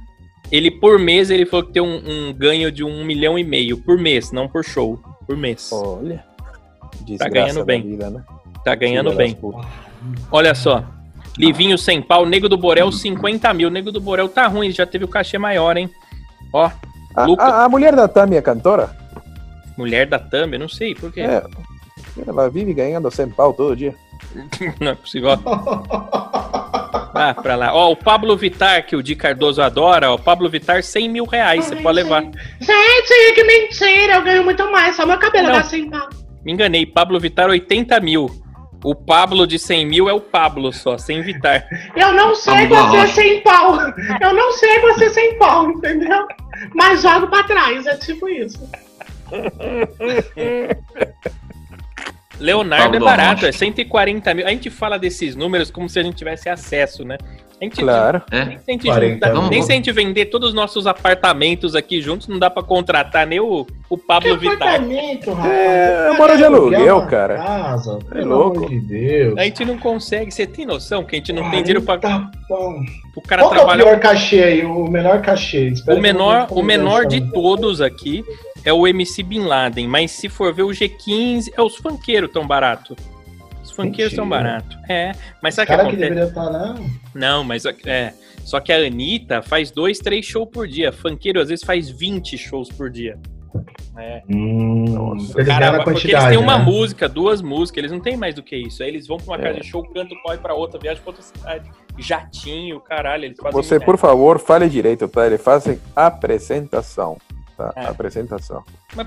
ele 0.53 0.71
por 0.71 0.99
mês 0.99 1.31
ele 1.31 1.47
falou 1.47 1.67
que 1.67 1.73
tem 1.73 1.83
um, 1.83 2.29
um 2.29 2.33
ganho 2.33 2.71
de 2.71 2.85
um 2.85 3.05
milhão 3.05 3.37
e 3.39 3.43
meio 3.43 3.77
por 3.79 3.99
mês, 3.99 4.31
não 4.31 4.47
por 4.47 4.63
show, 4.65 5.01
por 5.27 5.37
mês. 5.37 5.71
Olha. 5.73 6.23
Tá 7.19 7.29
ganhando 7.29 7.65
bem. 7.65 7.83
vida, 7.83 8.11
né? 8.11 8.23
Tá 8.65 8.75
ganhando 8.75 9.13
bem. 9.15 9.35
putas. 9.35 9.65
Olha 10.31 10.55
só. 10.55 10.85
Livinho 11.39 11.79
sem 11.79 12.01
pau, 12.03 12.27
Nego 12.27 12.49
do 12.49 12.59
Borel 12.59 12.93
50 12.93 13.53
mil. 13.55 13.71
Nego 13.71 13.91
do 13.91 14.01
Borel 14.01 14.29
tá 14.29 14.47
ruim, 14.47 14.67
ele 14.67 14.75
já 14.75 14.85
teve 14.87 15.05
o 15.05 15.09
cachê 15.09 15.39
maior, 15.39 15.77
hein? 15.77 15.89
Ó, 16.53 16.71
A, 17.17 17.25
Luca- 17.25 17.43
a- 17.45 17.65
a 17.65 17.69
mulher 17.69 17.97
da 17.97 18.07
Tami 18.07 18.37
é 18.37 18.43
cantora? 18.43 18.95
mulher 19.77 20.07
da 20.07 20.19
Thumb, 20.19 20.53
eu 20.53 20.59
não 20.61 20.69
sei 20.69 20.95
por 20.95 21.11
quê. 21.11 21.23
É. 21.23 21.43
Ela 22.27 22.51
vive 22.51 22.75
ganhando 22.75 23.11
100 23.11 23.31
pau 23.31 23.55
todo 23.55 23.75
dia. 23.75 23.95
Não 24.79 24.93
é 24.93 24.95
possível. 24.95 25.31
Ah, 27.15 27.35
pra 27.35 27.57
lá. 27.57 27.75
Ó, 27.75 27.93
o 27.93 27.97
Pablo 27.97 28.37
Vittar, 28.37 28.87
que 28.87 28.97
o 28.97 29.03
Di 29.03 29.15
Cardoso 29.15 29.63
adora, 29.63 30.11
ó. 30.11 30.19
Pablo 30.19 30.49
Vittar, 30.49 30.83
100 30.83 31.09
mil 31.09 31.25
reais, 31.25 31.67
você 31.67 31.77
pode 31.77 31.97
levar. 31.97 32.23
Gente, 32.23 33.35
que 33.35 33.45
mentira, 33.45 34.15
eu 34.15 34.23
ganho 34.23 34.45
muito 34.45 34.71
mais. 34.71 34.97
Só 34.97 35.07
meu 35.07 35.19
cabelo 35.19 35.49
dá 35.49 35.63
100 35.63 35.91
pau. 35.91 36.09
Me 36.45 36.53
enganei, 36.53 36.87
Pablo 36.87 37.21
Vittar, 37.21 37.49
80 37.49 38.01
mil. 38.01 38.29
O 38.85 38.97
Pablo 38.97 39.47
de 39.47 39.59
100 39.59 39.87
mil 39.87 40.09
é 40.09 40.13
o 40.13 40.21
Pablo 40.21 40.73
só, 40.73 40.99
sem 40.99 41.23
Vittar. 41.23 41.65
Eu 41.95 42.13
não 42.13 42.35
sei 42.35 42.67
Pablo 42.67 42.99
você 42.99 43.07
sem 43.09 43.41
pau. 43.43 43.79
Eu 44.21 44.35
não 44.35 44.53
sei 44.53 44.81
você 44.81 45.11
sem 45.11 45.39
pau, 45.39 45.71
entendeu? 45.71 46.27
Mas 46.75 47.03
jogo 47.03 47.29
pra 47.29 47.45
trás, 47.45 47.87
é 47.87 47.97
tipo 47.97 48.29
isso. 48.29 48.69
Leonardo 52.41 52.85
Pablo 52.93 52.97
é 52.97 53.11
barato, 53.11 53.47
é 53.47 53.53
140 53.53 54.35
mil. 54.35 54.47
A 54.47 54.51
gente 54.51 54.71
fala 54.71 54.99
desses 54.99 55.37
números 55.37 55.71
como 55.71 55.89
se 55.89 55.99
a 55.99 56.03
gente 56.03 56.17
tivesse 56.17 56.49
acesso, 56.49 57.05
né? 57.05 57.17
A 57.61 57.65
gente 57.65 57.77
Claro. 57.81 58.21
É. 58.33 58.45
Nem 58.45 58.59
se 58.59 58.65
a 58.69 58.73
gente, 58.73 58.87
40 58.87 59.27
juntar- 59.29 59.41
mil. 59.41 59.51
nem 59.51 59.63
se 59.63 59.71
a 59.71 59.75
gente 59.77 59.93
vender 59.93 60.27
todos 60.27 60.49
os 60.49 60.55
nossos 60.55 60.85
apartamentos 60.85 61.77
aqui 61.77 62.01
juntos, 62.01 62.27
não 62.27 62.37
dá 62.37 62.51
pra 62.51 62.61
contratar 62.61 63.25
nem 63.25 63.39
o, 63.39 63.65
o 63.89 63.97
Pablo 63.97 64.37
Que 64.37 64.49
Vittar. 64.49 64.69
apartamento, 64.75 65.31
rapaz? 65.33 65.53
É, 65.55 66.03
Paga 66.09 66.19
mora 66.19 66.37
de 66.37 66.45
aluguel, 66.45 67.07
cara. 67.07 67.37
Casa, 67.37 67.99
É 68.17 68.21
louco. 68.23 68.69
de 68.69 68.81
Deus. 68.81 69.39
A 69.39 69.45
gente 69.45 69.65
não 69.65 69.79
consegue, 69.79 70.33
você 70.33 70.45
tem 70.45 70.67
noção 70.67 71.05
que 71.05 71.15
a 71.15 71.19
gente 71.19 71.33
não 71.33 71.49
tem 71.53 71.63
dinheiro 71.63 71.83
pra, 71.83 71.99
Tá 71.99 72.29
bom. 72.49 72.81
pro 73.13 73.23
cara 73.23 73.43
Qual 73.43 73.53
que 73.53 73.59
é 73.61 73.63
o 73.63 73.77
pior 73.77 74.01
cachê 74.01 74.43
aí? 74.43 74.65
O 74.65 74.89
menor 74.91 75.23
cachê? 75.23 75.69
Espera 75.69 75.95
O 75.95 75.99
eu 75.99 76.03
menor, 76.03 76.49
o 76.51 76.63
menor 76.65 77.07
de 77.07 77.21
todos 77.31 77.81
aqui 77.81 78.25
é 78.65 78.73
o 78.73 78.87
MC 78.87 79.23
Bin 79.23 79.41
Laden, 79.45 79.87
mas 79.89 80.11
se 80.13 80.29
for 80.29 80.53
ver 80.53 80.63
o 80.63 80.69
G15, 80.69 81.53
é 81.57 81.63
os 81.63 81.77
funkeiros 81.77 82.31
tão 82.33 82.47
barato. 82.47 82.97
Os 83.63 83.71
funkeiros 83.71 84.15
tão 84.15 84.29
barato. 84.29 84.77
É, 84.89 85.13
mas 85.43 85.55
sabe 85.55 85.65
o 85.65 85.67
que 85.71 85.77
Cara 85.77 85.89
que 85.89 85.97
acontece? 85.97 86.11
deveria 86.15 86.29
estar, 86.29 86.51
não. 86.51 86.91
Não, 87.15 87.45
mas 87.45 87.65
é. 87.87 88.13
Só 88.45 88.59
que 88.61 88.73
a 88.73 88.77
Anitta 88.77 89.41
faz 89.41 89.71
dois, 89.71 89.99
três 89.99 90.27
shows 90.27 90.49
por 90.51 90.67
dia. 90.67 90.93
Funkeiro 90.93 91.41
às 91.41 91.49
vezes 91.49 91.65
faz 91.65 91.89
20 91.89 92.37
shows 92.37 92.69
por 92.69 92.91
dia. 92.91 93.19
É. 93.97 94.23
Nossa, 94.27 95.35
eles 95.39 95.47
Cara, 95.47 95.67
ganham 95.67 95.79
na 95.79 95.85
porque 95.85 96.09
eles 96.11 96.25
têm 96.25 96.39
uma 96.39 96.59
né? 96.59 96.65
música, 96.65 97.09
duas 97.09 97.43
músicas, 97.43 97.79
eles 97.81 97.93
não 97.93 98.01
têm 98.01 98.17
mais 98.17 98.35
do 98.35 98.43
que 98.43 98.57
isso. 98.57 98.83
Aí 98.83 98.89
eles 98.89 99.07
vão 99.07 99.19
pra 99.19 99.27
uma 99.27 99.37
É. 99.37 99.43
casa 99.49 99.61
de 99.61 99.67
show, 99.67 99.85
cantam, 99.85 100.17
corre 100.23 100.39
pra 100.39 100.55
outra, 100.55 100.81
viajam 100.81 101.03
pra 101.03 101.11
outra 101.11 101.23
cidade. 101.23 101.71
Jatinho, 101.99 102.81
caralho, 102.81 103.27
eles 103.27 103.37
fazem 103.39 103.53
Você, 103.53 103.79
por 103.79 103.99
favor, 103.99 104.39
fale 104.41 104.69
direito, 104.69 105.07
tá? 105.07 105.27
Eles 105.27 105.43
fazem 105.43 105.79
apresentação. 105.95 107.19
Tá? 107.57 107.73
É. 107.77 107.87
Apresentação. 107.87 108.63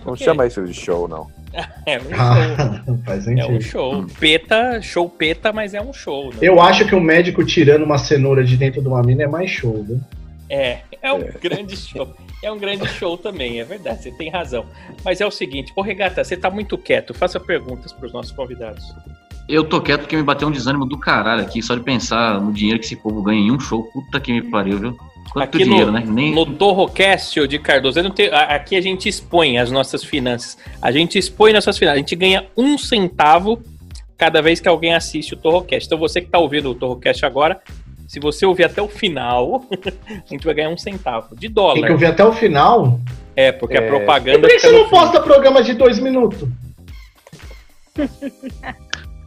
Não 0.05 0.15
chama 0.15 0.45
isso 0.45 0.63
de 0.63 0.73
show, 0.73 1.07
não. 1.07 1.27
É 1.85 1.97
um 1.99 2.01
show. 2.01 2.15
Ah, 2.19 2.83
faz 3.05 3.27
É 3.27 3.31
um 3.31 3.35
sentido. 3.37 3.61
show. 3.61 4.05
Peta, 4.19 4.81
show 4.81 5.09
peta, 5.09 5.53
mas 5.53 5.73
é 5.73 5.81
um 5.81 5.93
show. 5.93 6.29
Né? 6.31 6.39
Eu 6.41 6.59
acho 6.59 6.85
que 6.85 6.95
um 6.95 6.99
médico 6.99 7.45
tirando 7.45 7.83
uma 7.83 7.97
cenoura 7.97 8.43
de 8.43 8.57
dentro 8.57 8.81
de 8.81 8.87
uma 8.87 9.01
mina 9.01 9.23
é 9.23 9.27
mais 9.27 9.49
show, 9.51 9.83
viu? 9.83 9.99
É, 10.49 10.79
é 11.01 11.13
um 11.13 11.19
grande 11.41 11.77
show. 11.77 12.13
É 12.43 12.51
um 12.51 12.57
grande 12.59 12.87
show 12.87 13.17
também, 13.17 13.59
é 13.59 13.63
verdade, 13.63 14.03
você 14.03 14.11
tem 14.11 14.29
razão. 14.29 14.65
Mas 15.03 15.21
é 15.21 15.25
o 15.25 15.31
seguinte, 15.31 15.71
ô 15.75 15.81
Regata, 15.81 16.23
você 16.23 16.35
tá 16.35 16.49
muito 16.49 16.77
quieto, 16.77 17.13
faça 17.13 17.39
perguntas 17.39 17.93
pros 17.93 18.11
nossos 18.11 18.31
convidados. 18.31 18.83
Eu 19.47 19.63
tô 19.63 19.79
quieto 19.79 20.01
porque 20.01 20.15
me 20.17 20.23
bateu 20.23 20.47
um 20.47 20.51
desânimo 20.51 20.85
do 20.85 20.99
caralho 20.99 21.41
aqui, 21.41 21.61
só 21.61 21.75
de 21.75 21.81
pensar 21.81 22.41
no 22.41 22.51
dinheiro 22.51 22.79
que 22.79 22.85
esse 22.85 22.95
povo 22.95 23.21
ganha 23.21 23.39
em 23.39 23.51
um 23.51 23.59
show. 23.59 23.83
Puta 23.93 24.19
que 24.19 24.33
me 24.33 24.41
pariu, 24.41 24.79
viu? 24.79 24.97
Quanto 25.33 25.55
Aqui 25.55 25.63
dinheiro, 25.65 25.87
no, 25.87 25.91
né? 25.91 26.03
Nem... 26.07 26.33
no 26.33 26.45
Torrocast, 26.45 27.45
de 27.47 27.59
Cardoso, 27.59 28.09
tenho- 28.11 28.33
a- 28.33 28.55
aqui 28.55 28.75
a 28.75 28.81
gente 28.81 29.09
expõe 29.09 29.57
as 29.57 29.69
nossas 29.69 30.03
finanças. 30.03 30.57
A 30.81 30.91
gente 30.91 31.17
expõe 31.19 31.51
nossas 31.51 31.77
finanças. 31.77 31.95
A 31.97 31.99
gente 31.99 32.15
ganha 32.15 32.45
um 32.55 32.77
centavo 32.77 33.61
cada 34.17 34.41
vez 34.41 34.61
que 34.61 34.67
alguém 34.69 34.93
assiste 34.93 35.33
o 35.33 35.37
Torrocast. 35.37 35.85
Então 35.87 35.97
você 35.97 36.21
que 36.21 36.27
tá 36.27 36.39
ouvindo 36.39 36.69
o 36.71 36.75
Torrocast 36.75 37.25
agora, 37.25 37.59
se 38.07 38.17
você 38.19 38.45
ouvir 38.45 38.63
até 38.63 38.81
o 38.81 38.87
final, 38.87 39.65
a 40.07 40.29
gente 40.33 40.45
vai 40.45 40.53
ganhar 40.53 40.69
um 40.69 40.77
centavo 40.77 41.35
de 41.35 41.41
Tem 41.47 41.51
dólar. 41.51 41.85
que 41.87 41.91
ouvir 41.91 42.05
até 42.05 42.23
o 42.23 42.31
final. 42.31 42.97
É, 43.35 43.51
porque 43.51 43.77
a 43.77 43.81
É. 43.81 43.85
E 43.85 43.89
propaganda. 43.89 44.39
por 44.39 44.49
que 44.49 44.59
você 44.59 44.71
não 44.71 44.85
fim. 44.85 44.89
posta 44.91 45.19
programa 45.19 45.61
de 45.61 45.73
dois 45.73 45.99
minutos? 45.99 46.47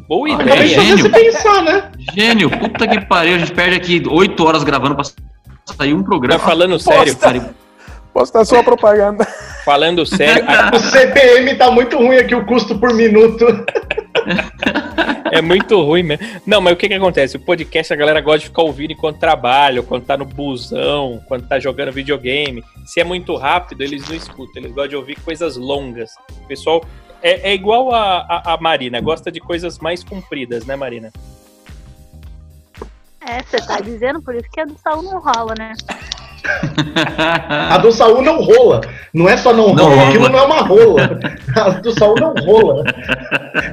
Boa 0.09 0.31
Ah, 0.31 0.35
Acabei 0.37 0.55
de 0.69 0.73
ideia. 0.73 0.77
fazer 0.77 0.87
gênio. 0.87 0.99
você 0.99 1.09
pensar, 1.11 1.63
né? 1.63 1.91
Gênio, 2.15 2.51
puta 2.51 2.89
que 2.89 3.01
pariu, 3.05 3.35
a 3.35 3.39
gente 3.39 3.53
perde 3.53 3.77
aqui 3.77 4.03
oito 4.09 4.43
horas 4.47 4.65
gravando 4.65 4.95
pra 4.95 5.05
sair 5.77 5.95
um 5.95 6.01
Tá 6.03 6.07
programa. 6.07 6.39
falando 6.41 6.79
sério? 6.79 7.15
Que 7.15 7.21
pariu. 7.21 7.43
Posta 8.13 8.45
sua 8.45 8.65
propaganda. 8.65 9.25
Falando 9.65 10.05
sério, 10.05 10.45
a- 10.49 10.71
O 10.75 10.79
CPM 10.81 11.55
tá 11.57 11.71
muito 11.71 11.97
ruim 11.99 12.17
aqui, 12.17 12.35
o 12.35 12.45
custo 12.45 12.79
por 12.81 12.93
minuto. 12.95 13.45
é 15.31 15.41
muito 15.41 15.81
ruim 15.83 16.03
mesmo. 16.03 16.27
Não, 16.47 16.61
mas 16.61 16.73
o 16.73 16.77
que 16.77 16.89
que 16.89 16.95
acontece? 16.95 17.37
O 17.37 17.41
podcast 17.41 17.93
a 17.93 17.97
galera 17.97 18.21
gosta 18.21 18.41
de 18.41 18.47
ficar 18.47 18.63
ouvindo 18.63 18.93
enquanto 18.93 19.19
trabalha, 19.19 19.83
quando 19.83 20.05
tá 20.05 20.17
no 20.17 20.25
busão, 20.25 21.23
quando 21.29 21.47
tá 21.47 21.59
jogando 21.61 21.93
videogame. 21.93 22.65
Se 22.85 23.01
é 23.01 23.05
muito 23.05 23.37
rápido, 23.37 23.83
eles 23.83 24.09
não 24.09 24.17
escutam. 24.17 24.55
Eles 24.63 24.71
gostam 24.73 24.89
de 24.89 24.97
ouvir 24.97 25.21
coisas 25.21 25.57
longas. 25.57 26.11
O 26.43 26.47
pessoal 26.49 26.83
é, 27.23 27.51
é 27.51 27.55
igual 27.55 27.93
a, 27.95 28.19
a, 28.29 28.55
a 28.55 28.57
Marina, 28.61 29.01
gosta 29.01 29.31
de 29.31 29.39
coisas 29.41 29.79
mais 29.79 30.03
compridas, 30.03 30.65
né, 30.67 30.75
Marina? 30.77 31.13
É, 33.29 33.43
você 33.43 33.59
tá 33.67 33.81
dizendo, 33.81 34.23
por 34.23 34.35
isso 34.35 34.49
que 34.51 34.61
a 34.61 34.65
do 34.65 34.77
Saul 34.83 35.03
não 35.03 35.21
rola, 35.21 35.55
né? 35.59 35.73
A 37.71 37.77
do 37.79 37.93
Saul 37.93 38.23
não 38.23 38.41
rola. 38.43 38.81
Não 39.13 39.29
é 39.29 39.37
só 39.37 39.53
não, 39.53 39.75
Não 39.75 39.85
rola, 39.85 39.97
rola. 39.97 40.09
aquilo 40.09 40.29
não 40.29 40.39
é 40.39 40.43
uma 40.43 40.63
rola. 40.63 41.21
A 41.57 41.71
do 41.71 41.99
Saul 41.99 42.15
não 42.19 42.33
rola. 42.35 42.85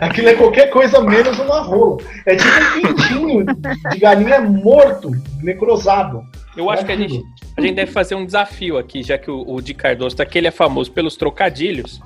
Aquilo 0.02 0.30
é 0.30 0.34
qualquer 0.36 0.70
coisa 0.70 1.00
menos 1.02 1.38
uma 1.40 1.62
rola. 1.62 1.98
É 2.26 2.36
tipo 2.36 2.50
um 2.50 2.82
pintinho 2.96 3.46
de 3.92 4.00
galinha 4.00 4.42
morto, 4.42 5.12
necrosado. 5.42 6.24
Eu 6.58 6.70
acho 6.70 6.84
É 6.84 6.86
que 6.86 6.92
a 6.92 6.96
gente, 6.98 7.22
a 7.58 7.62
gente 7.62 7.76
deve 7.76 7.92
fazer 7.92 8.16
um 8.16 8.26
desafio 8.26 8.78
aqui, 8.78 9.04
já 9.04 9.18
que 9.18 9.30
o, 9.30 9.44
o 9.48 9.62
Di 9.62 9.74
Cardoso 9.74 10.16
tá 10.18 10.24
aqui, 10.24 10.38
ele 10.38 10.48
é 10.48 10.52
famoso 10.52 10.92
pelos 10.92 11.16
trocadilhos. 11.16 12.02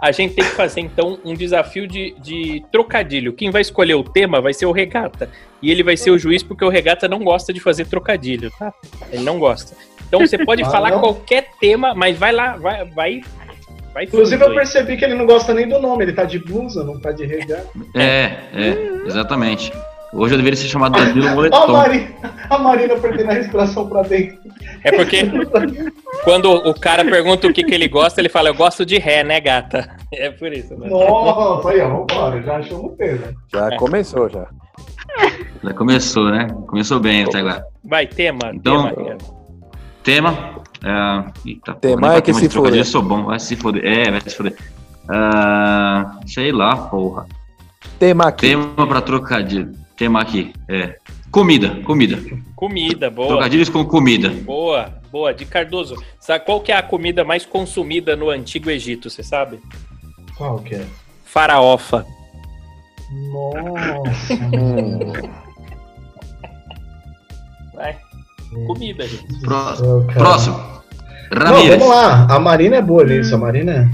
A 0.00 0.10
gente 0.12 0.34
tem 0.34 0.44
que 0.44 0.52
fazer, 0.52 0.80
então, 0.80 1.18
um 1.24 1.34
desafio 1.34 1.86
de, 1.86 2.14
de 2.20 2.64
trocadilho. 2.72 3.32
Quem 3.34 3.50
vai 3.50 3.60
escolher 3.60 3.94
o 3.94 4.02
tema 4.02 4.40
vai 4.40 4.54
ser 4.54 4.66
o 4.66 4.72
Regata. 4.72 5.28
E 5.62 5.70
ele 5.70 5.82
vai 5.82 5.96
ser 5.96 6.10
o 6.10 6.18
juiz 6.18 6.42
porque 6.42 6.64
o 6.64 6.70
Regata 6.70 7.06
não 7.06 7.18
gosta 7.18 7.52
de 7.52 7.60
fazer 7.60 7.86
trocadilho, 7.86 8.50
tá? 8.58 8.72
Ele 9.12 9.22
não 9.22 9.38
gosta. 9.38 9.76
Então 10.08 10.20
você 10.20 10.38
pode 10.44 10.62
Ah, 10.64 10.70
falar 10.70 10.90
não? 10.90 11.00
qualquer 11.00 11.50
tema, 11.60 11.94
mas 11.94 12.16
vai 12.16 12.32
lá, 12.32 12.56
vai, 12.56 12.84
vai, 12.86 13.20
vai 13.92 14.04
Inclusive, 14.04 14.42
eu 14.42 14.48
aí. 14.48 14.54
percebi 14.54 14.96
que 14.96 15.04
ele 15.04 15.14
não 15.14 15.26
gosta 15.26 15.52
nem 15.52 15.68
do 15.68 15.78
nome. 15.78 16.04
Ele 16.04 16.12
tá 16.14 16.24
de 16.24 16.38
blusa, 16.38 16.82
não 16.82 16.98
tá 16.98 17.12
de 17.12 17.26
regata. 17.26 17.68
É, 17.94 18.38
é, 18.54 19.06
exatamente. 19.06 19.70
Hoje 20.12 20.34
eu 20.34 20.38
deveria 20.38 20.56
ser 20.56 20.68
chamado 20.68 20.92
Danilo 20.98 21.26
Ó, 21.28 21.30
a, 21.30 21.34
Moletom. 21.34 21.72
Mari, 21.72 22.14
a 22.50 22.58
Marina 22.58 22.96
perdendo 22.96 23.30
a 23.30 23.34
respiração 23.34 23.88
pra 23.88 24.02
dentro. 24.02 24.38
É 24.82 24.90
porque 24.92 25.22
quando 26.24 26.50
o 26.50 26.74
cara 26.74 27.04
pergunta 27.04 27.46
o 27.46 27.52
que, 27.52 27.62
que 27.62 27.74
ele 27.74 27.86
gosta, 27.88 28.20
ele 28.20 28.28
fala, 28.28 28.48
eu 28.48 28.54
gosto 28.54 28.84
de 28.84 28.98
ré, 28.98 29.22
né, 29.22 29.40
gata? 29.40 29.96
É 30.12 30.30
por 30.30 30.52
isso, 30.52 30.76
né? 30.76 30.88
Nossa, 30.88 31.70
aí, 31.70 31.80
ó, 31.80 31.88
vambora. 32.04 32.42
Já 32.42 32.56
achou 32.56 32.86
um 32.86 32.96
tema. 32.96 33.32
Já 33.52 33.68
É. 33.72 33.76
começou, 33.76 34.28
já. 34.28 34.46
Já 35.62 35.74
começou, 35.74 36.30
né? 36.30 36.48
Começou 36.66 36.98
bem 36.98 37.24
até 37.24 37.38
agora. 37.38 37.64
Vai, 37.84 38.06
tema, 38.06 38.50
Então- 38.54 38.92
tema. 38.94 39.18
Tema. 40.02 40.60
É... 40.82 41.48
Eita, 41.48 41.74
Tema 41.74 42.08
é 42.08 42.12
pra 42.12 42.22
que 42.22 42.32
se 42.32 42.48
foder. 42.48 42.78
Eu 42.80 42.84
sou 42.84 43.02
bom, 43.02 43.24
vai 43.24 43.38
se 43.38 43.54
foder. 43.54 43.84
É, 43.84 44.10
vai 44.10 44.20
se 44.22 44.34
foder. 44.34 44.56
Ah, 45.08 46.18
sei 46.26 46.50
lá, 46.52 46.74
porra. 46.76 47.26
Tema 47.98 48.28
aqui. 48.28 48.48
Tema 48.48 48.86
pra 48.86 49.00
trocadilho. 49.02 49.72
Tema 50.00 50.22
aqui. 50.22 50.54
É. 50.66 50.96
Comida, 51.30 51.82
comida. 51.84 52.18
Comida, 52.56 53.10
boa. 53.10 53.28
Trocadilhos 53.28 53.68
com 53.68 53.84
comida. 53.84 54.30
Boa, 54.30 54.94
boa. 55.12 55.34
De 55.34 55.44
Cardoso, 55.44 55.94
sabe 56.18 56.46
qual 56.46 56.62
que 56.62 56.72
é 56.72 56.76
a 56.76 56.82
comida 56.82 57.22
mais 57.22 57.44
consumida 57.44 58.16
no 58.16 58.30
Antigo 58.30 58.70
Egito, 58.70 59.10
você 59.10 59.22
sabe? 59.22 59.60
Qual 60.38 60.58
que 60.60 60.76
é? 60.76 60.86
Faraofa. 61.22 62.06
Nossa. 63.30 64.38
Vai. 67.74 67.98
Comida, 68.66 69.06
gente. 69.06 69.40
Próximo. 69.42 70.06
Próximo. 70.14 70.56
Não, 71.30 71.66
vamos 71.66 71.88
lá. 71.88 72.24
A 72.24 72.40
Marina 72.40 72.76
é 72.76 72.82
boa 72.82 73.04
nisso. 73.04 73.34
A 73.34 73.38
Marina 73.38 73.90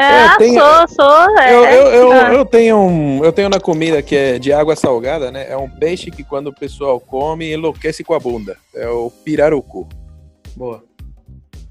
É, 0.00 0.26
É, 0.26 0.36
tem- 0.38 0.54
sou, 0.58 0.88
sou. 0.88 1.38
É, 1.40 1.52
Eu, 1.54 1.64
eu, 1.64 1.86
eu, 1.92 2.12
Ah. 2.12 2.32
eu 2.34 2.44
tenho 2.44 2.76
um, 2.76 3.24
eu 3.24 3.32
tenho 3.32 3.48
na 3.48 3.58
comida 3.58 4.00
que 4.00 4.14
é 4.14 4.38
de 4.38 4.52
água 4.52 4.76
salgada, 4.76 5.30
né? 5.32 5.46
É 5.50 5.56
um 5.56 5.68
peixe 5.68 6.10
que 6.10 6.22
quando 6.22 6.48
o 6.48 6.54
pessoal 6.54 7.00
come 7.00 7.52
enlouquece 7.52 8.04
com 8.04 8.14
a 8.14 8.18
bunda. 8.20 8.56
É 8.74 8.88
o 8.88 9.10
pirarucu. 9.10 9.88
Boa. 10.56 10.82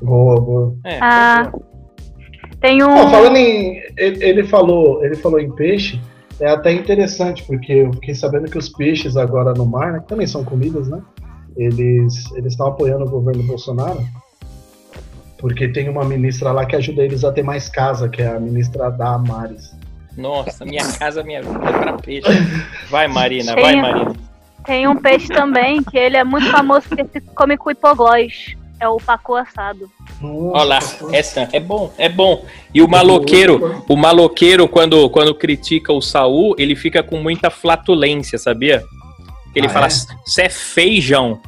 é 0.01 0.05
boa, 0.05 0.41
boa. 0.41 0.75
É, 0.85 0.99
Ah. 1.01 1.49
boa. 1.51 1.63
Tem 2.59 2.83
um. 2.83 2.87
Não, 2.87 3.09
falando 3.11 3.37
em. 3.37 3.81
Ele, 3.97 4.23
ele 4.25 4.43
falou, 4.43 5.05
ele 5.05 5.15
falou 5.15 5.39
em 5.39 5.49
peixe. 5.51 5.99
É 6.39 6.47
até 6.49 6.71
interessante, 6.71 7.43
porque 7.45 7.71
eu 7.71 7.93
fiquei 7.93 8.13
sabendo 8.13 8.49
que 8.51 8.57
os 8.57 8.69
peixes 8.69 9.15
agora 9.17 9.53
no 9.53 9.65
mar, 9.65 9.93
né, 9.93 9.99
que 10.01 10.07
também 10.07 10.27
são 10.27 10.43
comidas, 10.43 10.87
né? 10.87 11.01
Eles 11.55 12.31
eles 12.35 12.53
estão 12.53 12.67
apoiando 12.67 13.05
o 13.05 13.09
governo 13.09 13.41
Bolsonaro. 13.43 13.99
Porque 15.37 15.67
tem 15.67 15.87
uma 15.87 16.03
ministra 16.03 16.51
lá 16.51 16.65
que 16.65 16.75
ajuda 16.75 17.03
eles 17.03 17.23
a 17.23 17.31
ter 17.31 17.43
mais 17.43 17.69
casa, 17.69 18.09
que 18.09 18.21
é 18.21 18.27
a 18.27 18.39
ministra 18.39 18.89
Damares. 18.89 19.75
Nossa, 20.17 20.65
minha 20.65 20.83
casa, 20.93 21.23
minha 21.23 21.43
vida 21.43 21.59
é 21.69 21.71
pra 21.71 21.93
peixe. 21.93 22.27
Vai, 22.89 23.07
Marina, 23.07 23.53
Tem- 23.53 23.63
vai, 23.63 23.75
Marina. 23.75 24.15
Tem 24.65 24.87
um 24.87 24.95
peixe 24.97 25.27
também 25.27 25.81
que 25.83 25.97
ele 25.97 26.17
é 26.17 26.23
muito 26.23 26.49
famoso 26.49 26.87
porque 26.89 27.05
se 27.05 27.21
come 27.35 27.55
com 27.55 27.69
hipoglós. 27.71 28.55
É 28.79 28.87
o 28.87 28.97
pacu 28.97 29.33
assado. 29.35 29.89
Olha 30.21 30.63
lá, 30.63 30.79
essa 31.11 31.47
é 31.51 31.59
bom, 31.59 31.91
é 31.97 32.07
bom. 32.09 32.45
E 32.73 32.79
o 32.81 32.87
maloqueiro, 32.87 33.83
o 33.89 33.95
maloqueiro, 33.95 34.67
quando, 34.67 35.09
quando 35.09 35.33
critica 35.33 35.91
o 35.91 35.99
Saul, 36.01 36.53
ele 36.59 36.75
fica 36.75 37.01
com 37.01 37.17
muita 37.17 37.49
flatulência, 37.49 38.37
sabia? 38.37 38.83
Ele 39.55 39.65
Ah, 39.65 39.69
fala, 39.69 39.87
é? 39.87 39.89
você 39.89 40.43
é 40.43 40.49
feijão. 40.49 41.39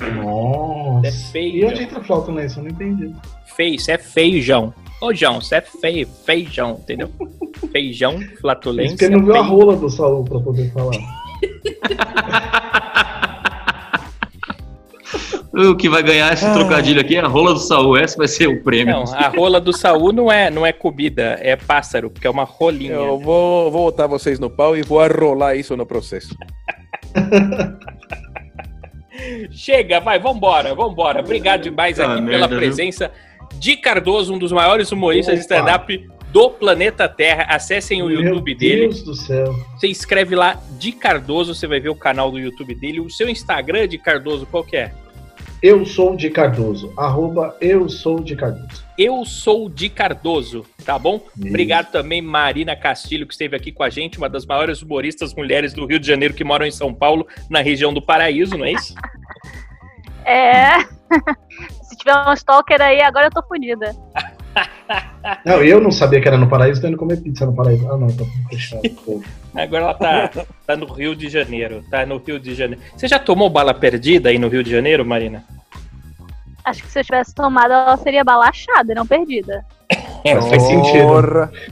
Nossa. 0.00 0.79
É 1.04 1.08
E 1.08 1.12
feijão. 1.12 1.68
onde 1.70 1.82
entra 1.82 2.00
flauta 2.02 2.32
nisso? 2.32 2.58
Eu 2.58 2.64
não 2.64 2.70
entendi. 2.70 3.14
Feio, 3.56 3.78
você 3.78 3.92
é 3.92 3.98
feijão. 3.98 4.72
Ô, 5.02 5.14
João, 5.14 5.40
você 5.40 5.56
é 5.56 5.60
feio, 5.60 6.06
feijão, 6.26 6.78
entendeu? 6.80 7.10
Feijão, 7.72 8.18
flatulência. 8.40 8.92
porque 8.96 9.04
ele 9.06 9.16
não 9.16 9.24
viu 9.24 9.34
a 9.36 9.44
feio. 9.44 9.56
rola 9.56 9.76
do 9.76 9.88
Saul 9.90 10.24
pra 10.24 10.40
poder 10.40 10.70
falar. 10.72 10.92
O 15.52 15.74
que 15.76 15.88
vai 15.88 16.02
ganhar 16.02 16.32
esse 16.32 16.44
Ah. 16.46 16.54
trocadilho 16.54 17.00
aqui 17.00 17.16
é 17.16 17.20
a 17.20 17.26
rola 17.26 17.52
do 17.52 17.58
Saul. 17.58 17.98
Esse 17.98 18.16
vai 18.16 18.28
ser 18.28 18.46
o 18.46 18.62
prêmio. 18.62 18.94
Não, 18.94 19.14
a 19.14 19.28
rola 19.28 19.60
do 19.60 19.72
Saul 19.76 20.12
não 20.12 20.30
é, 20.30 20.48
não 20.48 20.64
é 20.64 20.72
comida, 20.72 21.36
é 21.40 21.56
pássaro, 21.56 22.08
porque 22.08 22.26
é 22.26 22.30
uma 22.30 22.44
rolinha. 22.44 22.92
Eu 22.92 23.18
vou, 23.18 23.70
vou 23.70 23.84
botar 23.90 24.06
vocês 24.06 24.38
no 24.38 24.48
pau 24.48 24.76
e 24.76 24.82
vou 24.82 25.00
arrolar 25.00 25.56
isso 25.56 25.76
no 25.76 25.84
processo. 25.84 26.34
Chega, 29.50 30.00
vai, 30.00 30.18
vambora, 30.18 30.74
vambora. 30.74 31.20
Obrigado 31.20 31.62
demais 31.62 31.98
Ah, 31.98 32.14
aqui 32.14 32.26
pela 32.26 32.48
presença 32.48 33.10
de 33.54 33.76
Cardoso, 33.76 34.34
um 34.34 34.38
dos 34.38 34.52
maiores 34.52 34.90
humoristas 34.92 35.34
de 35.34 35.40
stand-up 35.40 36.08
do 36.32 36.50
planeta 36.50 37.08
Terra. 37.08 37.44
Acessem 37.48 38.02
o 38.02 38.10
YouTube 38.10 38.50
Meu 38.50 38.58
dele. 38.58 38.80
Deus 38.82 39.02
do 39.02 39.14
céu. 39.14 39.54
Você 39.76 39.88
escreve 39.88 40.34
lá 40.34 40.60
de 40.78 40.92
Cardoso, 40.92 41.54
você 41.54 41.66
vai 41.66 41.80
ver 41.80 41.88
o 41.88 41.96
canal 41.96 42.30
do 42.30 42.38
YouTube 42.38 42.74
dele. 42.74 43.00
O 43.00 43.10
seu 43.10 43.28
Instagram 43.28 43.88
de 43.88 43.98
Cardoso, 43.98 44.46
qual 44.46 44.64
que 44.64 44.76
é? 44.76 44.92
Eu 45.62 45.84
sou 45.84 46.16
de 46.16 46.30
Cardoso. 46.30 46.92
Arroba 46.96 47.54
eu 47.60 47.86
sou 47.88 48.20
de 48.20 48.34
Cardoso. 48.34 48.82
Eu 48.96 49.24
sou 49.26 49.68
de 49.68 49.90
Cardoso, 49.90 50.64
tá 50.84 50.98
bom? 50.98 51.16
Isso. 51.36 51.48
Obrigado 51.48 51.90
também, 51.90 52.22
Marina 52.22 52.74
Castilho, 52.74 53.26
que 53.26 53.34
esteve 53.34 53.56
aqui 53.56 53.70
com 53.70 53.82
a 53.82 53.90
gente, 53.90 54.16
uma 54.16 54.28
das 54.28 54.46
maiores 54.46 54.80
humoristas 54.80 55.34
mulheres 55.34 55.74
do 55.74 55.84
Rio 55.84 56.00
de 56.00 56.06
Janeiro 56.06 56.32
que 56.32 56.44
moram 56.44 56.64
em 56.64 56.70
São 56.70 56.94
Paulo, 56.94 57.26
na 57.48 57.60
região 57.60 57.92
do 57.92 58.00
Paraíso, 58.00 58.56
não 58.56 58.64
é 58.64 58.72
isso? 58.72 58.94
É. 60.24 60.78
Se 61.82 61.96
tiver 61.96 62.16
um 62.26 62.32
stalker 62.32 62.80
aí, 62.80 63.02
agora 63.02 63.26
eu 63.26 63.30
tô 63.30 63.42
fodida. 63.42 63.94
Não, 65.44 65.62
eu 65.62 65.80
não 65.80 65.90
sabia 65.90 66.20
que 66.20 66.26
era 66.28 66.36
no 66.36 66.48
Paraíso, 66.48 66.80
tô 66.80 66.88
indo 66.88 66.96
comer 66.96 67.18
pizza 67.20 67.46
no 67.46 67.54
Paraíso. 67.54 67.88
Ah, 67.90 67.96
não, 67.96 68.08
tá 68.08 68.24
fechado. 68.48 68.82
Pô. 69.04 69.20
Agora 69.54 69.84
ela 69.84 69.94
tá, 69.94 70.30
tá 70.66 70.76
no 70.76 70.86
Rio 70.86 71.14
de 71.14 71.28
Janeiro. 71.28 71.82
Tá 71.90 72.04
no 72.06 72.18
Rio 72.18 72.38
de 72.40 72.54
Janeiro. 72.54 72.82
Você 72.96 73.06
já 73.08 73.18
tomou 73.18 73.48
bala 73.50 73.72
perdida 73.74 74.28
aí 74.30 74.38
no 74.38 74.48
Rio 74.48 74.62
de 74.64 74.70
Janeiro, 74.70 75.04
Marina? 75.04 75.44
Acho 76.64 76.82
que 76.82 76.90
se 76.90 77.00
eu 77.00 77.04
tivesse 77.04 77.34
tomado, 77.34 77.72
ela 77.72 77.96
seria 77.96 78.22
balachada 78.24 78.92
e 78.92 78.94
não 78.94 79.06
perdida. 79.06 79.64
É, 80.24 80.34
Mas 80.34 80.48
faz 80.48 80.62
sentido. 80.62 81.22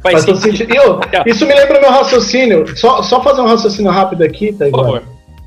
Faz 0.03 0.25
Faz 0.25 0.25
sentido. 0.25 0.41
sentido. 0.41 0.75
E, 0.75 0.79
ô, 0.81 1.01
isso 1.27 1.47
me 1.47 1.55
lembra 1.55 1.81
meu 1.81 1.91
raciocínio. 1.91 2.77
Só, 2.77 3.03
só 3.03 3.23
fazer 3.23 3.41
um 3.43 3.47
raciocínio 3.47 3.91
rápido 3.93 4.23
aqui, 4.25 4.53
tá 4.53 4.59
Por 4.61 4.69
igual. 4.69 4.85
favor. 4.85 5.03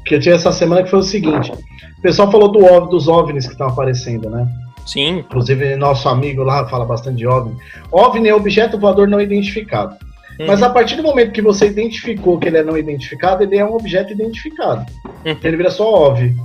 Que 0.05 0.15
eu 0.15 0.19
tinha 0.19 0.35
essa 0.35 0.51
semana 0.51 0.83
que 0.83 0.89
foi 0.89 0.99
o 0.99 1.03
seguinte. 1.03 1.51
O 1.51 2.01
pessoal 2.01 2.31
falou 2.31 2.51
do 2.51 2.59
dos 2.87 3.07
OVNIs 3.07 3.45
que 3.45 3.51
estão 3.53 3.67
aparecendo, 3.67 4.29
né? 4.29 4.47
Sim. 4.85 5.19
Inclusive, 5.19 5.75
nosso 5.75 6.09
amigo 6.09 6.43
lá 6.43 6.67
fala 6.67 6.85
bastante 6.85 7.17
de 7.17 7.27
OVNI. 7.27 7.55
OVNI 7.91 8.29
é 8.29 8.35
objeto 8.35 8.77
voador 8.79 9.07
não 9.07 9.21
identificado. 9.21 9.95
Uhum. 10.39 10.47
Mas 10.47 10.63
a 10.63 10.69
partir 10.69 10.95
do 10.95 11.03
momento 11.03 11.31
que 11.31 11.41
você 11.41 11.67
identificou 11.67 12.39
que 12.39 12.47
ele 12.47 12.57
é 12.57 12.63
não 12.63 12.77
identificado, 12.77 13.43
ele 13.43 13.57
é 13.57 13.65
um 13.65 13.75
objeto 13.75 14.13
identificado. 14.13 14.85
Uhum. 15.25 15.37
Ele 15.43 15.57
vira 15.57 15.71
só 15.71 16.09
OVNI. 16.09 16.35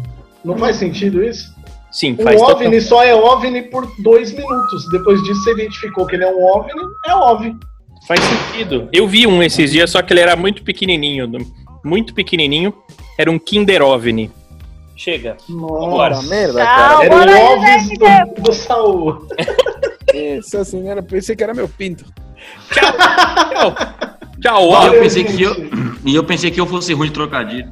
Não 0.44 0.56
faz 0.56 0.76
sentido 0.76 1.22
isso? 1.24 1.54
Sim, 1.90 2.14
Um 2.18 2.22
faz 2.24 2.40
total- 2.40 2.56
OVNI 2.56 2.80
só 2.80 3.02
é 3.02 3.14
OVNI 3.14 3.62
por 3.62 3.90
dois 4.00 4.32
minutos. 4.32 4.86
Depois 4.90 5.22
disso, 5.22 5.42
você 5.42 5.52
identificou 5.52 6.04
que 6.06 6.14
ele 6.16 6.24
é 6.24 6.30
um 6.30 6.44
OVNI, 6.44 6.82
é 7.06 7.14
OVNI. 7.14 7.56
Faz 8.06 8.20
sentido. 8.20 8.88
Eu 8.92 9.08
vi 9.08 9.26
um 9.26 9.42
esses 9.42 9.72
dias, 9.72 9.90
só 9.90 10.02
que 10.02 10.12
ele 10.12 10.20
era 10.20 10.36
muito 10.36 10.62
pequenininho. 10.62 11.28
Muito 11.84 12.14
pequenininho. 12.14 12.72
Era 13.18 13.30
um 13.30 13.38
Kinder 13.38 13.82
OVNI. 13.82 14.30
Chega. 14.96 15.36
Nossa. 15.48 16.22
merda, 16.22 16.64
cara. 16.64 17.04
Era 17.04 17.14
Bora, 17.16 17.32
o 17.32 17.60
gente. 17.66 17.98
do, 17.98 18.42
do 18.42 18.52
Saul. 18.52 19.28
Essa 20.14 20.64
senhora, 20.64 21.02
pensei 21.02 21.36
que 21.36 21.42
era 21.44 21.52
meu 21.52 21.68
pinto. 21.68 22.04
Tchau. 22.72 22.92
Tchau. 23.50 23.74
Tchau, 24.40 24.62
E 24.64 24.72
ó. 24.72 24.86
eu 24.86 25.00
pensei 25.02 25.24
que 25.24 25.42
eu, 25.42 25.54
e 26.04 26.14
eu 26.14 26.24
pensei 26.24 26.50
que 26.50 26.60
eu 26.60 26.66
fosse 26.66 26.92
ruim 26.94 27.08
de 27.08 27.14
trocadilho. 27.14 27.70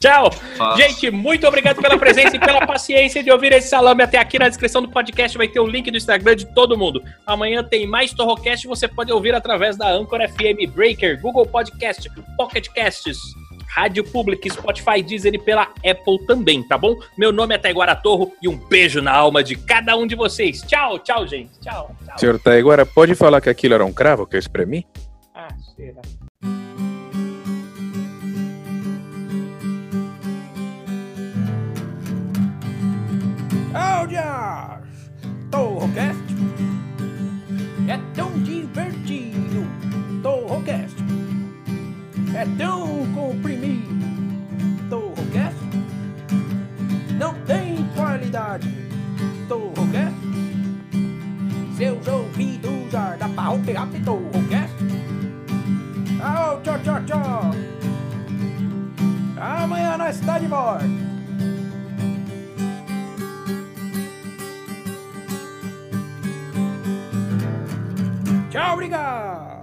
Tchau. 0.00 0.30
faço. 0.56 0.80
Gente, 0.80 1.10
muito 1.10 1.46
obrigado 1.46 1.80
pela 1.82 1.98
presença 1.98 2.36
e 2.36 2.38
pela 2.38 2.64
paciência 2.66 3.22
de 3.22 3.30
ouvir 3.30 3.52
esse 3.52 3.68
salame 3.68 4.02
até 4.02 4.16
aqui 4.18 4.38
na 4.38 4.48
descrição 4.48 4.80
do 4.80 4.88
podcast. 4.88 5.36
Vai 5.36 5.48
ter 5.48 5.58
o 5.60 5.66
link 5.66 5.90
do 5.90 5.96
Instagram 5.96 6.36
de 6.36 6.46
todo 6.54 6.78
mundo. 6.78 7.02
Amanhã 7.26 7.64
tem 7.64 7.86
mais 7.86 8.12
Torrocast. 8.12 8.66
Você 8.68 8.86
pode 8.86 9.12
ouvir 9.12 9.34
através 9.34 9.76
da 9.76 9.90
Anchor 9.90 10.20
FM, 10.28 10.70
Breaker, 10.72 11.20
Google 11.20 11.46
Podcast, 11.46 12.08
Pocket 12.36 12.68
Casts, 12.68 13.18
Rádio 13.68 14.02
Public, 14.04 14.50
Spotify, 14.50 15.02
Deezer 15.02 15.34
e 15.34 15.38
pela 15.38 15.62
Apple 15.84 16.26
também, 16.26 16.62
tá 16.62 16.76
bom? 16.76 16.96
Meu 17.16 17.32
nome 17.32 17.54
é 17.54 17.58
Taiguara 17.58 17.94
Torro 17.94 18.32
e 18.42 18.48
um 18.48 18.56
beijo 18.56 19.00
na 19.00 19.12
alma 19.12 19.42
de 19.42 19.56
cada 19.56 19.96
um 19.96 20.06
de 20.06 20.14
vocês. 20.14 20.62
Tchau, 20.62 20.98
tchau, 20.98 21.26
gente. 21.26 21.50
Tchau, 21.60 21.94
tchau. 22.04 22.18
Senhor 22.18 22.38
Taiguara, 22.38 22.84
pode 22.84 23.14
falar 23.14 23.40
que 23.40 23.48
aquilo 23.48 23.74
era 23.74 23.84
um 23.84 23.92
cravo 23.92 24.26
que 24.26 24.36
eu 24.36 24.40
espremi? 24.40 24.86
Ah, 25.34 25.48
será? 25.76 26.02
Áudias! 33.74 34.88
Torrocast 35.50 36.18
é 37.88 37.98
tão 38.14 38.30
é 42.38 42.46
tão 42.56 43.04
comprimido. 43.14 43.88
Torrocast 44.88 45.58
não 47.18 47.34
tem 47.46 47.84
qualidade. 47.96 48.72
Torrocast 49.48 50.14
seus 51.76 52.06
ouvidos 52.06 52.94
ardam 52.94 53.32
para 53.34 53.50
o 53.50 53.58
pegar 53.64 53.88
Torrocast. 54.04 54.74
Au, 56.22 56.60
tchau, 56.62 56.78
tchau, 56.84 57.04
tchau. 57.06 57.50
Amanhã 59.40 59.96
nós 59.96 60.16
está 60.16 60.38
de 60.38 60.46
volta. 60.46 60.84
Tchau, 68.50 68.74
obrigado! 68.74 69.57